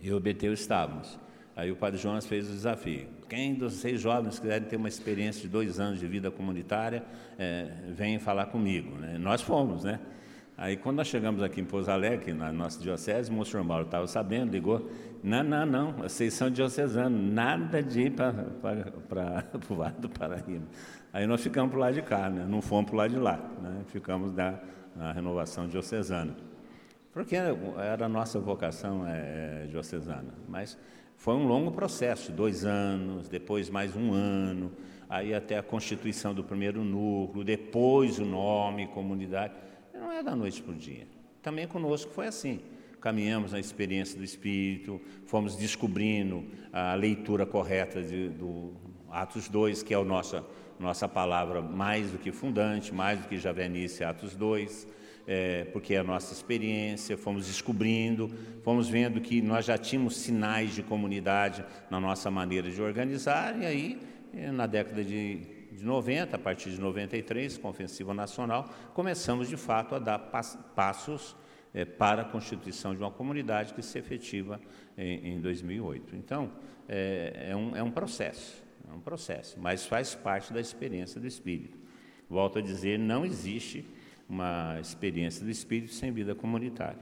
eu 0.00 0.14
e 0.14 0.14
o 0.14 0.20
Beteu 0.20 0.52
estávamos. 0.52 1.18
Aí 1.54 1.70
o 1.70 1.76
Padre 1.76 2.00
Jonas 2.00 2.26
fez 2.26 2.48
o 2.48 2.52
desafio. 2.52 3.06
Quem 3.28 3.54
dos 3.54 3.74
seis 3.74 4.00
jovens 4.00 4.40
quiserem 4.40 4.66
ter 4.66 4.76
uma 4.76 4.88
experiência 4.88 5.42
de 5.42 5.48
dois 5.48 5.78
anos 5.78 6.00
de 6.00 6.06
vida 6.08 6.32
comunitária, 6.32 7.04
é, 7.38 7.68
vem 7.88 8.18
falar 8.18 8.46
comigo. 8.46 8.96
Né? 8.96 9.18
Nós 9.18 9.40
fomos, 9.40 9.84
né? 9.84 10.00
Aí, 10.56 10.76
quando 10.76 10.98
nós 10.98 11.08
chegamos 11.08 11.42
aqui 11.42 11.60
em 11.60 11.64
Pouso 11.64 11.90
Alegre, 11.90 12.32
na 12.32 12.52
nossa 12.52 12.80
diocese, 12.80 13.30
o 13.30 13.32
Monsenhor 13.32 13.64
Mauro 13.64 13.86
estava 13.86 14.06
sabendo, 14.06 14.52
ligou, 14.52 14.88
não, 15.22 15.44
não, 15.44 15.64
não, 15.64 15.92
vocês 15.92 16.34
são 16.34 16.50
diocesanos, 16.50 17.32
nada 17.32 17.82
de 17.82 18.02
ir 18.02 18.10
para 18.10 18.46
o 19.70 19.74
Vale 19.74 19.94
do 19.98 20.08
Paraíba. 20.08 20.66
Aí 21.12 21.26
nós 21.26 21.40
ficamos 21.40 21.70
para 21.70 21.78
o 21.78 21.80
lado 21.80 21.94
de 21.94 22.02
cá, 22.02 22.28
né? 22.28 22.44
não 22.48 22.60
fomos 22.60 22.86
para 22.86 22.94
o 22.94 22.98
lado 22.98 23.10
de 23.10 23.20
lá, 23.20 23.36
né? 23.62 23.82
ficamos 23.86 24.32
na 24.32 25.12
renovação 25.12 25.68
diocesana. 25.68 26.34
Porque 27.12 27.36
era 27.36 28.06
a 28.06 28.08
nossa 28.08 28.40
vocação 28.40 29.06
é, 29.06 29.64
é, 29.64 29.66
diocesana, 29.68 30.34
mas 30.48 30.78
foi 31.16 31.34
um 31.34 31.46
longo 31.46 31.70
processo, 31.70 32.32
dois 32.32 32.64
anos, 32.64 33.28
depois 33.28 33.68
mais 33.70 33.94
um 33.94 34.12
ano, 34.12 34.72
aí 35.08 35.34
até 35.34 35.58
a 35.58 35.62
constituição 35.62 36.34
do 36.34 36.42
primeiro 36.42 36.82
núcleo, 36.82 37.44
depois 37.44 38.18
o 38.18 38.24
nome, 38.24 38.88
comunidade 38.88 39.52
não 39.94 40.10
é 40.10 40.22
da 40.22 40.34
noite 40.34 40.60
para 40.62 40.72
o 40.72 40.76
dia. 40.76 41.06
Também 41.42 41.68
conosco 41.68 42.10
foi 42.10 42.26
assim. 42.26 42.60
Caminhamos 43.02 43.50
na 43.50 43.58
experiência 43.58 44.16
do 44.16 44.24
Espírito, 44.24 45.00
fomos 45.26 45.56
descobrindo 45.56 46.44
a 46.72 46.94
leitura 46.94 47.44
correta 47.44 48.00
de, 48.00 48.28
do 48.28 48.72
Atos 49.10 49.48
2, 49.48 49.82
que 49.82 49.92
é 49.92 49.96
a 49.96 50.04
nossa, 50.04 50.44
nossa 50.78 51.08
palavra 51.08 51.60
mais 51.60 52.12
do 52.12 52.18
que 52.18 52.30
fundante, 52.30 52.94
mais 52.94 53.18
do 53.18 53.26
que 53.26 53.38
Javenice 53.38 54.04
Atos 54.04 54.36
2, 54.36 54.86
é, 55.26 55.64
porque 55.72 55.94
é 55.94 55.98
a 55.98 56.04
nossa 56.04 56.32
experiência, 56.32 57.18
fomos 57.18 57.48
descobrindo, 57.48 58.30
fomos 58.62 58.88
vendo 58.88 59.20
que 59.20 59.42
nós 59.42 59.64
já 59.64 59.76
tínhamos 59.76 60.16
sinais 60.18 60.72
de 60.72 60.84
comunidade 60.84 61.64
na 61.90 61.98
nossa 61.98 62.30
maneira 62.30 62.70
de 62.70 62.80
organizar, 62.80 63.60
e 63.60 63.66
aí, 63.66 64.00
na 64.32 64.68
década 64.68 65.04
de 65.04 65.60
de 65.72 65.84
90, 65.84 66.36
a 66.36 66.38
partir 66.38 66.70
de 66.70 66.80
93, 66.80 67.58
com 67.58 67.66
a 67.66 67.70
ofensiva 67.70 68.12
nacional, 68.12 68.68
começamos 68.94 69.48
de 69.48 69.56
fato 69.56 69.94
a 69.94 69.98
dar 69.98 70.18
passos 70.18 71.34
é, 71.74 71.84
para 71.84 72.22
a 72.22 72.24
constituição 72.24 72.94
de 72.94 73.00
uma 73.00 73.10
comunidade 73.10 73.74
que 73.74 73.82
se 73.82 73.98
efetiva 73.98 74.60
em, 74.96 75.34
em 75.34 75.40
2008. 75.40 76.16
Então, 76.16 76.50
é, 76.88 77.48
é, 77.50 77.56
um, 77.56 77.76
é 77.76 77.82
um 77.82 77.90
processo, 77.90 78.62
é 78.88 78.92
um 78.92 79.00
processo, 79.00 79.58
mas 79.60 79.86
faz 79.86 80.14
parte 80.14 80.52
da 80.52 80.60
experiência 80.60 81.20
do 81.20 81.26
Espírito. 81.26 81.78
Volto 82.28 82.58
a 82.58 82.62
dizer, 82.62 82.98
não 82.98 83.24
existe 83.24 83.84
uma 84.28 84.78
experiência 84.80 85.44
do 85.44 85.50
Espírito 85.50 85.92
sem 85.92 86.10
vida 86.10 86.34
comunitária. 86.34 86.98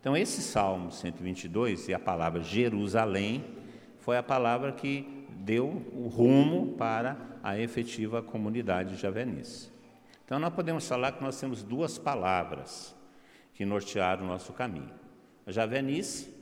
Então, 0.00 0.16
esse 0.16 0.40
Salmo 0.40 0.90
122 0.90 1.88
e 1.88 1.94
a 1.94 1.98
palavra 1.98 2.42
Jerusalém 2.42 3.44
foi 3.98 4.16
a 4.16 4.22
palavra 4.22 4.72
que 4.72 5.26
deu 5.28 5.84
o 5.92 6.08
rumo 6.08 6.74
para 6.74 7.18
a 7.42 7.58
efetiva 7.58 8.22
comunidade 8.22 8.96
javenice. 8.96 9.70
Então, 10.24 10.38
nós 10.38 10.54
podemos 10.54 10.88
falar 10.88 11.12
que 11.12 11.22
nós 11.22 11.38
temos 11.38 11.62
duas 11.62 11.98
palavras 11.98 12.94
que 13.60 13.66
nortearam 13.66 14.24
o 14.24 14.26
nosso 14.26 14.54
caminho: 14.54 14.88
javenice, 15.46 16.32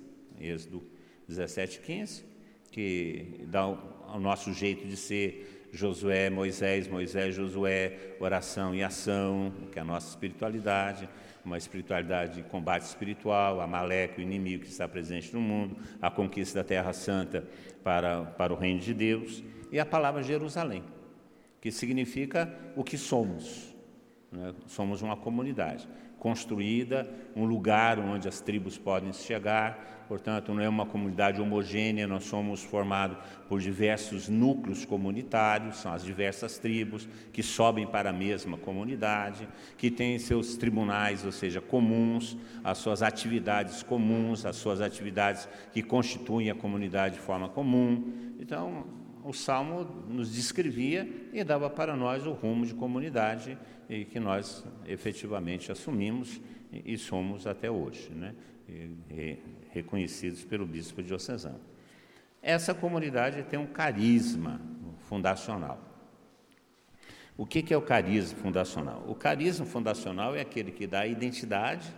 Êxodo 0.41 0.85
17, 1.27 1.81
15, 1.81 2.25
que 2.71 3.45
dá 3.49 3.66
o 3.66 4.21
nosso 4.21 4.55
jeito 4.55 4.87
de 4.87 4.97
ser 4.97 5.69
Josué, 5.73 6.31
Moisés, 6.31 6.87
Moisés, 6.87 7.35
Josué, 7.35 8.14
oração 8.21 8.73
e 8.73 8.85
ação, 8.85 9.53
que 9.73 9.81
é 9.81 9.83
a 9.83 9.85
nossa 9.85 10.11
espiritualidade, 10.11 11.09
uma 11.45 11.59
espiritualidade 11.59 12.37
de 12.37 12.49
combate 12.49 12.83
espiritual, 12.83 13.61
Amaleque, 13.61 14.21
o 14.21 14.23
inimigo 14.23 14.62
que 14.62 14.71
está 14.71 14.87
presente 14.87 15.35
no 15.35 15.41
mundo, 15.41 15.77
a 16.01 16.12
conquista 16.12 16.61
da 16.61 16.64
Terra 16.64 16.93
Santa 16.93 17.49
para, 17.83 18.27
para 18.27 18.53
o 18.53 18.57
reino 18.57 18.79
de 18.79 18.95
Deus, 18.95 19.43
e 19.73 19.81
a 19.81 19.85
palavra 19.85 20.23
Jerusalém, 20.23 20.85
que 21.61 21.73
significa 21.73 22.49
o 22.77 22.85
que 22.85 22.97
somos. 22.97 23.75
Né? 24.31 24.55
Somos 24.69 25.03
uma 25.03 25.16
comunidade 25.16 25.89
construída, 26.19 27.09
um 27.35 27.45
lugar 27.45 27.99
onde 27.99 28.27
as 28.27 28.41
tribos 28.41 28.77
podem 28.77 29.12
chegar, 29.12 30.05
portanto, 30.09 30.53
não 30.53 30.62
é 30.62 30.69
uma 30.69 30.87
comunidade 30.87 31.41
homogênea, 31.41 32.07
nós 32.07 32.25
somos 32.25 32.62
formados 32.62 33.19
por 33.49 33.61
diversos 33.61 34.29
núcleos 34.29 34.85
comunitários, 34.85 35.77
são 35.77 35.93
as 35.93 36.03
diversas 36.03 36.59
tribos 36.59 37.09
que 37.33 37.43
sobem 37.43 37.87
para 37.87 38.11
a 38.11 38.12
mesma 38.12 38.57
comunidade, 38.57 39.47
que 39.77 39.91
têm 39.91 40.19
seus 40.19 40.57
tribunais, 40.57 41.25
ou 41.25 41.33
seja, 41.33 41.61
comuns, 41.61 42.37
as 42.64 42.79
suas 42.79 43.03
atividades 43.03 43.83
comuns, 43.83 44.45
as 44.45 44.57
suas 44.57 44.81
atividades 44.81 45.49
que 45.73 45.83
constituem 45.83 46.51
a 46.51 46.55
comunidade 46.55 47.14
de 47.16 47.21
forma 47.21 47.49
comum. 47.49 48.35
Então, 48.41 48.97
o 49.29 49.33
Salmo 49.35 49.85
nos 50.09 50.33
descrevia 50.33 51.07
e 51.35 51.45
dava 51.45 51.68
para 51.68 51.95
nós 51.95 52.26
o 52.26 52.33
rumo 52.33 52.64
de 52.64 52.72
comunidade 52.72 53.59
e 53.87 54.07
que 54.07 54.18
nós 54.18 54.64
efetivamente 54.87 55.70
assumimos 55.70 56.41
e 56.72 56.97
somos 56.97 57.47
até 57.47 57.70
hoje, 57.70 58.09
né? 58.11 58.35
E, 58.66 59.37
reconhecidos 59.70 60.47
pelo 60.47 60.64
bispo 60.64 61.03
diocesano. 61.03 61.61
Essa 62.41 62.74
comunidade 62.74 63.43
tem 63.43 63.59
um 63.59 63.66
carisma 63.66 64.62
fundacional. 65.01 65.79
O 67.37 67.45
que, 67.45 67.62
que 67.62 67.74
é 67.74 67.76
o 67.76 67.83
carisma 67.83 68.39
fundacional? 68.39 69.05
O 69.07 69.14
carisma 69.14 69.66
fundacional 69.66 70.35
é 70.35 70.41
aquele 70.41 70.72
que 70.72 70.87
dá 70.87 71.01
a 71.01 71.07
identidade, 71.07 71.95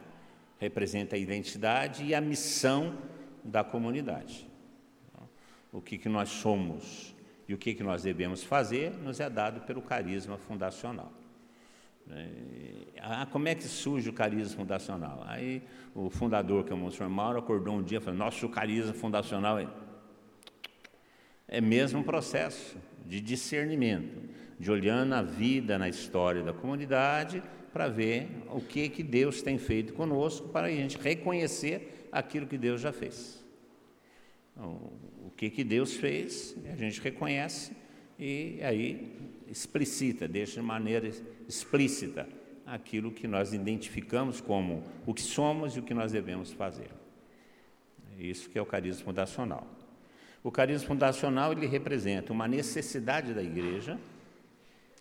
representa 0.58 1.14
a 1.14 1.18
identidade 1.18 2.04
e 2.04 2.12
a 2.12 2.20
missão 2.20 2.98
da 3.44 3.62
comunidade. 3.62 4.50
O 5.72 5.80
que, 5.80 5.96
que 5.96 6.08
nós 6.08 6.28
somos 6.28 7.14
e 7.50 7.54
o 7.54 7.58
que, 7.58 7.74
que 7.74 7.82
nós 7.82 8.04
devemos 8.04 8.44
fazer 8.44 8.92
nos 9.02 9.18
é 9.18 9.28
dado 9.28 9.62
pelo 9.62 9.82
carisma 9.82 10.38
fundacional. 10.38 11.12
É, 12.08 12.28
ah, 13.00 13.26
como 13.26 13.48
é 13.48 13.56
que 13.56 13.64
surge 13.64 14.08
o 14.08 14.12
carisma 14.12 14.58
fundacional? 14.58 15.24
Aí 15.26 15.60
o 15.92 16.08
fundador, 16.08 16.62
que 16.62 16.70
é 16.70 16.74
o 16.76 16.78
Monsenhor 16.78 17.10
Mauro, 17.10 17.40
acordou 17.40 17.74
um 17.74 17.82
dia 17.82 17.98
e 17.98 18.00
falou: 18.00 18.16
Nosso 18.16 18.48
carisma 18.48 18.92
fundacional 18.92 19.58
é. 19.58 19.66
É 21.48 21.60
mesmo 21.60 21.98
um 21.98 22.02
processo 22.04 22.78
de 23.04 23.20
discernimento, 23.20 24.30
de 24.56 24.70
olhando 24.70 25.08
na 25.08 25.20
vida, 25.20 25.76
na 25.76 25.88
história 25.88 26.44
da 26.44 26.52
comunidade, 26.52 27.42
para 27.72 27.88
ver 27.88 28.28
o 28.46 28.60
que, 28.60 28.88
que 28.88 29.02
Deus 29.02 29.42
tem 29.42 29.58
feito 29.58 29.92
conosco, 29.92 30.50
para 30.50 30.68
a 30.68 30.70
gente 30.70 30.96
reconhecer 30.96 32.08
aquilo 32.12 32.46
que 32.46 32.56
Deus 32.56 32.80
já 32.80 32.92
fez. 32.92 33.44
Então, 34.52 34.92
que, 35.40 35.48
que 35.48 35.64
Deus 35.64 35.94
fez, 35.94 36.54
a 36.70 36.76
gente 36.76 37.00
reconhece 37.00 37.72
e 38.18 38.58
aí 38.62 39.10
explicita, 39.48 40.28
deixa 40.28 40.60
de 40.60 40.66
maneira 40.66 41.10
explícita 41.48 42.28
aquilo 42.66 43.10
que 43.10 43.26
nós 43.26 43.54
identificamos 43.54 44.38
como 44.38 44.84
o 45.06 45.14
que 45.14 45.22
somos 45.22 45.74
e 45.74 45.78
o 45.78 45.82
que 45.82 45.94
nós 45.94 46.12
devemos 46.12 46.52
fazer. 46.52 46.90
É 48.18 48.22
isso 48.22 48.50
que 48.50 48.58
é 48.58 48.60
o 48.60 48.66
carisma 48.66 49.02
fundacional. 49.02 49.66
O 50.44 50.50
carisma 50.52 50.86
fundacional 50.86 51.52
ele 51.52 51.66
representa 51.66 52.34
uma 52.34 52.46
necessidade 52.46 53.32
da 53.32 53.42
igreja 53.42 53.98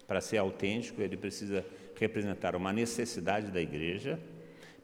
para 0.07 0.21
ser 0.21 0.37
autêntico, 0.37 1.01
ele 1.01 1.17
precisa 1.17 1.65
representar 1.99 2.55
uma 2.55 2.71
necessidade 2.71 3.51
da 3.51 3.59
igreja, 3.59 4.17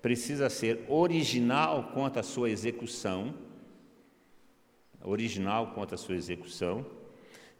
precisa 0.01 0.49
ser 0.49 0.83
original 0.89 1.91
quanto 1.93 2.19
à 2.19 2.23
sua 2.23 2.49
execução, 2.49 3.44
original 5.05 5.71
quanto 5.73 5.95
à 5.95 5.97
sua 5.97 6.15
execução, 6.15 6.85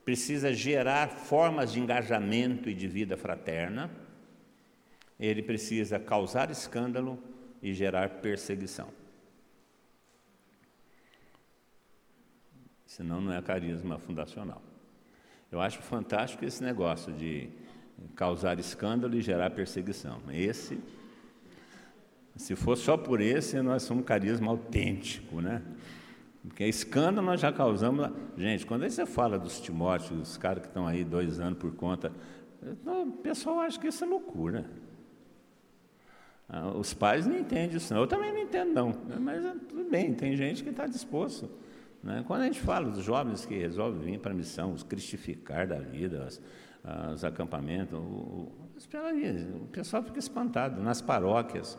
precisa 0.04 0.54
gerar 0.54 1.10
formas 1.10 1.72
de 1.72 1.80
engajamento 1.80 2.70
e 2.70 2.74
de 2.74 2.88
vida 2.88 3.16
fraterna, 3.16 3.90
ele 5.20 5.42
precisa 5.42 6.00
causar 6.00 6.52
escândalo 6.52 7.18
e 7.62 7.74
gerar 7.74 8.10
perseguição. 8.22 8.90
Senão 12.86 13.20
não 13.20 13.34
é 13.34 13.42
carisma 13.42 13.98
fundacional. 13.98 14.62
Eu 15.52 15.60
acho 15.60 15.82
fantástico 15.82 16.46
esse 16.46 16.64
negócio 16.64 17.14
de 17.14 17.50
causar 18.16 18.60
escândalo 18.60 19.16
e 19.16 19.22
gerar 19.22 19.50
perseguição. 19.52 20.22
Esse, 20.32 20.80
se 22.36 22.56
for 22.56 22.76
só 22.76 22.98
por 22.98 23.22
esse, 23.22 23.62
nós 23.62 23.84
somos 23.84 24.06
carisma 24.06 24.52
autêntico, 24.52 25.42
né? 25.42 25.62
Porque 26.48 26.66
escândalo 26.66 27.26
nós 27.26 27.40
já 27.40 27.52
causamos. 27.52 28.10
Gente, 28.38 28.66
quando 28.66 28.88
você 28.88 29.06
fala 29.06 29.38
dos 29.38 29.60
Timóteos, 29.60 30.30
os 30.30 30.38
caras 30.38 30.62
que 30.62 30.68
estão 30.68 30.88
aí 30.88 31.04
dois 31.04 31.40
anos 31.40 31.58
por 31.58 31.74
conta, 31.76 32.12
o 32.86 33.12
pessoal 33.24 33.60
acha 33.60 33.80
que 33.80 33.88
isso 33.88 34.04
é 34.04 34.08
loucura. 34.08 34.66
Ah, 36.48 36.70
os 36.70 36.94
pais 36.94 37.26
não 37.26 37.38
entendem 37.38 37.76
isso, 37.76 37.94
não. 37.94 38.02
Eu 38.02 38.08
também 38.08 38.32
não 38.32 38.40
entendo, 38.40 38.74
não. 38.74 38.96
Mas 39.20 39.44
é, 39.44 39.54
tudo 39.68 39.90
bem, 39.90 40.14
tem 40.14 40.36
gente 40.36 40.64
que 40.64 40.70
está 40.70 40.86
disposto. 40.86 41.50
Né? 42.04 42.24
Quando 42.28 42.42
a 42.42 42.46
gente 42.46 42.60
fala 42.60 42.90
dos 42.90 43.04
jovens 43.04 43.46
que 43.46 43.58
resolvem 43.58 44.02
vir 44.02 44.20
para 44.20 44.32
a 44.32 44.36
missão, 44.36 44.72
os 44.72 44.84
cristificar 44.84 45.68
da 45.68 45.80
vida, 45.80 46.28
os, 46.28 46.42
os 47.14 47.26
acampamentos, 47.26 47.98
o, 47.98 48.52
o 48.52 49.68
pessoal 49.72 50.04
fica 50.04 50.20
espantado 50.20 50.82
nas 50.82 51.02
paróquias. 51.02 51.78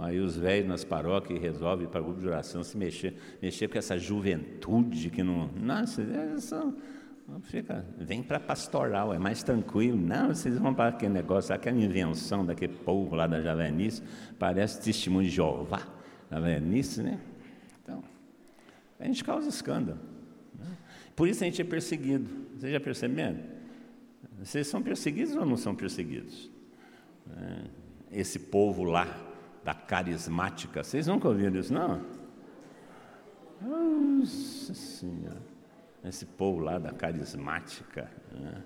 Aí 0.00 0.18
os 0.18 0.36
velhos 0.36 0.68
nas 0.68 0.84
paróquias 0.84 1.40
resolvem 1.40 1.86
para 1.86 2.00
o 2.00 2.04
grupo 2.04 2.20
de 2.20 2.26
oração 2.26 2.64
se 2.64 2.76
mexer, 2.76 3.14
mexer 3.40 3.68
com 3.68 3.78
essa 3.78 3.96
juventude 3.96 5.08
que 5.08 5.22
não. 5.22 5.48
Nossa, 5.54 6.02
são, 6.40 6.74
fica, 7.42 7.84
vem 7.96 8.20
para 8.20 8.40
pastoral, 8.40 9.14
é 9.14 9.18
mais 9.20 9.42
tranquilo. 9.44 9.96
Não, 9.96 10.28
vocês 10.28 10.58
vão 10.58 10.74
para 10.74 10.88
aquele 10.88 11.12
negócio, 11.12 11.54
aquela 11.54 11.76
invenção 11.76 12.44
daquele 12.44 12.74
povo 12.74 13.14
lá 13.14 13.28
da 13.28 13.40
Javenice, 13.40 14.02
parece 14.36 14.82
testemunho 14.82 15.28
de 15.28 15.34
Jeová, 15.36 15.86
Javenice, 16.28 17.02
né? 17.04 17.20
Então, 17.80 18.02
a 18.98 19.04
gente 19.04 19.22
causa 19.22 19.48
escândalo. 19.48 20.00
Né? 20.58 20.66
Por 21.14 21.28
isso 21.28 21.44
a 21.44 21.46
gente 21.46 21.62
é 21.62 21.64
perseguido. 21.64 22.28
Vocês 22.58 22.72
já 22.72 22.80
perceberam? 22.80 23.38
Vocês 24.40 24.66
são 24.66 24.82
perseguidos 24.82 25.36
ou 25.36 25.46
não 25.46 25.56
são 25.56 25.72
perseguidos? 25.72 26.50
É, 27.36 28.20
esse 28.20 28.38
povo 28.40 28.82
lá, 28.82 29.27
da 29.68 29.74
carismática. 29.74 30.82
Vocês 30.82 31.06
nunca 31.06 31.28
ouviram 31.28 31.60
isso, 31.60 31.74
não? 31.74 32.00
Nossa 33.60 34.72
Senhora. 34.72 35.42
Esse 36.02 36.24
povo 36.24 36.60
lá 36.60 36.78
da 36.78 36.90
carismática. 36.90 38.10
Né? 38.32 38.62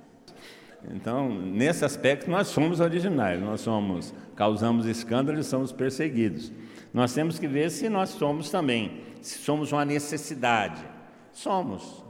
Então, 0.92 1.28
nesse 1.28 1.84
aspecto, 1.84 2.30
nós 2.30 2.46
somos 2.46 2.78
originais, 2.78 3.40
nós 3.40 3.62
somos, 3.62 4.14
causamos 4.36 4.86
escândalo 4.86 5.40
e 5.40 5.42
somos 5.42 5.72
perseguidos. 5.72 6.52
Nós 6.94 7.12
temos 7.12 7.36
que 7.36 7.48
ver 7.48 7.72
se 7.72 7.88
nós 7.88 8.10
somos 8.10 8.48
também, 8.48 9.02
se 9.20 9.38
somos 9.38 9.72
uma 9.72 9.84
necessidade. 9.84 10.84
Somos. 11.32 12.04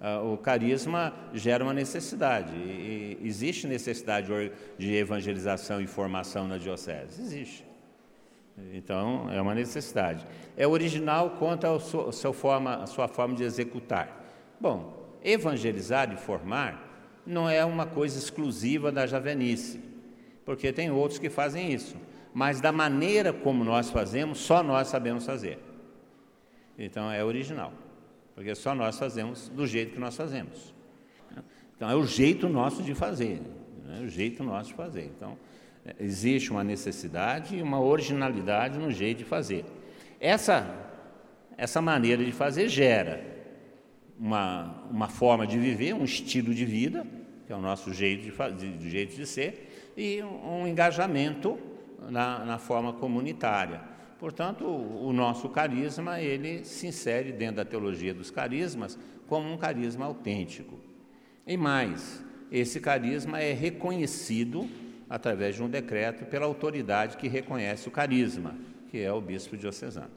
Ah, 0.00 0.22
o 0.22 0.38
carisma 0.38 1.12
gera 1.34 1.62
uma 1.62 1.74
necessidade. 1.74 2.54
E 2.56 3.18
existe 3.22 3.66
necessidade 3.66 4.28
de 4.78 4.94
evangelização 4.94 5.78
e 5.78 5.86
formação 5.86 6.48
na 6.48 6.56
diocese? 6.56 7.20
Existe. 7.20 7.69
Então, 8.72 9.30
é 9.30 9.40
uma 9.40 9.54
necessidade. 9.54 10.26
É 10.56 10.66
original 10.66 11.30
quanto 11.38 11.66
à 11.66 11.78
sua, 11.80 12.32
forma, 12.32 12.86
sua 12.86 13.08
forma 13.08 13.34
de 13.34 13.42
executar. 13.42 14.20
Bom, 14.60 15.18
evangelizar 15.22 16.12
e 16.12 16.16
formar 16.16 16.88
não 17.26 17.48
é 17.48 17.64
uma 17.64 17.86
coisa 17.86 18.18
exclusiva 18.18 18.90
da 18.90 19.06
javenice, 19.06 19.80
porque 20.44 20.72
tem 20.72 20.90
outros 20.90 21.18
que 21.18 21.30
fazem 21.30 21.72
isso. 21.72 21.96
Mas 22.32 22.60
da 22.60 22.72
maneira 22.72 23.32
como 23.32 23.64
nós 23.64 23.90
fazemos, 23.90 24.38
só 24.38 24.62
nós 24.62 24.88
sabemos 24.88 25.26
fazer. 25.26 25.58
Então, 26.78 27.10
é 27.10 27.24
original, 27.24 27.72
porque 28.34 28.54
só 28.54 28.74
nós 28.74 28.98
fazemos 28.98 29.48
do 29.48 29.66
jeito 29.66 29.92
que 29.92 29.98
nós 29.98 30.16
fazemos. 30.16 30.74
Então, 31.76 31.90
é 31.90 31.94
o 31.94 32.06
jeito 32.06 32.48
nosso 32.48 32.82
de 32.82 32.94
fazer. 32.94 33.40
É 33.98 34.02
o 34.02 34.08
jeito 34.08 34.44
nosso 34.44 34.68
de 34.68 34.74
fazer. 34.74 35.10
Então, 35.16 35.36
existe 35.98 36.50
uma 36.50 36.62
necessidade 36.62 37.56
e 37.56 37.62
uma 37.62 37.80
originalidade 37.80 38.78
no 38.78 38.90
jeito 38.90 39.18
de 39.18 39.24
fazer. 39.24 39.64
Essa, 40.20 40.66
essa 41.56 41.80
maneira 41.80 42.24
de 42.24 42.32
fazer 42.32 42.68
gera 42.68 43.24
uma, 44.18 44.84
uma 44.90 45.08
forma 45.08 45.46
de 45.46 45.58
viver, 45.58 45.94
um 45.94 46.04
estilo 46.04 46.54
de 46.54 46.64
vida, 46.64 47.06
que 47.46 47.52
é 47.52 47.56
o 47.56 47.60
nosso 47.60 47.92
jeito 47.92 48.22
de, 48.22 48.30
fazer, 48.30 48.70
de, 48.76 48.90
jeito 48.90 49.16
de 49.16 49.26
ser, 49.26 49.92
e 49.96 50.22
um, 50.22 50.66
engajamento 50.68 51.58
na, 52.10 52.44
na, 52.44 52.58
forma 52.58 52.92
comunitária. 52.92 53.80
Portanto, 54.18 54.66
o 54.66 55.12
nosso 55.12 55.48
carisma, 55.48 56.20
ele 56.20 56.64
se 56.64 56.86
insere 56.86 57.32
dentro 57.32 57.56
da 57.56 57.64
teologia 57.64 58.12
dos 58.12 58.30
carismas 58.30 58.98
como 59.26 59.50
um 59.50 59.56
carisma 59.56 60.04
autêntico. 60.04 60.78
E 61.46 61.56
mais, 61.56 62.22
esse 62.52 62.78
carisma 62.78 63.40
é 63.40 63.54
reconhecido 63.54 64.68
através 65.10 65.56
de 65.56 65.62
um 65.62 65.68
decreto 65.68 66.24
pela 66.24 66.46
autoridade 66.46 67.16
que 67.16 67.26
reconhece 67.26 67.88
o 67.88 67.90
carisma, 67.90 68.54
que 68.88 69.00
é 69.00 69.12
o 69.12 69.20
bispo 69.20 69.56
diocesano. 69.56 70.12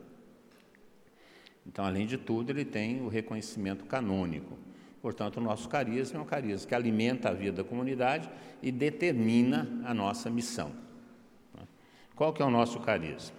Então, 1.66 1.84
além 1.84 2.06
de 2.06 2.18
tudo, 2.18 2.52
ele 2.52 2.64
tem 2.64 3.02
o 3.02 3.08
reconhecimento 3.08 3.86
canônico. 3.86 4.56
Portanto, 5.02 5.38
o 5.38 5.42
nosso 5.42 5.68
carisma 5.68 6.20
é 6.20 6.22
um 6.22 6.26
carisma 6.26 6.68
que 6.68 6.76
alimenta 6.76 7.30
a 7.30 7.34
vida 7.34 7.64
da 7.64 7.68
comunidade 7.68 8.30
e 8.62 8.72
determina 8.72 9.68
a 9.84 9.94
nossa 9.94 10.30
missão. 10.30 10.72
Qual 12.16 12.32
que 12.32 12.44
é 12.44 12.46
o 12.46 12.52
nosso 12.52 12.80
carisma? 12.80 13.36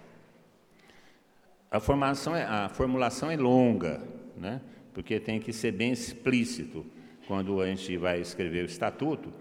A, 1.71 1.79
formação 1.79 2.35
é, 2.35 2.43
a 2.43 2.67
formulação 2.67 3.31
é 3.31 3.37
longa, 3.37 4.01
né? 4.35 4.61
porque 4.93 5.19
tem 5.19 5.39
que 5.39 5.53
ser 5.53 5.71
bem 5.71 5.91
explícito. 5.91 6.85
Quando 7.27 7.59
a 7.61 7.67
gente 7.67 7.97
vai 7.97 8.19
escrever 8.19 8.63
o 8.63 8.65
estatuto, 8.65 9.33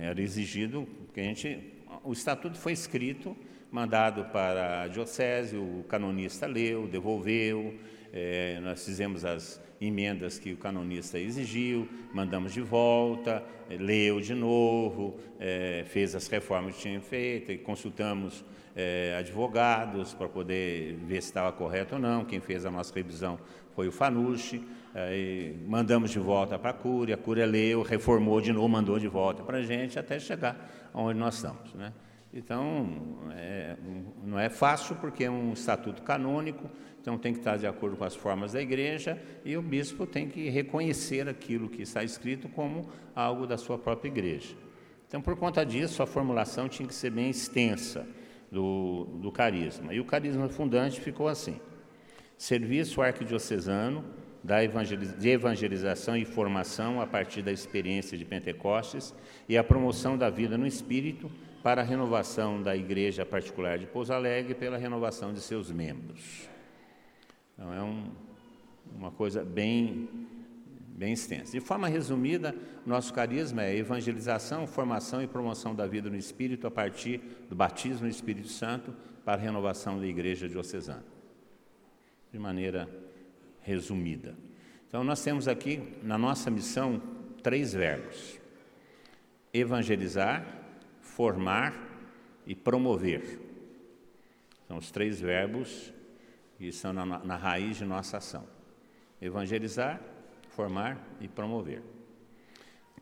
era 0.00 0.20
exigido 0.20 0.86
que 1.12 1.20
a 1.20 1.24
gente. 1.24 1.74
O 2.04 2.12
estatuto 2.12 2.58
foi 2.58 2.72
escrito, 2.72 3.36
mandado 3.70 4.24
para 4.26 4.82
a 4.82 4.88
diocese, 4.88 5.56
o 5.56 5.84
canonista 5.88 6.46
leu, 6.46 6.86
devolveu, 6.86 7.74
eh, 8.12 8.60
nós 8.62 8.84
fizemos 8.84 9.24
as 9.24 9.60
emendas 9.80 10.38
que 10.38 10.52
o 10.52 10.56
canonista 10.56 11.18
exigiu, 11.18 11.88
mandamos 12.12 12.52
de 12.52 12.60
volta, 12.60 13.42
leu 13.68 14.20
de 14.20 14.34
novo, 14.34 15.18
é, 15.38 15.84
fez 15.86 16.14
as 16.14 16.26
reformas 16.28 16.76
que 16.76 16.82
tinha 16.82 17.00
feito, 17.00 17.52
e 17.52 17.58
consultamos 17.58 18.44
é, 18.74 19.16
advogados 19.18 20.14
para 20.14 20.28
poder 20.28 20.96
ver 21.06 21.22
se 21.22 21.28
estava 21.28 21.52
correto 21.52 21.94
ou 21.94 22.00
não. 22.00 22.24
Quem 22.24 22.40
fez 22.40 22.64
a 22.64 22.70
nossa 22.70 22.94
revisão 22.94 23.38
foi 23.74 23.88
o 23.88 23.92
Fanucci. 23.92 24.62
Mandamos 25.66 26.10
de 26.10 26.18
volta 26.18 26.58
para 26.58 26.70
a 26.70 26.74
Cúria, 26.74 27.14
a 27.14 27.18
Cúria 27.18 27.46
leu, 27.46 27.82
reformou 27.82 28.40
de 28.40 28.52
novo, 28.52 28.68
mandou 28.68 28.98
de 28.98 29.08
volta 29.08 29.42
para 29.42 29.58
a 29.58 29.62
gente 29.62 29.98
até 29.98 30.18
chegar 30.18 30.90
onde 30.94 31.18
nós 31.18 31.36
estamos. 31.36 31.74
Né? 31.74 31.92
Então, 32.32 33.28
é, 33.34 33.76
não 34.24 34.38
é 34.38 34.48
fácil 34.48 34.96
porque 34.96 35.24
é 35.24 35.30
um 35.30 35.52
estatuto 35.52 36.02
canônico, 36.02 36.70
então 37.00 37.16
tem 37.16 37.32
que 37.32 37.38
estar 37.38 37.56
de 37.56 37.66
acordo 37.66 37.96
com 37.96 38.04
as 38.04 38.14
formas 38.14 38.52
da 38.52 38.60
igreja 38.60 39.20
e 39.44 39.56
o 39.56 39.62
bispo 39.62 40.06
tem 40.06 40.28
que 40.28 40.48
reconhecer 40.48 41.28
aquilo 41.28 41.68
que 41.68 41.82
está 41.82 42.02
escrito 42.02 42.48
como 42.48 42.88
algo 43.14 43.46
da 43.46 43.56
sua 43.56 43.78
própria 43.78 44.08
igreja. 44.08 44.54
Então, 45.06 45.20
por 45.20 45.36
conta 45.36 45.64
disso, 45.64 46.02
a 46.02 46.06
formulação 46.06 46.68
tinha 46.68 46.86
que 46.86 46.94
ser 46.94 47.10
bem 47.10 47.30
extensa 47.30 48.06
do, 48.50 49.04
do 49.20 49.30
carisma. 49.30 49.94
E 49.94 50.00
o 50.00 50.04
carisma 50.04 50.48
fundante 50.48 51.00
ficou 51.00 51.28
assim: 51.28 51.60
serviço 52.36 53.00
arquidiocesano 53.00 54.04
de 55.18 55.28
evangelização 55.28 56.16
e 56.16 56.24
formação 56.24 57.00
a 57.00 57.06
partir 57.06 57.42
da 57.42 57.50
experiência 57.50 58.16
de 58.16 58.24
Pentecostes 58.24 59.12
e 59.48 59.58
a 59.58 59.64
promoção 59.64 60.16
da 60.16 60.30
vida 60.30 60.56
no 60.56 60.66
espírito 60.66 61.30
para 61.62 61.82
a 61.82 61.84
renovação 61.84 62.62
da 62.62 62.76
Igreja 62.76 63.26
Particular 63.26 63.76
de 63.76 63.86
Pouso 63.86 64.12
Alegre 64.12 64.54
pela 64.54 64.78
renovação 64.78 65.32
de 65.32 65.40
seus 65.40 65.72
membros. 65.72 66.48
Então, 67.54 67.74
é 67.74 67.82
um, 67.82 68.12
uma 68.94 69.10
coisa 69.10 69.44
bem, 69.44 70.08
bem 70.88 71.12
extensa. 71.12 71.50
De 71.50 71.60
forma 71.60 71.88
resumida, 71.88 72.54
nosso 72.84 73.12
carisma 73.12 73.64
é 73.64 73.76
evangelização, 73.76 74.64
formação 74.64 75.20
e 75.20 75.26
promoção 75.26 75.74
da 75.74 75.88
vida 75.88 76.08
no 76.08 76.16
Espírito 76.16 76.68
a 76.68 76.70
partir 76.70 77.20
do 77.48 77.56
batismo 77.56 78.04
no 78.04 78.10
Espírito 78.10 78.48
Santo 78.48 78.94
para 79.24 79.34
a 79.34 79.44
renovação 79.44 79.98
da 79.98 80.06
Igreja 80.06 80.48
Diocesana. 80.48 81.04
De 82.30 82.38
maneira 82.38 83.05
resumida. 83.66 84.36
Então, 84.88 85.02
nós 85.02 85.22
temos 85.24 85.48
aqui 85.48 85.82
na 86.00 86.16
nossa 86.16 86.48
missão 86.50 87.02
três 87.42 87.72
verbos: 87.72 88.38
evangelizar, 89.52 90.46
formar 91.00 91.74
e 92.46 92.54
promover. 92.54 93.40
São 94.68 94.78
os 94.78 94.92
três 94.92 95.20
verbos 95.20 95.92
que 96.56 96.70
são 96.70 96.92
na, 96.92 97.04
na 97.04 97.36
raiz 97.36 97.76
de 97.76 97.84
nossa 97.84 98.18
ação: 98.18 98.46
evangelizar, 99.20 100.00
formar 100.50 101.04
e 101.20 101.26
promover. 101.26 101.82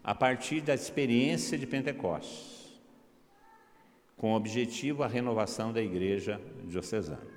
A 0.02 0.14
partir 0.14 0.62
da 0.62 0.74
experiência 0.74 1.58
de 1.58 1.66
Pentecostes, 1.66 2.80
com 4.16 4.32
o 4.32 4.36
objetivo 4.36 5.02
a 5.02 5.06
renovação 5.06 5.74
da 5.74 5.82
igreja 5.82 6.40
diocesana. 6.64 7.33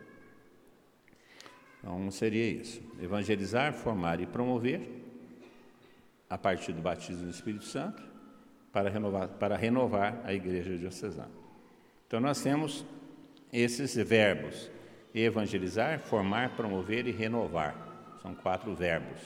Então 1.87 2.11
seria 2.11 2.45
isso: 2.45 2.81
evangelizar, 3.01 3.73
formar 3.73 4.19
e 4.19 4.25
promover, 4.25 4.81
a 6.29 6.37
partir 6.37 6.73
do 6.73 6.81
batismo 6.81 7.23
do 7.23 7.29
Espírito 7.29 7.63
Santo, 7.63 8.03
para 8.73 8.89
renovar, 8.89 9.29
para 9.29 9.55
renovar 9.55 10.21
a 10.25 10.33
igreja 10.33 10.77
diocesana. 10.77 11.31
Então 12.05 12.19
nós 12.19 12.41
temos 12.41 12.85
esses 13.53 13.95
verbos: 13.95 14.69
evangelizar, 15.15 15.99
formar, 15.99 16.57
promover 16.57 17.07
e 17.07 17.11
renovar. 17.11 17.73
São 18.21 18.35
quatro 18.35 18.75
verbos 18.75 19.21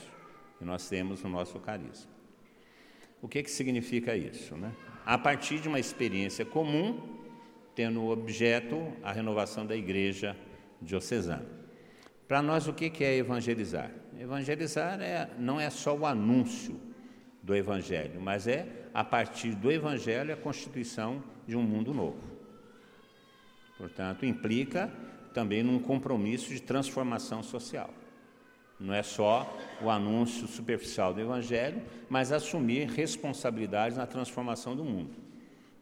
que 0.56 0.64
nós 0.64 0.88
temos 0.88 1.20
no 1.24 1.30
nosso 1.30 1.58
carisma. 1.58 2.12
O 3.20 3.26
que, 3.26 3.42
que 3.42 3.50
significa 3.50 4.16
isso? 4.16 4.56
Né? 4.56 4.72
A 5.04 5.18
partir 5.18 5.58
de 5.58 5.66
uma 5.66 5.80
experiência 5.80 6.44
comum, 6.44 7.18
tendo 7.74 8.06
objeto 8.06 8.92
a 9.02 9.10
renovação 9.10 9.66
da 9.66 9.74
igreja 9.74 10.36
diocesana. 10.80 11.61
Para 12.32 12.40
nós, 12.40 12.66
o 12.66 12.72
que, 12.72 13.04
é 13.04 13.14
evangelizar? 13.18 13.90
Evangelizar 14.18 14.98
é, 15.02 15.28
não 15.38 15.60
é 15.60 15.68
só 15.68 15.94
o 15.94 16.06
anúncio 16.06 16.80
do 17.42 17.54
evangelho, 17.54 18.22
mas 18.22 18.46
é, 18.46 18.88
a 18.94 19.04
partir 19.04 19.54
do 19.54 19.70
evangelho, 19.70 20.32
a 20.32 20.36
constituição 20.38 21.22
de 21.46 21.54
um 21.54 21.62
mundo 21.62 21.92
novo. 21.92 22.22
Portanto, 23.76 24.24
implica 24.24 24.90
também 25.34 25.62
num 25.62 25.78
compromisso 25.78 26.48
de 26.48 26.62
transformação 26.62 27.42
social. 27.42 27.90
Não 28.80 28.94
é 28.94 29.02
só 29.02 29.54
o 29.82 29.90
anúncio 29.90 30.46
superficial 30.46 31.12
do 31.12 31.20
Evangelho, 31.20 31.82
mas 32.08 32.32
assumir 32.32 32.88
responsabilidades 32.88 33.98
na 33.98 34.06
transformação 34.06 34.74
do 34.74 34.86
mundo, 34.86 35.18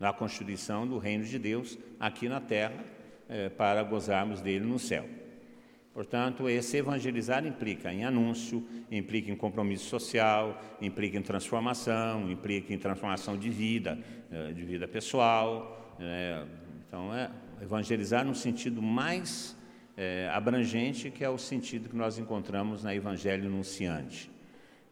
na 0.01 0.13
constituição 0.13 0.85
do 0.85 0.99
reino 0.99 1.23
de 1.23 1.39
Deus 1.39 1.79
aqui 2.01 2.29
na 2.29 2.41
terra, 2.41 2.85
é, 3.29 3.49
para 3.49 3.85
gozarmos 3.85 4.41
dele 4.41 4.65
no 4.65 4.81
céu. 4.81 5.30
Portanto, 5.93 6.49
esse 6.49 6.77
evangelizar 6.77 7.45
implica 7.45 7.93
em 7.93 8.05
anúncio, 8.05 8.65
implica 8.91 9.31
em 9.31 9.37
compromisso 9.37 9.89
social, 9.89 10.61
implica 10.81 11.19
em 11.19 11.23
transformação, 11.23 12.31
implica 12.31 12.73
em 12.73 12.79
transformação 12.79 13.37
de 13.37 13.51
vida, 13.51 13.99
é, 14.31 14.53
de 14.53 14.63
vida 14.63 14.87
pessoal. 14.87 15.97
É, 15.99 16.45
então, 16.87 17.13
é 17.15 17.31
evangelizar 17.61 18.25
no 18.25 18.35
sentido 18.35 18.81
mais 18.81 19.57
é, 19.97 20.31
abrangente, 20.33 21.11
que 21.11 21.25
é 21.25 21.29
o 21.29 21.37
sentido 21.37 21.89
que 21.89 21.97
nós 21.97 22.19
encontramos 22.19 22.85
na 22.85 22.95
Evangelho 22.95 23.51
Nunciante, 23.51 24.31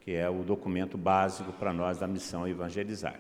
que 0.01 0.13
é 0.13 0.29
o 0.29 0.43
documento 0.43 0.99
básico 0.99 1.53
para 1.53 1.73
nós 1.73 1.99
da 1.99 2.09
missão 2.09 2.47
evangelizar. 2.47 3.19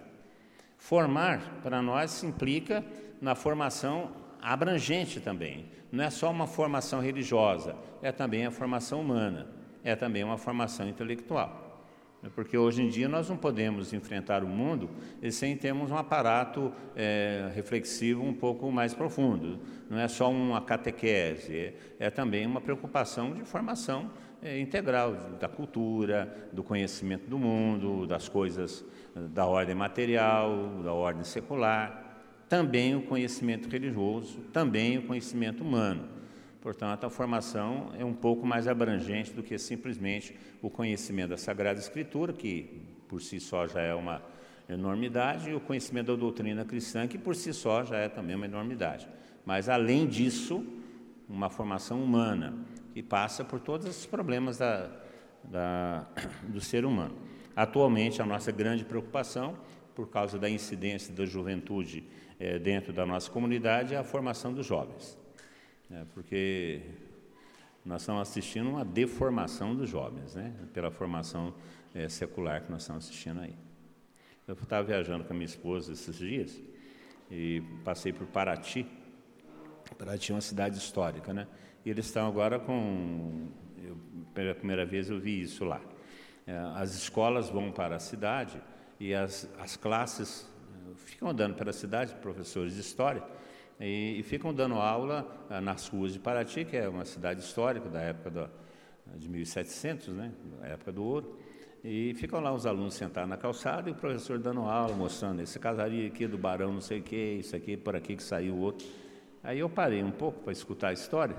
Formar, 0.76 1.60
para 1.62 1.80
nós, 1.80 2.22
implica 2.24 2.84
na 3.20 3.34
formação 3.34 4.10
abrangente 4.40 5.20
também. 5.20 5.66
Não 5.90 6.04
é 6.04 6.10
só 6.10 6.30
uma 6.30 6.46
formação 6.46 7.00
religiosa, 7.00 7.74
é 8.02 8.12
também 8.12 8.46
a 8.46 8.50
formação 8.50 9.00
humana, 9.00 9.48
é 9.82 9.96
também 9.96 10.22
uma 10.22 10.38
formação 10.38 10.88
intelectual. 10.88 11.68
Né? 12.22 12.30
Porque 12.34 12.56
hoje 12.56 12.82
em 12.82 12.88
dia 12.88 13.08
nós 13.08 13.28
não 13.28 13.36
podemos 13.36 13.92
enfrentar 13.92 14.44
o 14.44 14.48
mundo 14.48 14.90
sem 15.30 15.56
termos 15.56 15.90
um 15.90 15.96
aparato 15.96 16.72
é, 16.94 17.50
reflexivo 17.54 18.22
um 18.22 18.34
pouco 18.34 18.70
mais 18.70 18.94
profundo. 18.94 19.60
Não 19.88 19.98
é 19.98 20.08
só 20.08 20.30
uma 20.30 20.60
catequese, 20.60 21.56
é, 21.56 21.74
é 21.98 22.10
também 22.10 22.46
uma 22.46 22.60
preocupação 22.60 23.32
de 23.32 23.44
formação 23.44 24.10
é, 24.42 24.58
integral 24.58 25.14
da 25.40 25.48
cultura, 25.48 26.50
do 26.52 26.62
conhecimento 26.62 27.28
do 27.28 27.38
mundo, 27.38 28.06
das 28.06 28.28
coisas 28.28 28.84
da 29.14 29.46
ordem 29.46 29.74
material, 29.74 30.80
da 30.82 30.92
ordem 30.92 31.24
secular, 31.24 32.07
também 32.48 32.96
o 32.96 33.02
conhecimento 33.02 33.68
religioso, 33.68 34.38
também 34.52 34.98
o 34.98 35.02
conhecimento 35.02 35.62
humano. 35.62 36.08
Portanto, 36.60 37.04
a 37.04 37.10
formação 37.10 37.92
é 37.98 38.04
um 38.04 38.14
pouco 38.14 38.46
mais 38.46 38.66
abrangente 38.66 39.32
do 39.32 39.42
que 39.42 39.56
simplesmente 39.58 40.34
o 40.60 40.68
conhecimento 40.68 41.30
da 41.30 41.36
Sagrada 41.36 41.78
Escritura, 41.78 42.32
que 42.32 42.82
por 43.06 43.22
si 43.22 43.38
só 43.38 43.66
já 43.66 43.80
é 43.80 43.94
uma 43.94 44.22
enormidade, 44.68 45.50
e 45.50 45.54
o 45.54 45.60
conhecimento 45.60 46.08
da 46.08 46.16
doutrina 46.16 46.64
cristã, 46.64 47.06
que 47.06 47.16
por 47.16 47.34
si 47.34 47.54
só 47.54 47.84
já 47.84 47.96
é 47.98 48.08
também 48.08 48.34
uma 48.34 48.46
enormidade. 48.46 49.08
Mas, 49.46 49.68
além 49.68 50.06
disso, 50.06 50.64
uma 51.28 51.48
formação 51.48 52.02
humana, 52.02 52.54
que 52.92 53.02
passa 53.02 53.44
por 53.44 53.60
todos 53.60 53.86
esses 53.86 54.04
problemas 54.04 54.58
da, 54.58 54.90
da, 55.44 56.06
do 56.48 56.60
ser 56.60 56.84
humano. 56.84 57.14
Atualmente, 57.54 58.20
a 58.20 58.26
nossa 58.26 58.50
grande 58.50 58.84
preocupação, 58.84 59.56
por 59.94 60.08
causa 60.08 60.38
da 60.38 60.48
incidência 60.48 61.12
da 61.14 61.24
juventude 61.24 62.04
eh, 62.38 62.58
dentro 62.58 62.92
da 62.92 63.04
nossa 63.04 63.30
comunidade, 63.30 63.94
é 63.94 63.98
a 63.98 64.04
formação 64.04 64.52
dos 64.52 64.66
jovens. 64.66 65.18
né, 65.88 66.06
porque 66.12 66.82
nós 67.84 68.02
estamos 68.02 68.22
assistindo 68.22 68.68
uma 68.68 68.84
deformação 68.84 69.74
dos 69.74 69.88
jovens, 69.88 70.34
né, 70.34 70.52
pela 70.74 70.90
formação 70.90 71.54
é, 71.94 72.08
secular 72.08 72.62
que 72.62 72.70
nós 72.70 72.82
estamos 72.82 73.06
assistindo 73.06 73.40
aí. 73.40 73.54
Eu 74.46 74.54
estava 74.54 74.86
viajando 74.86 75.24
com 75.24 75.32
a 75.32 75.36
minha 75.36 75.46
esposa 75.46 75.92
esses 75.92 76.16
dias 76.16 76.60
e 77.30 77.62
passei 77.84 78.12
por 78.12 78.26
Paraty. 78.26 78.86
Paraty 79.98 80.32
é 80.32 80.34
uma 80.34 80.40
cidade 80.40 80.78
histórica, 80.78 81.34
né? 81.34 81.46
E 81.84 81.90
eles 81.90 82.06
estão 82.06 82.26
agora 82.26 82.58
com. 82.58 83.48
Eu, 83.82 83.96
pela 84.34 84.54
primeira 84.54 84.86
vez 84.86 85.10
eu 85.10 85.20
vi 85.20 85.42
isso 85.42 85.64
lá. 85.64 85.80
É, 86.46 86.56
as 86.76 86.94
escolas 86.94 87.50
vão 87.50 87.70
para 87.70 87.96
a 87.96 87.98
cidade 87.98 88.60
e 88.98 89.14
as, 89.14 89.48
as 89.58 89.76
classes 89.76 90.50
ficam 90.96 91.28
andando 91.28 91.54
pela 91.54 91.72
cidade, 91.72 92.14
professores 92.16 92.74
de 92.74 92.80
história, 92.80 93.22
e, 93.80 94.18
e 94.18 94.22
ficam 94.22 94.52
dando 94.52 94.74
aula 94.74 95.26
ah, 95.48 95.60
nas 95.60 95.88
ruas 95.88 96.12
de 96.12 96.18
Paraty, 96.18 96.64
que 96.64 96.76
é 96.76 96.88
uma 96.88 97.04
cidade 97.04 97.40
histórica 97.40 97.88
da 97.88 98.00
época 98.00 98.30
da, 98.30 98.50
de 99.16 99.28
1700, 99.28 100.08
né? 100.08 100.32
Da 100.60 100.68
época 100.68 100.92
do 100.92 101.04
ouro. 101.04 101.38
E 101.84 102.12
ficam 102.14 102.40
lá 102.40 102.52
os 102.52 102.66
alunos 102.66 102.94
sentados 102.94 103.30
na 103.30 103.36
calçada 103.36 103.88
e 103.88 103.92
o 103.92 103.94
professor 103.94 104.38
dando 104.38 104.62
aula, 104.62 104.94
mostrando 104.96 105.40
esse 105.40 105.58
casaria 105.58 106.08
aqui 106.08 106.26
do 106.26 106.36
barão, 106.36 106.72
não 106.72 106.80
sei 106.80 106.98
o 106.98 107.02
que, 107.02 107.16
isso 107.16 107.54
aqui, 107.54 107.76
por 107.76 107.94
aqui 107.94 108.16
que 108.16 108.22
saiu 108.22 108.54
o 108.54 108.58
outro. 108.58 108.86
Aí 109.42 109.60
eu 109.60 109.70
parei 109.70 110.02
um 110.02 110.10
pouco 110.10 110.40
para 110.40 110.52
escutar 110.52 110.88
a 110.88 110.92
história. 110.92 111.36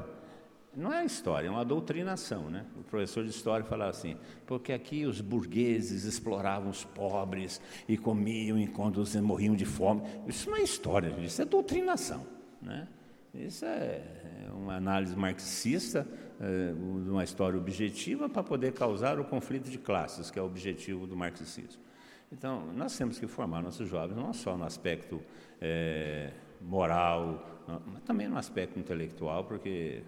Não 0.76 0.94
é 0.94 1.04
história, 1.04 1.48
é 1.48 1.52
uma 1.52 1.66
doutrinação, 1.66 2.50
né? 2.50 2.66
O 2.78 2.84
professor 2.84 3.24
de 3.24 3.32
história 3.32 3.66
falava 3.66 3.90
assim, 3.90 4.16
porque 4.46 4.72
aqui 4.72 5.06
os 5.06 5.20
burgueses 5.20 6.04
exploravam 6.04 6.70
os 6.70 6.84
pobres 6.84 7.60
e 7.88 7.98
comiam 7.98 8.58
enquanto 8.58 9.04
morriam 9.22 9.56
de 9.56 9.66
fome. 9.66 10.04
Isso 10.28 10.50
não 10.50 10.58
é 10.58 10.62
história, 10.62 11.10
isso 11.20 11.42
é 11.42 11.46
doutrinação, 11.46 12.26
né? 12.62 12.88
Isso 13.34 13.66
é 13.66 14.02
uma 14.54 14.76
análise 14.76 15.16
marxista 15.16 16.08
eh, 16.40 16.74
uma 16.80 17.24
história 17.24 17.60
objetiva 17.60 18.30
para 18.30 18.42
poder 18.42 18.72
causar 18.74 19.20
o 19.20 19.26
conflito 19.26 19.70
de 19.70 19.78
classes, 19.78 20.32
que 20.32 20.40
é 20.40 20.42
o 20.42 20.46
objetivo 20.46 21.06
do 21.06 21.16
marxismo. 21.16 21.82
Então, 22.32 22.72
nós 22.74 22.96
temos 22.98 23.20
que 23.20 23.28
formar 23.28 23.62
nossos 23.62 23.90
jovens 23.90 24.16
não 24.16 24.32
só 24.34 24.56
no 24.56 24.64
aspecto 24.64 25.22
é, 25.60 26.32
moral, 26.62 27.60
mas 27.88 28.04
também 28.04 28.28
no 28.28 28.38
aspecto 28.38 28.80
intelectual, 28.80 29.44
porque 29.46 30.04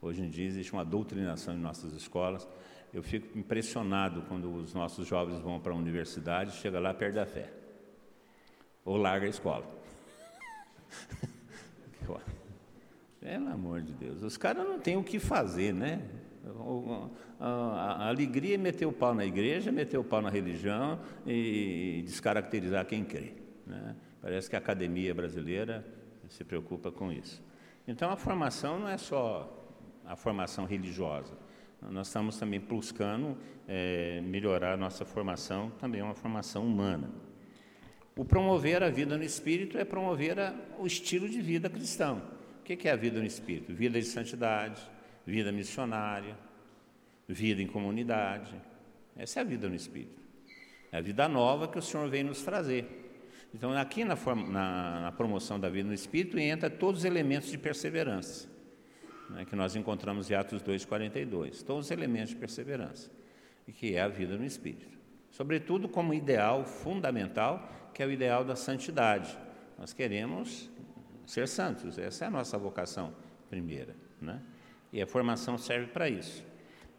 hoje 0.00 0.22
em 0.22 0.28
dia 0.28 0.46
existe 0.46 0.72
uma 0.72 0.84
doutrinação 0.84 1.54
em 1.54 1.58
nossas 1.58 1.92
escolas. 1.92 2.48
Eu 2.92 3.02
fico 3.02 3.38
impressionado 3.38 4.22
quando 4.22 4.52
os 4.54 4.72
nossos 4.72 5.06
jovens 5.06 5.40
vão 5.40 5.60
para 5.60 5.72
a 5.72 5.76
universidade, 5.76 6.52
chega 6.52 6.80
lá 6.80 6.94
perde 6.94 7.18
a 7.18 7.26
fé, 7.26 7.52
ou 8.84 8.96
larga 8.96 9.26
a 9.26 9.28
escola. 9.28 9.64
Pelo 13.26 13.48
amor 13.48 13.82
de 13.82 13.92
Deus, 13.92 14.22
os 14.22 14.36
caras 14.36 14.64
não 14.64 14.78
têm 14.78 14.96
o 14.96 15.02
que 15.02 15.18
fazer, 15.18 15.74
né? 15.74 16.00
A, 17.40 18.08
alegria 18.08 18.54
é 18.54 18.56
meter 18.56 18.86
o 18.86 18.92
pau 18.92 19.12
na 19.12 19.26
igreja, 19.26 19.72
meter 19.72 19.98
o 19.98 20.04
pau 20.04 20.22
na 20.22 20.30
religião 20.30 21.00
e 21.26 22.04
descaracterizar 22.06 22.86
quem 22.86 23.04
crê. 23.04 23.32
Né? 23.66 23.96
Parece 24.22 24.48
que 24.48 24.54
a 24.54 24.60
academia 24.60 25.12
brasileira 25.12 25.84
se 26.28 26.44
preocupa 26.44 26.92
com 26.92 27.10
isso. 27.10 27.42
Então 27.88 28.10
a 28.10 28.16
formação 28.16 28.78
não 28.78 28.88
é 28.88 28.96
só 28.96 29.55
a 30.06 30.16
formação 30.16 30.64
religiosa. 30.64 31.36
Nós 31.90 32.06
estamos 32.06 32.38
também 32.38 32.58
buscando 32.58 33.36
é, 33.68 34.20
melhorar 34.22 34.72
a 34.72 34.76
nossa 34.76 35.04
formação, 35.04 35.70
também 35.78 36.00
é 36.00 36.04
uma 36.04 36.14
formação 36.14 36.66
humana. 36.66 37.10
O 38.16 38.24
promover 38.24 38.82
a 38.82 38.88
vida 38.88 39.16
no 39.16 39.24
espírito 39.24 39.76
é 39.76 39.84
promover 39.84 40.40
a, 40.40 40.54
o 40.78 40.86
estilo 40.86 41.28
de 41.28 41.40
vida 41.40 41.68
cristão 41.68 42.36
que 42.74 42.88
é 42.88 42.90
a 42.90 42.96
vida 42.96 43.20
no 43.20 43.26
Espírito? 43.26 43.72
Vida 43.72 44.00
de 44.00 44.06
santidade, 44.06 44.80
vida 45.24 45.52
missionária, 45.52 46.36
vida 47.28 47.62
em 47.62 47.66
comunidade. 47.66 48.52
Essa 49.16 49.38
é 49.38 49.42
a 49.42 49.44
vida 49.44 49.68
no 49.68 49.76
Espírito. 49.76 50.20
É 50.90 50.98
a 50.98 51.00
vida 51.00 51.28
nova 51.28 51.68
que 51.68 51.78
o 51.78 51.82
Senhor 51.82 52.08
vem 52.08 52.24
nos 52.24 52.42
trazer. 52.42 53.04
Então, 53.54 53.72
aqui 53.72 54.04
na, 54.04 54.16
na, 54.16 55.00
na 55.02 55.12
promoção 55.12 55.60
da 55.60 55.68
vida 55.68 55.86
no 55.86 55.94
Espírito 55.94 56.38
entra 56.38 56.68
todos 56.68 57.00
os 57.00 57.04
elementos 57.04 57.50
de 57.50 57.56
perseverança, 57.56 58.48
né, 59.30 59.44
que 59.44 59.56
nós 59.56 59.76
encontramos 59.76 60.30
em 60.30 60.34
Atos 60.34 60.62
2,42. 60.62 61.62
Todos 61.62 61.86
os 61.86 61.90
elementos 61.90 62.30
de 62.30 62.36
perseverança, 62.36 63.10
e 63.66 63.72
que 63.72 63.94
é 63.94 64.00
a 64.00 64.08
vida 64.08 64.36
no 64.36 64.44
Espírito. 64.44 64.96
Sobretudo 65.30 65.88
como 65.88 66.14
ideal 66.14 66.64
fundamental, 66.64 67.90
que 67.92 68.02
é 68.02 68.06
o 68.06 68.10
ideal 68.10 68.44
da 68.44 68.56
santidade. 68.56 69.36
Nós 69.78 69.92
queremos 69.92 70.70
ser 71.26 71.48
santos. 71.48 71.98
Essa 71.98 72.24
é 72.24 72.28
a 72.28 72.30
nossa 72.30 72.56
vocação 72.56 73.12
primeira. 73.50 73.94
Né? 74.20 74.40
E 74.92 75.02
a 75.02 75.06
formação 75.06 75.58
serve 75.58 75.88
para 75.88 76.08
isso. 76.08 76.44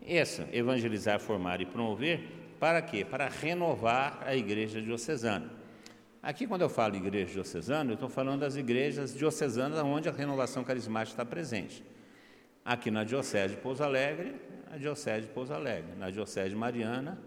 Essa, 0.06 0.48
evangelizar, 0.52 1.20
formar 1.20 1.62
e 1.62 1.66
promover, 1.66 2.28
para 2.60 2.82
quê? 2.82 3.06
Para 3.06 3.28
renovar 3.28 4.22
a 4.26 4.36
igreja 4.36 4.82
diocesana. 4.82 5.50
Aqui, 6.22 6.46
quando 6.46 6.62
eu 6.62 6.70
falo 6.70 6.96
igreja 6.96 7.34
diocesana, 7.34 7.92
eu 7.92 7.94
estou 7.94 8.10
falando 8.10 8.42
das 8.42 8.56
igrejas 8.56 9.16
diocesanas 9.16 9.80
onde 9.80 10.10
a 10.10 10.12
renovação 10.12 10.64
carismática 10.64 11.14
está 11.14 11.26
presente. 11.26 11.84
Aqui 12.68 12.92
na 12.92 13.06
Diocese 13.06 13.56
de 13.56 13.62
Pouso 13.62 13.82
Alegre, 13.82 14.36
a 14.70 14.76
Diocese 14.76 15.26
de 15.26 15.32
Pouso 15.32 15.54
Alegre. 15.54 15.96
Na 15.98 16.10
Diocese 16.10 16.50
de 16.50 16.56
Mariana, 16.58 17.18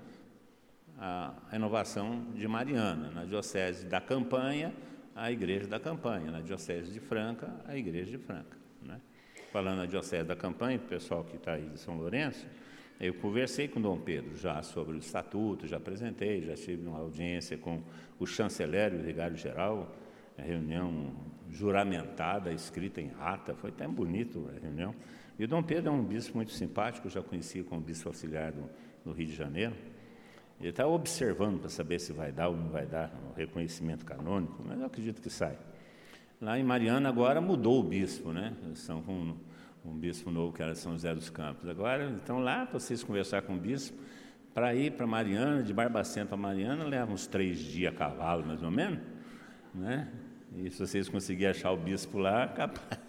a 0.98 1.32
renovação 1.50 2.26
de 2.34 2.46
Mariana. 2.46 3.10
Na 3.10 3.24
Diocese 3.24 3.86
da 3.86 4.02
Campanha, 4.02 4.70
a 5.16 5.32
igreja 5.32 5.66
da 5.66 5.80
campanha, 5.80 6.30
na 6.30 6.42
Diocese 6.42 6.92
de 6.92 7.00
Franca, 7.00 7.50
a 7.66 7.74
igreja 7.74 8.10
de 8.10 8.18
Franca. 8.18 8.54
Né? 8.82 9.00
Falando 9.50 9.78
na 9.78 9.86
Diocese 9.86 10.24
da 10.24 10.36
campanha, 10.36 10.76
o 10.76 10.80
pessoal 10.80 11.24
que 11.24 11.36
está 11.36 11.54
aí 11.54 11.70
de 11.70 11.80
São 11.80 11.96
Lourenço, 11.96 12.46
eu 13.00 13.14
conversei 13.14 13.66
com 13.66 13.80
Dom 13.80 13.98
Pedro 13.98 14.36
já 14.36 14.62
sobre 14.62 14.94
o 14.94 14.98
estatuto, 14.98 15.66
já 15.66 15.78
apresentei, 15.78 16.42
já 16.42 16.54
tive 16.54 16.86
uma 16.86 16.98
audiência 16.98 17.56
com 17.56 17.82
o 18.18 18.26
chanceler 18.26 18.92
e 18.92 18.96
o 18.96 19.02
vigário-geral, 19.02 19.90
a 20.36 20.42
reunião 20.42 21.14
juramentada, 21.48 22.52
escrita 22.52 23.00
em 23.00 23.10
ata, 23.18 23.54
foi 23.54 23.70
até 23.70 23.88
bonito 23.88 24.50
a 24.54 24.60
reunião. 24.60 24.94
E 25.40 25.44
o 25.44 25.48
Dom 25.48 25.62
Pedro 25.62 25.88
é 25.88 25.90
um 25.90 26.04
bispo 26.04 26.36
muito 26.36 26.52
simpático, 26.52 27.08
já 27.08 27.22
conheci 27.22 27.62
como 27.62 27.80
bispo 27.80 28.10
auxiliar 28.10 28.52
do, 28.52 28.68
do 29.02 29.10
Rio 29.10 29.26
de 29.26 29.34
Janeiro. 29.34 29.72
Ele 30.60 30.68
está 30.68 30.86
observando 30.86 31.58
para 31.58 31.70
saber 31.70 31.98
se 31.98 32.12
vai 32.12 32.30
dar 32.30 32.48
ou 32.48 32.56
não 32.58 32.68
vai 32.68 32.84
dar 32.84 33.10
o 33.30 33.32
reconhecimento 33.34 34.04
canônico, 34.04 34.62
mas 34.62 34.78
eu 34.78 34.84
acredito 34.84 35.22
que 35.22 35.30
sai. 35.30 35.56
Lá 36.42 36.58
em 36.58 36.62
Mariana 36.62 37.08
agora 37.08 37.40
mudou 37.40 37.80
o 37.80 37.82
bispo, 37.82 38.34
né? 38.34 38.52
Estão 38.74 39.00
com 39.00 39.14
um, 39.14 39.36
um 39.82 39.98
bispo 39.98 40.30
novo 40.30 40.52
que 40.52 40.62
era 40.62 40.74
São 40.74 40.92
José 40.92 41.14
dos 41.14 41.30
Campos. 41.30 41.66
Agora, 41.70 42.04
então 42.22 42.40
lá 42.40 42.66
para 42.66 42.78
vocês 42.78 43.02
conversar 43.02 43.40
com 43.40 43.54
o 43.54 43.58
bispo, 43.58 43.96
para 44.52 44.74
ir 44.74 44.92
para 44.92 45.06
Mariana, 45.06 45.62
de 45.62 45.72
Barbacena 45.72 46.26
para 46.26 46.36
Mariana, 46.36 46.84
leva 46.84 47.10
uns 47.10 47.26
três 47.26 47.58
dias 47.60 47.94
a 47.94 47.96
cavalo, 47.96 48.46
mais 48.46 48.62
ou 48.62 48.70
menos, 48.70 49.00
né? 49.74 50.06
E 50.54 50.70
se 50.70 50.78
vocês 50.78 51.08
conseguirem 51.08 51.52
achar 51.52 51.72
o 51.72 51.78
bispo 51.78 52.18
lá, 52.18 52.46
capaz. 52.46 53.08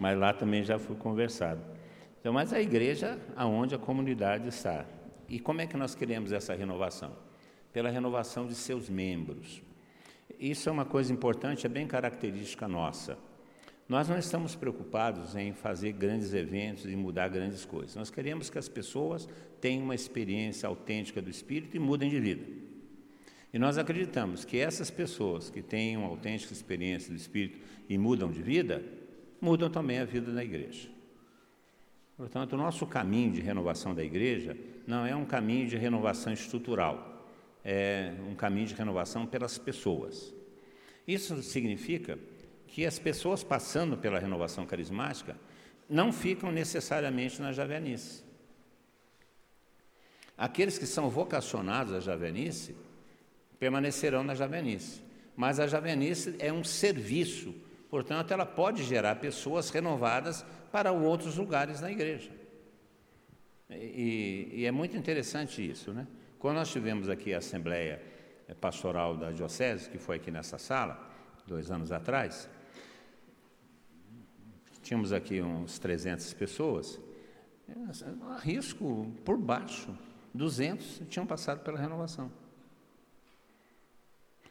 Mas 0.00 0.18
lá 0.18 0.32
também 0.32 0.64
já 0.64 0.78
foi 0.78 0.96
conversado. 0.96 1.60
Então, 2.18 2.32
mas 2.32 2.52
a 2.52 2.60
igreja 2.60 3.18
aonde 3.36 3.74
a 3.74 3.78
comunidade 3.78 4.48
está. 4.48 4.86
E 5.28 5.38
como 5.38 5.60
é 5.60 5.66
que 5.66 5.76
nós 5.76 5.94
queremos 5.94 6.32
essa 6.32 6.54
renovação? 6.54 7.12
Pela 7.72 7.90
renovação 7.90 8.46
de 8.46 8.54
seus 8.54 8.88
membros. 8.88 9.62
Isso 10.38 10.68
é 10.70 10.72
uma 10.72 10.86
coisa 10.86 11.12
importante, 11.12 11.66
é 11.66 11.68
bem 11.68 11.86
característica 11.86 12.66
nossa. 12.66 13.18
Nós 13.86 14.08
não 14.08 14.16
estamos 14.16 14.54
preocupados 14.54 15.36
em 15.36 15.52
fazer 15.52 15.92
grandes 15.92 16.32
eventos 16.32 16.86
e 16.86 16.96
mudar 16.96 17.28
grandes 17.28 17.64
coisas. 17.64 17.96
Nós 17.96 18.10
queremos 18.10 18.48
que 18.48 18.58
as 18.58 18.68
pessoas 18.68 19.28
tenham 19.60 19.84
uma 19.84 19.94
experiência 19.94 20.66
autêntica 20.66 21.20
do 21.20 21.28
Espírito 21.28 21.76
e 21.76 21.80
mudem 21.80 22.08
de 22.08 22.18
vida. 22.18 22.44
E 23.52 23.58
nós 23.58 23.76
acreditamos 23.76 24.44
que 24.44 24.58
essas 24.58 24.90
pessoas 24.90 25.50
que 25.50 25.60
têm 25.60 25.96
uma 25.96 26.06
autêntica 26.06 26.52
experiência 26.52 27.10
do 27.10 27.16
Espírito 27.16 27.58
e 27.88 27.98
mudam 27.98 28.30
de 28.30 28.40
vida, 28.40 28.82
mudam 29.40 29.70
também 29.70 29.98
a 29.98 30.04
vida 30.04 30.32
da 30.32 30.44
igreja. 30.44 30.88
Portanto, 32.16 32.52
o 32.52 32.56
nosso 32.56 32.86
caminho 32.86 33.32
de 33.32 33.40
renovação 33.40 33.94
da 33.94 34.04
igreja 34.04 34.56
não 34.86 35.06
é 35.06 35.16
um 35.16 35.24
caminho 35.24 35.66
de 35.66 35.76
renovação 35.76 36.32
estrutural, 36.32 37.26
é 37.64 38.12
um 38.28 38.34
caminho 38.34 38.66
de 38.66 38.74
renovação 38.74 39.26
pelas 39.26 39.56
pessoas. 39.56 40.34
Isso 41.06 41.42
significa 41.42 42.18
que 42.66 42.84
as 42.84 42.98
pessoas 42.98 43.42
passando 43.42 43.96
pela 43.96 44.18
renovação 44.18 44.66
carismática 44.66 45.36
não 45.88 46.12
ficam 46.12 46.52
necessariamente 46.52 47.40
na 47.40 47.52
javenice. 47.52 48.22
Aqueles 50.38 50.78
que 50.78 50.86
são 50.86 51.10
vocacionados 51.10 51.92
à 51.92 52.00
javenice 52.00 52.76
permanecerão 53.58 54.22
na 54.22 54.34
javenice, 54.34 55.02
mas 55.36 55.58
a 55.58 55.66
javenice 55.66 56.34
é 56.38 56.52
um 56.52 56.64
serviço, 56.64 57.54
portanto, 57.90 58.30
ela 58.32 58.46
pode 58.46 58.84
gerar 58.84 59.16
pessoas 59.16 59.68
renovadas 59.70 60.44
para 60.70 60.92
outros 60.92 61.36
lugares 61.36 61.80
na 61.80 61.90
igreja. 61.90 62.30
E, 63.68 64.50
e, 64.52 64.66
é 64.66 64.70
muito 64.70 64.96
interessante 64.96 65.68
isso, 65.68 65.92
né? 65.92 66.06
Quando 66.38 66.56
nós 66.56 66.70
tivemos 66.70 67.08
aqui 67.08 67.34
a 67.34 67.38
Assembleia 67.38 68.00
Pastoral 68.60 69.16
da 69.16 69.30
Diocese, 69.30 69.90
que 69.90 69.98
foi 69.98 70.16
aqui 70.16 70.30
nessa 70.30 70.58
sala, 70.58 71.08
dois 71.46 71.70
anos 71.70 71.92
atrás, 71.92 72.48
tínhamos 74.82 75.12
aqui 75.12 75.42
uns 75.42 75.78
300 75.78 76.32
pessoas, 76.34 76.98
arrisco 78.30 79.12
por 79.24 79.36
baixo, 79.36 79.96
200 80.34 81.02
tinham 81.08 81.26
passado 81.26 81.60
pela 81.60 81.78
renovação. 81.78 82.32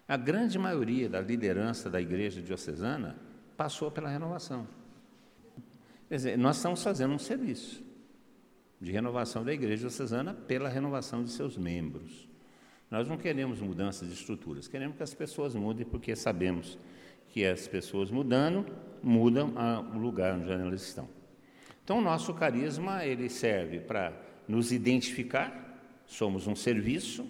A 0.07 0.17
grande 0.17 0.57
maioria 0.57 1.09
da 1.09 1.19
liderança 1.19 1.89
da 1.89 1.99
igreja 1.99 2.41
diocesana 2.41 3.15
passou 3.59 3.91
pela 3.91 4.07
renovação. 4.07 4.65
Quer 6.07 6.15
dizer, 6.15 6.37
nós 6.37 6.55
estamos 6.55 6.81
fazendo 6.81 7.13
um 7.13 7.19
serviço 7.19 7.83
de 8.79 8.89
renovação 8.89 9.43
da 9.43 9.51
igreja 9.51 9.81
diocesana 9.81 10.33
pela 10.33 10.69
renovação 10.69 11.25
de 11.25 11.29
seus 11.29 11.57
membros. 11.57 12.29
Nós 12.89 13.05
não 13.05 13.17
queremos 13.17 13.59
mudanças 13.59 14.07
de 14.07 14.13
estruturas, 14.13 14.69
queremos 14.69 14.95
que 14.95 15.03
as 15.03 15.13
pessoas 15.13 15.55
mudem, 15.55 15.85
porque 15.85 16.15
sabemos 16.15 16.79
que 17.27 17.45
as 17.45 17.67
pessoas 17.67 18.09
mudando, 18.09 18.65
mudam 19.03 19.53
o 19.93 19.97
lugar 19.97 20.35
onde 20.35 20.49
elas 20.49 20.81
estão. 20.81 21.09
Então, 21.83 21.97
o 21.97 22.01
nosso 22.01 22.33
carisma, 22.33 23.05
ele 23.05 23.27
serve 23.27 23.81
para 23.81 24.13
nos 24.47 24.71
identificar, 24.71 25.83
somos 26.05 26.47
um 26.47 26.55
serviço, 26.55 27.29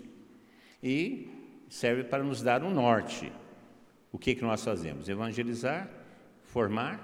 e 0.82 1.28
serve 1.68 2.04
para 2.04 2.24
nos 2.24 2.44
dar 2.44 2.64
um 2.64 2.70
norte. 2.70 3.32
O 4.12 4.20
que, 4.20 4.36
que 4.36 4.44
nós 4.44 4.64
fazemos? 4.64 5.10
Evangelizar, 5.10 5.99
formar 6.52 7.00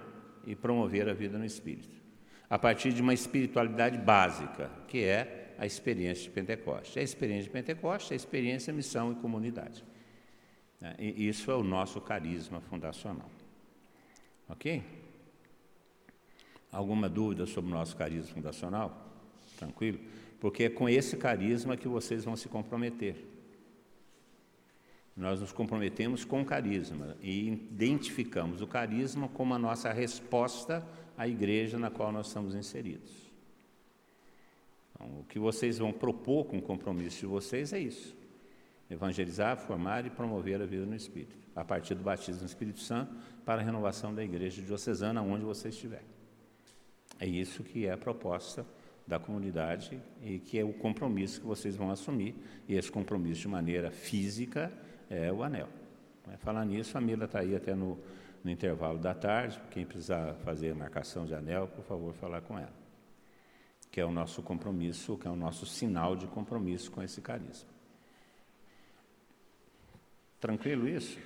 e 0.46 0.56
promover 0.56 1.08
a 1.10 1.14
vida 1.14 1.38
no 1.38 1.46
Espírito. 1.46 1.96
A 2.50 2.60
partir 2.60 2.94
de 2.94 3.02
uma 3.02 3.14
espiritualidade 3.14 3.98
básica, 3.98 4.70
que 4.88 5.04
é 5.04 5.56
a 5.58 5.66
experiência 5.66 6.26
de 6.26 6.30
Pentecoste. 6.30 7.00
A 7.00 7.02
experiência 7.02 7.46
de 7.46 7.50
Pentecoste 7.50 8.12
é 8.12 8.16
a 8.16 8.18
experiência, 8.18 8.74
missão 8.74 9.12
e 9.12 9.16
comunidade. 9.16 9.84
É, 10.82 10.96
e 11.00 11.28
isso 11.28 11.50
é 11.50 11.56
o 11.56 11.64
nosso 11.64 12.02
carisma 12.02 12.60
fundacional. 12.62 13.30
Ok? 14.50 14.84
Alguma 16.72 17.08
dúvida 17.08 17.46
sobre 17.46 17.72
o 17.72 17.74
nosso 17.74 17.96
carisma 17.96 18.34
fundacional? 18.34 19.16
Tranquilo? 19.58 20.00
Porque 20.40 20.66
é 20.66 20.70
com 20.70 20.90
esse 20.90 21.18
carisma 21.18 21.78
que 21.78 21.88
vocês 21.88 22.26
vão 22.26 22.36
se 22.36 22.50
comprometer. 22.50 23.16
Nós 25.16 25.40
nos 25.40 25.54
comprometemos 25.54 26.26
com 26.26 26.42
o 26.42 26.46
carisma 26.46 27.16
e 27.22 27.48
identificamos 27.48 28.62
o 28.62 28.68
carisma 28.68 29.30
como 29.30 29.54
a 29.54 29.60
nossa 29.60 29.92
resposta 29.94 30.86
à 31.18 31.26
igreja 31.26 31.80
na 31.80 31.90
qual 31.90 32.12
nós 32.12 32.28
estamos 32.28 32.54
inseridos. 32.54 33.12
Então, 34.94 35.22
o 35.22 35.24
que 35.24 35.40
vocês 35.40 35.78
vão 35.78 35.94
propor 35.94 36.46
com 36.46 36.58
o 36.58 36.62
compromisso 36.62 37.20
de 37.22 37.26
vocês 37.28 37.72
é 37.72 37.80
isso: 37.80 38.14
evangelizar, 38.90 39.58
formar 39.58 40.06
e 40.06 40.10
promover 40.10 40.62
a 40.62 40.66
vida 40.66 40.86
no 40.86 40.96
Espírito, 40.96 41.38
a 41.56 41.64
partir 41.64 41.96
do 41.96 42.04
batismo 42.04 42.42
no 42.42 42.48
Espírito 42.48 42.82
Santo, 42.82 43.16
para 43.46 43.62
a 43.62 43.64
renovação 43.64 44.14
da 44.14 44.24
igreja 44.24 44.62
diocesana, 44.62 45.22
onde 45.22 45.46
você 45.46 45.70
estiver. 45.70 46.04
É 47.18 47.26
isso 47.26 47.64
que 47.64 47.86
é 47.86 47.94
a 47.94 47.98
proposta 47.98 48.66
da 49.08 49.18
comunidade 49.18 50.02
e 50.22 50.40
que 50.40 50.60
é 50.60 50.66
o 50.66 50.74
compromisso 50.74 51.40
que 51.40 51.48
vocês 51.48 51.78
vão 51.78 51.90
assumir, 51.90 52.36
e 52.68 52.76
esse 52.76 52.92
compromisso 52.92 53.42
de 53.42 53.48
maneira 53.48 53.92
física 53.92 54.74
é 55.10 55.32
o 55.32 55.44
anel. 55.44 55.70
Falar 56.40 56.66
nisso, 56.66 56.98
a 56.98 57.02
Mila 57.02 57.26
está 57.26 57.40
aí 57.40 57.56
até 57.56 57.76
no, 57.76 58.00
no 58.44 58.52
intervalo 58.52 58.98
da 58.98 59.14
tarde, 59.14 59.62
quem 59.72 59.86
precisar 59.86 60.34
fazer 60.44 60.74
marcação 60.74 61.26
de 61.26 61.36
anel, 61.36 61.68
por 61.68 61.84
favor, 61.84 62.14
falar 62.14 62.42
com 62.42 62.58
ela 62.58 62.86
que 63.96 64.02
é 64.02 64.06
o 64.06 64.12
nosso 64.12 64.44
compromisso, 64.44 65.18
que 65.18 65.26
é 65.26 65.32
o 65.32 65.38
nosso 65.38 65.66
sinal 65.66 66.18
de 66.18 66.28
compromisso 66.28 66.92
com 66.92 67.02
esse 67.02 67.22
carisma. 67.22 67.70
Tranquilo 70.38 70.86
isso? 70.86 71.18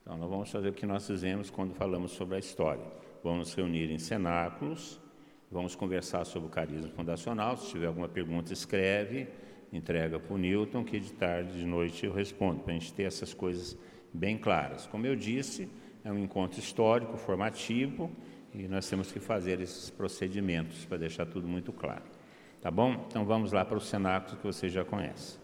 Então, 0.00 0.16
nós 0.16 0.30
vamos 0.30 0.50
fazer 0.50 0.70
o 0.70 0.72
que 0.72 0.86
nós 0.86 1.06
fizemos 1.06 1.50
quando 1.50 1.74
falamos 1.74 2.12
sobre 2.12 2.36
a 2.36 2.38
história. 2.38 2.82
Vamos 3.22 3.40
nos 3.40 3.54
reunir 3.54 3.90
em 3.90 3.98
cenáculos, 3.98 4.98
vamos 5.50 5.74
conversar 5.74 6.24
sobre 6.24 6.48
o 6.48 6.50
carisma 6.50 6.88
fundacional. 6.88 7.58
Se 7.58 7.72
tiver 7.72 7.88
alguma 7.88 8.08
pergunta, 8.08 8.50
escreve, 8.50 9.28
entrega 9.72 10.18
para 10.18 10.34
o 10.34 10.38
Newton, 10.38 10.84
que 10.84 11.00
de 11.00 11.12
tarde, 11.12 11.58
de 11.58 11.64
noite 11.64 12.04
eu 12.04 12.12
respondo, 12.12 12.60
para 12.60 12.72
a 12.72 12.78
gente 12.78 12.92
ter 12.92 13.04
essas 13.04 13.32
coisas 13.32 13.76
bem 14.12 14.36
claras. 14.36 14.86
Como 14.86 15.06
eu 15.06 15.16
disse, 15.16 15.68
é 16.04 16.12
um 16.12 16.18
encontro 16.18 16.60
histórico, 16.60 17.16
formativo, 17.16 18.10
e 18.54 18.68
nós 18.68 18.88
temos 18.88 19.10
que 19.10 19.18
fazer 19.18 19.60
esses 19.60 19.88
procedimentos 19.88 20.84
para 20.84 20.98
deixar 20.98 21.26
tudo 21.26 21.48
muito 21.48 21.72
claro. 21.72 22.04
Tá 22.60 22.70
bom? 22.70 23.06
Então 23.08 23.24
vamos 23.24 23.50
lá 23.50 23.64
para 23.64 23.78
o 23.78 23.80
cenáculo 23.80 24.36
que 24.36 24.46
você 24.46 24.68
já 24.68 24.84
conhece. 24.84 25.41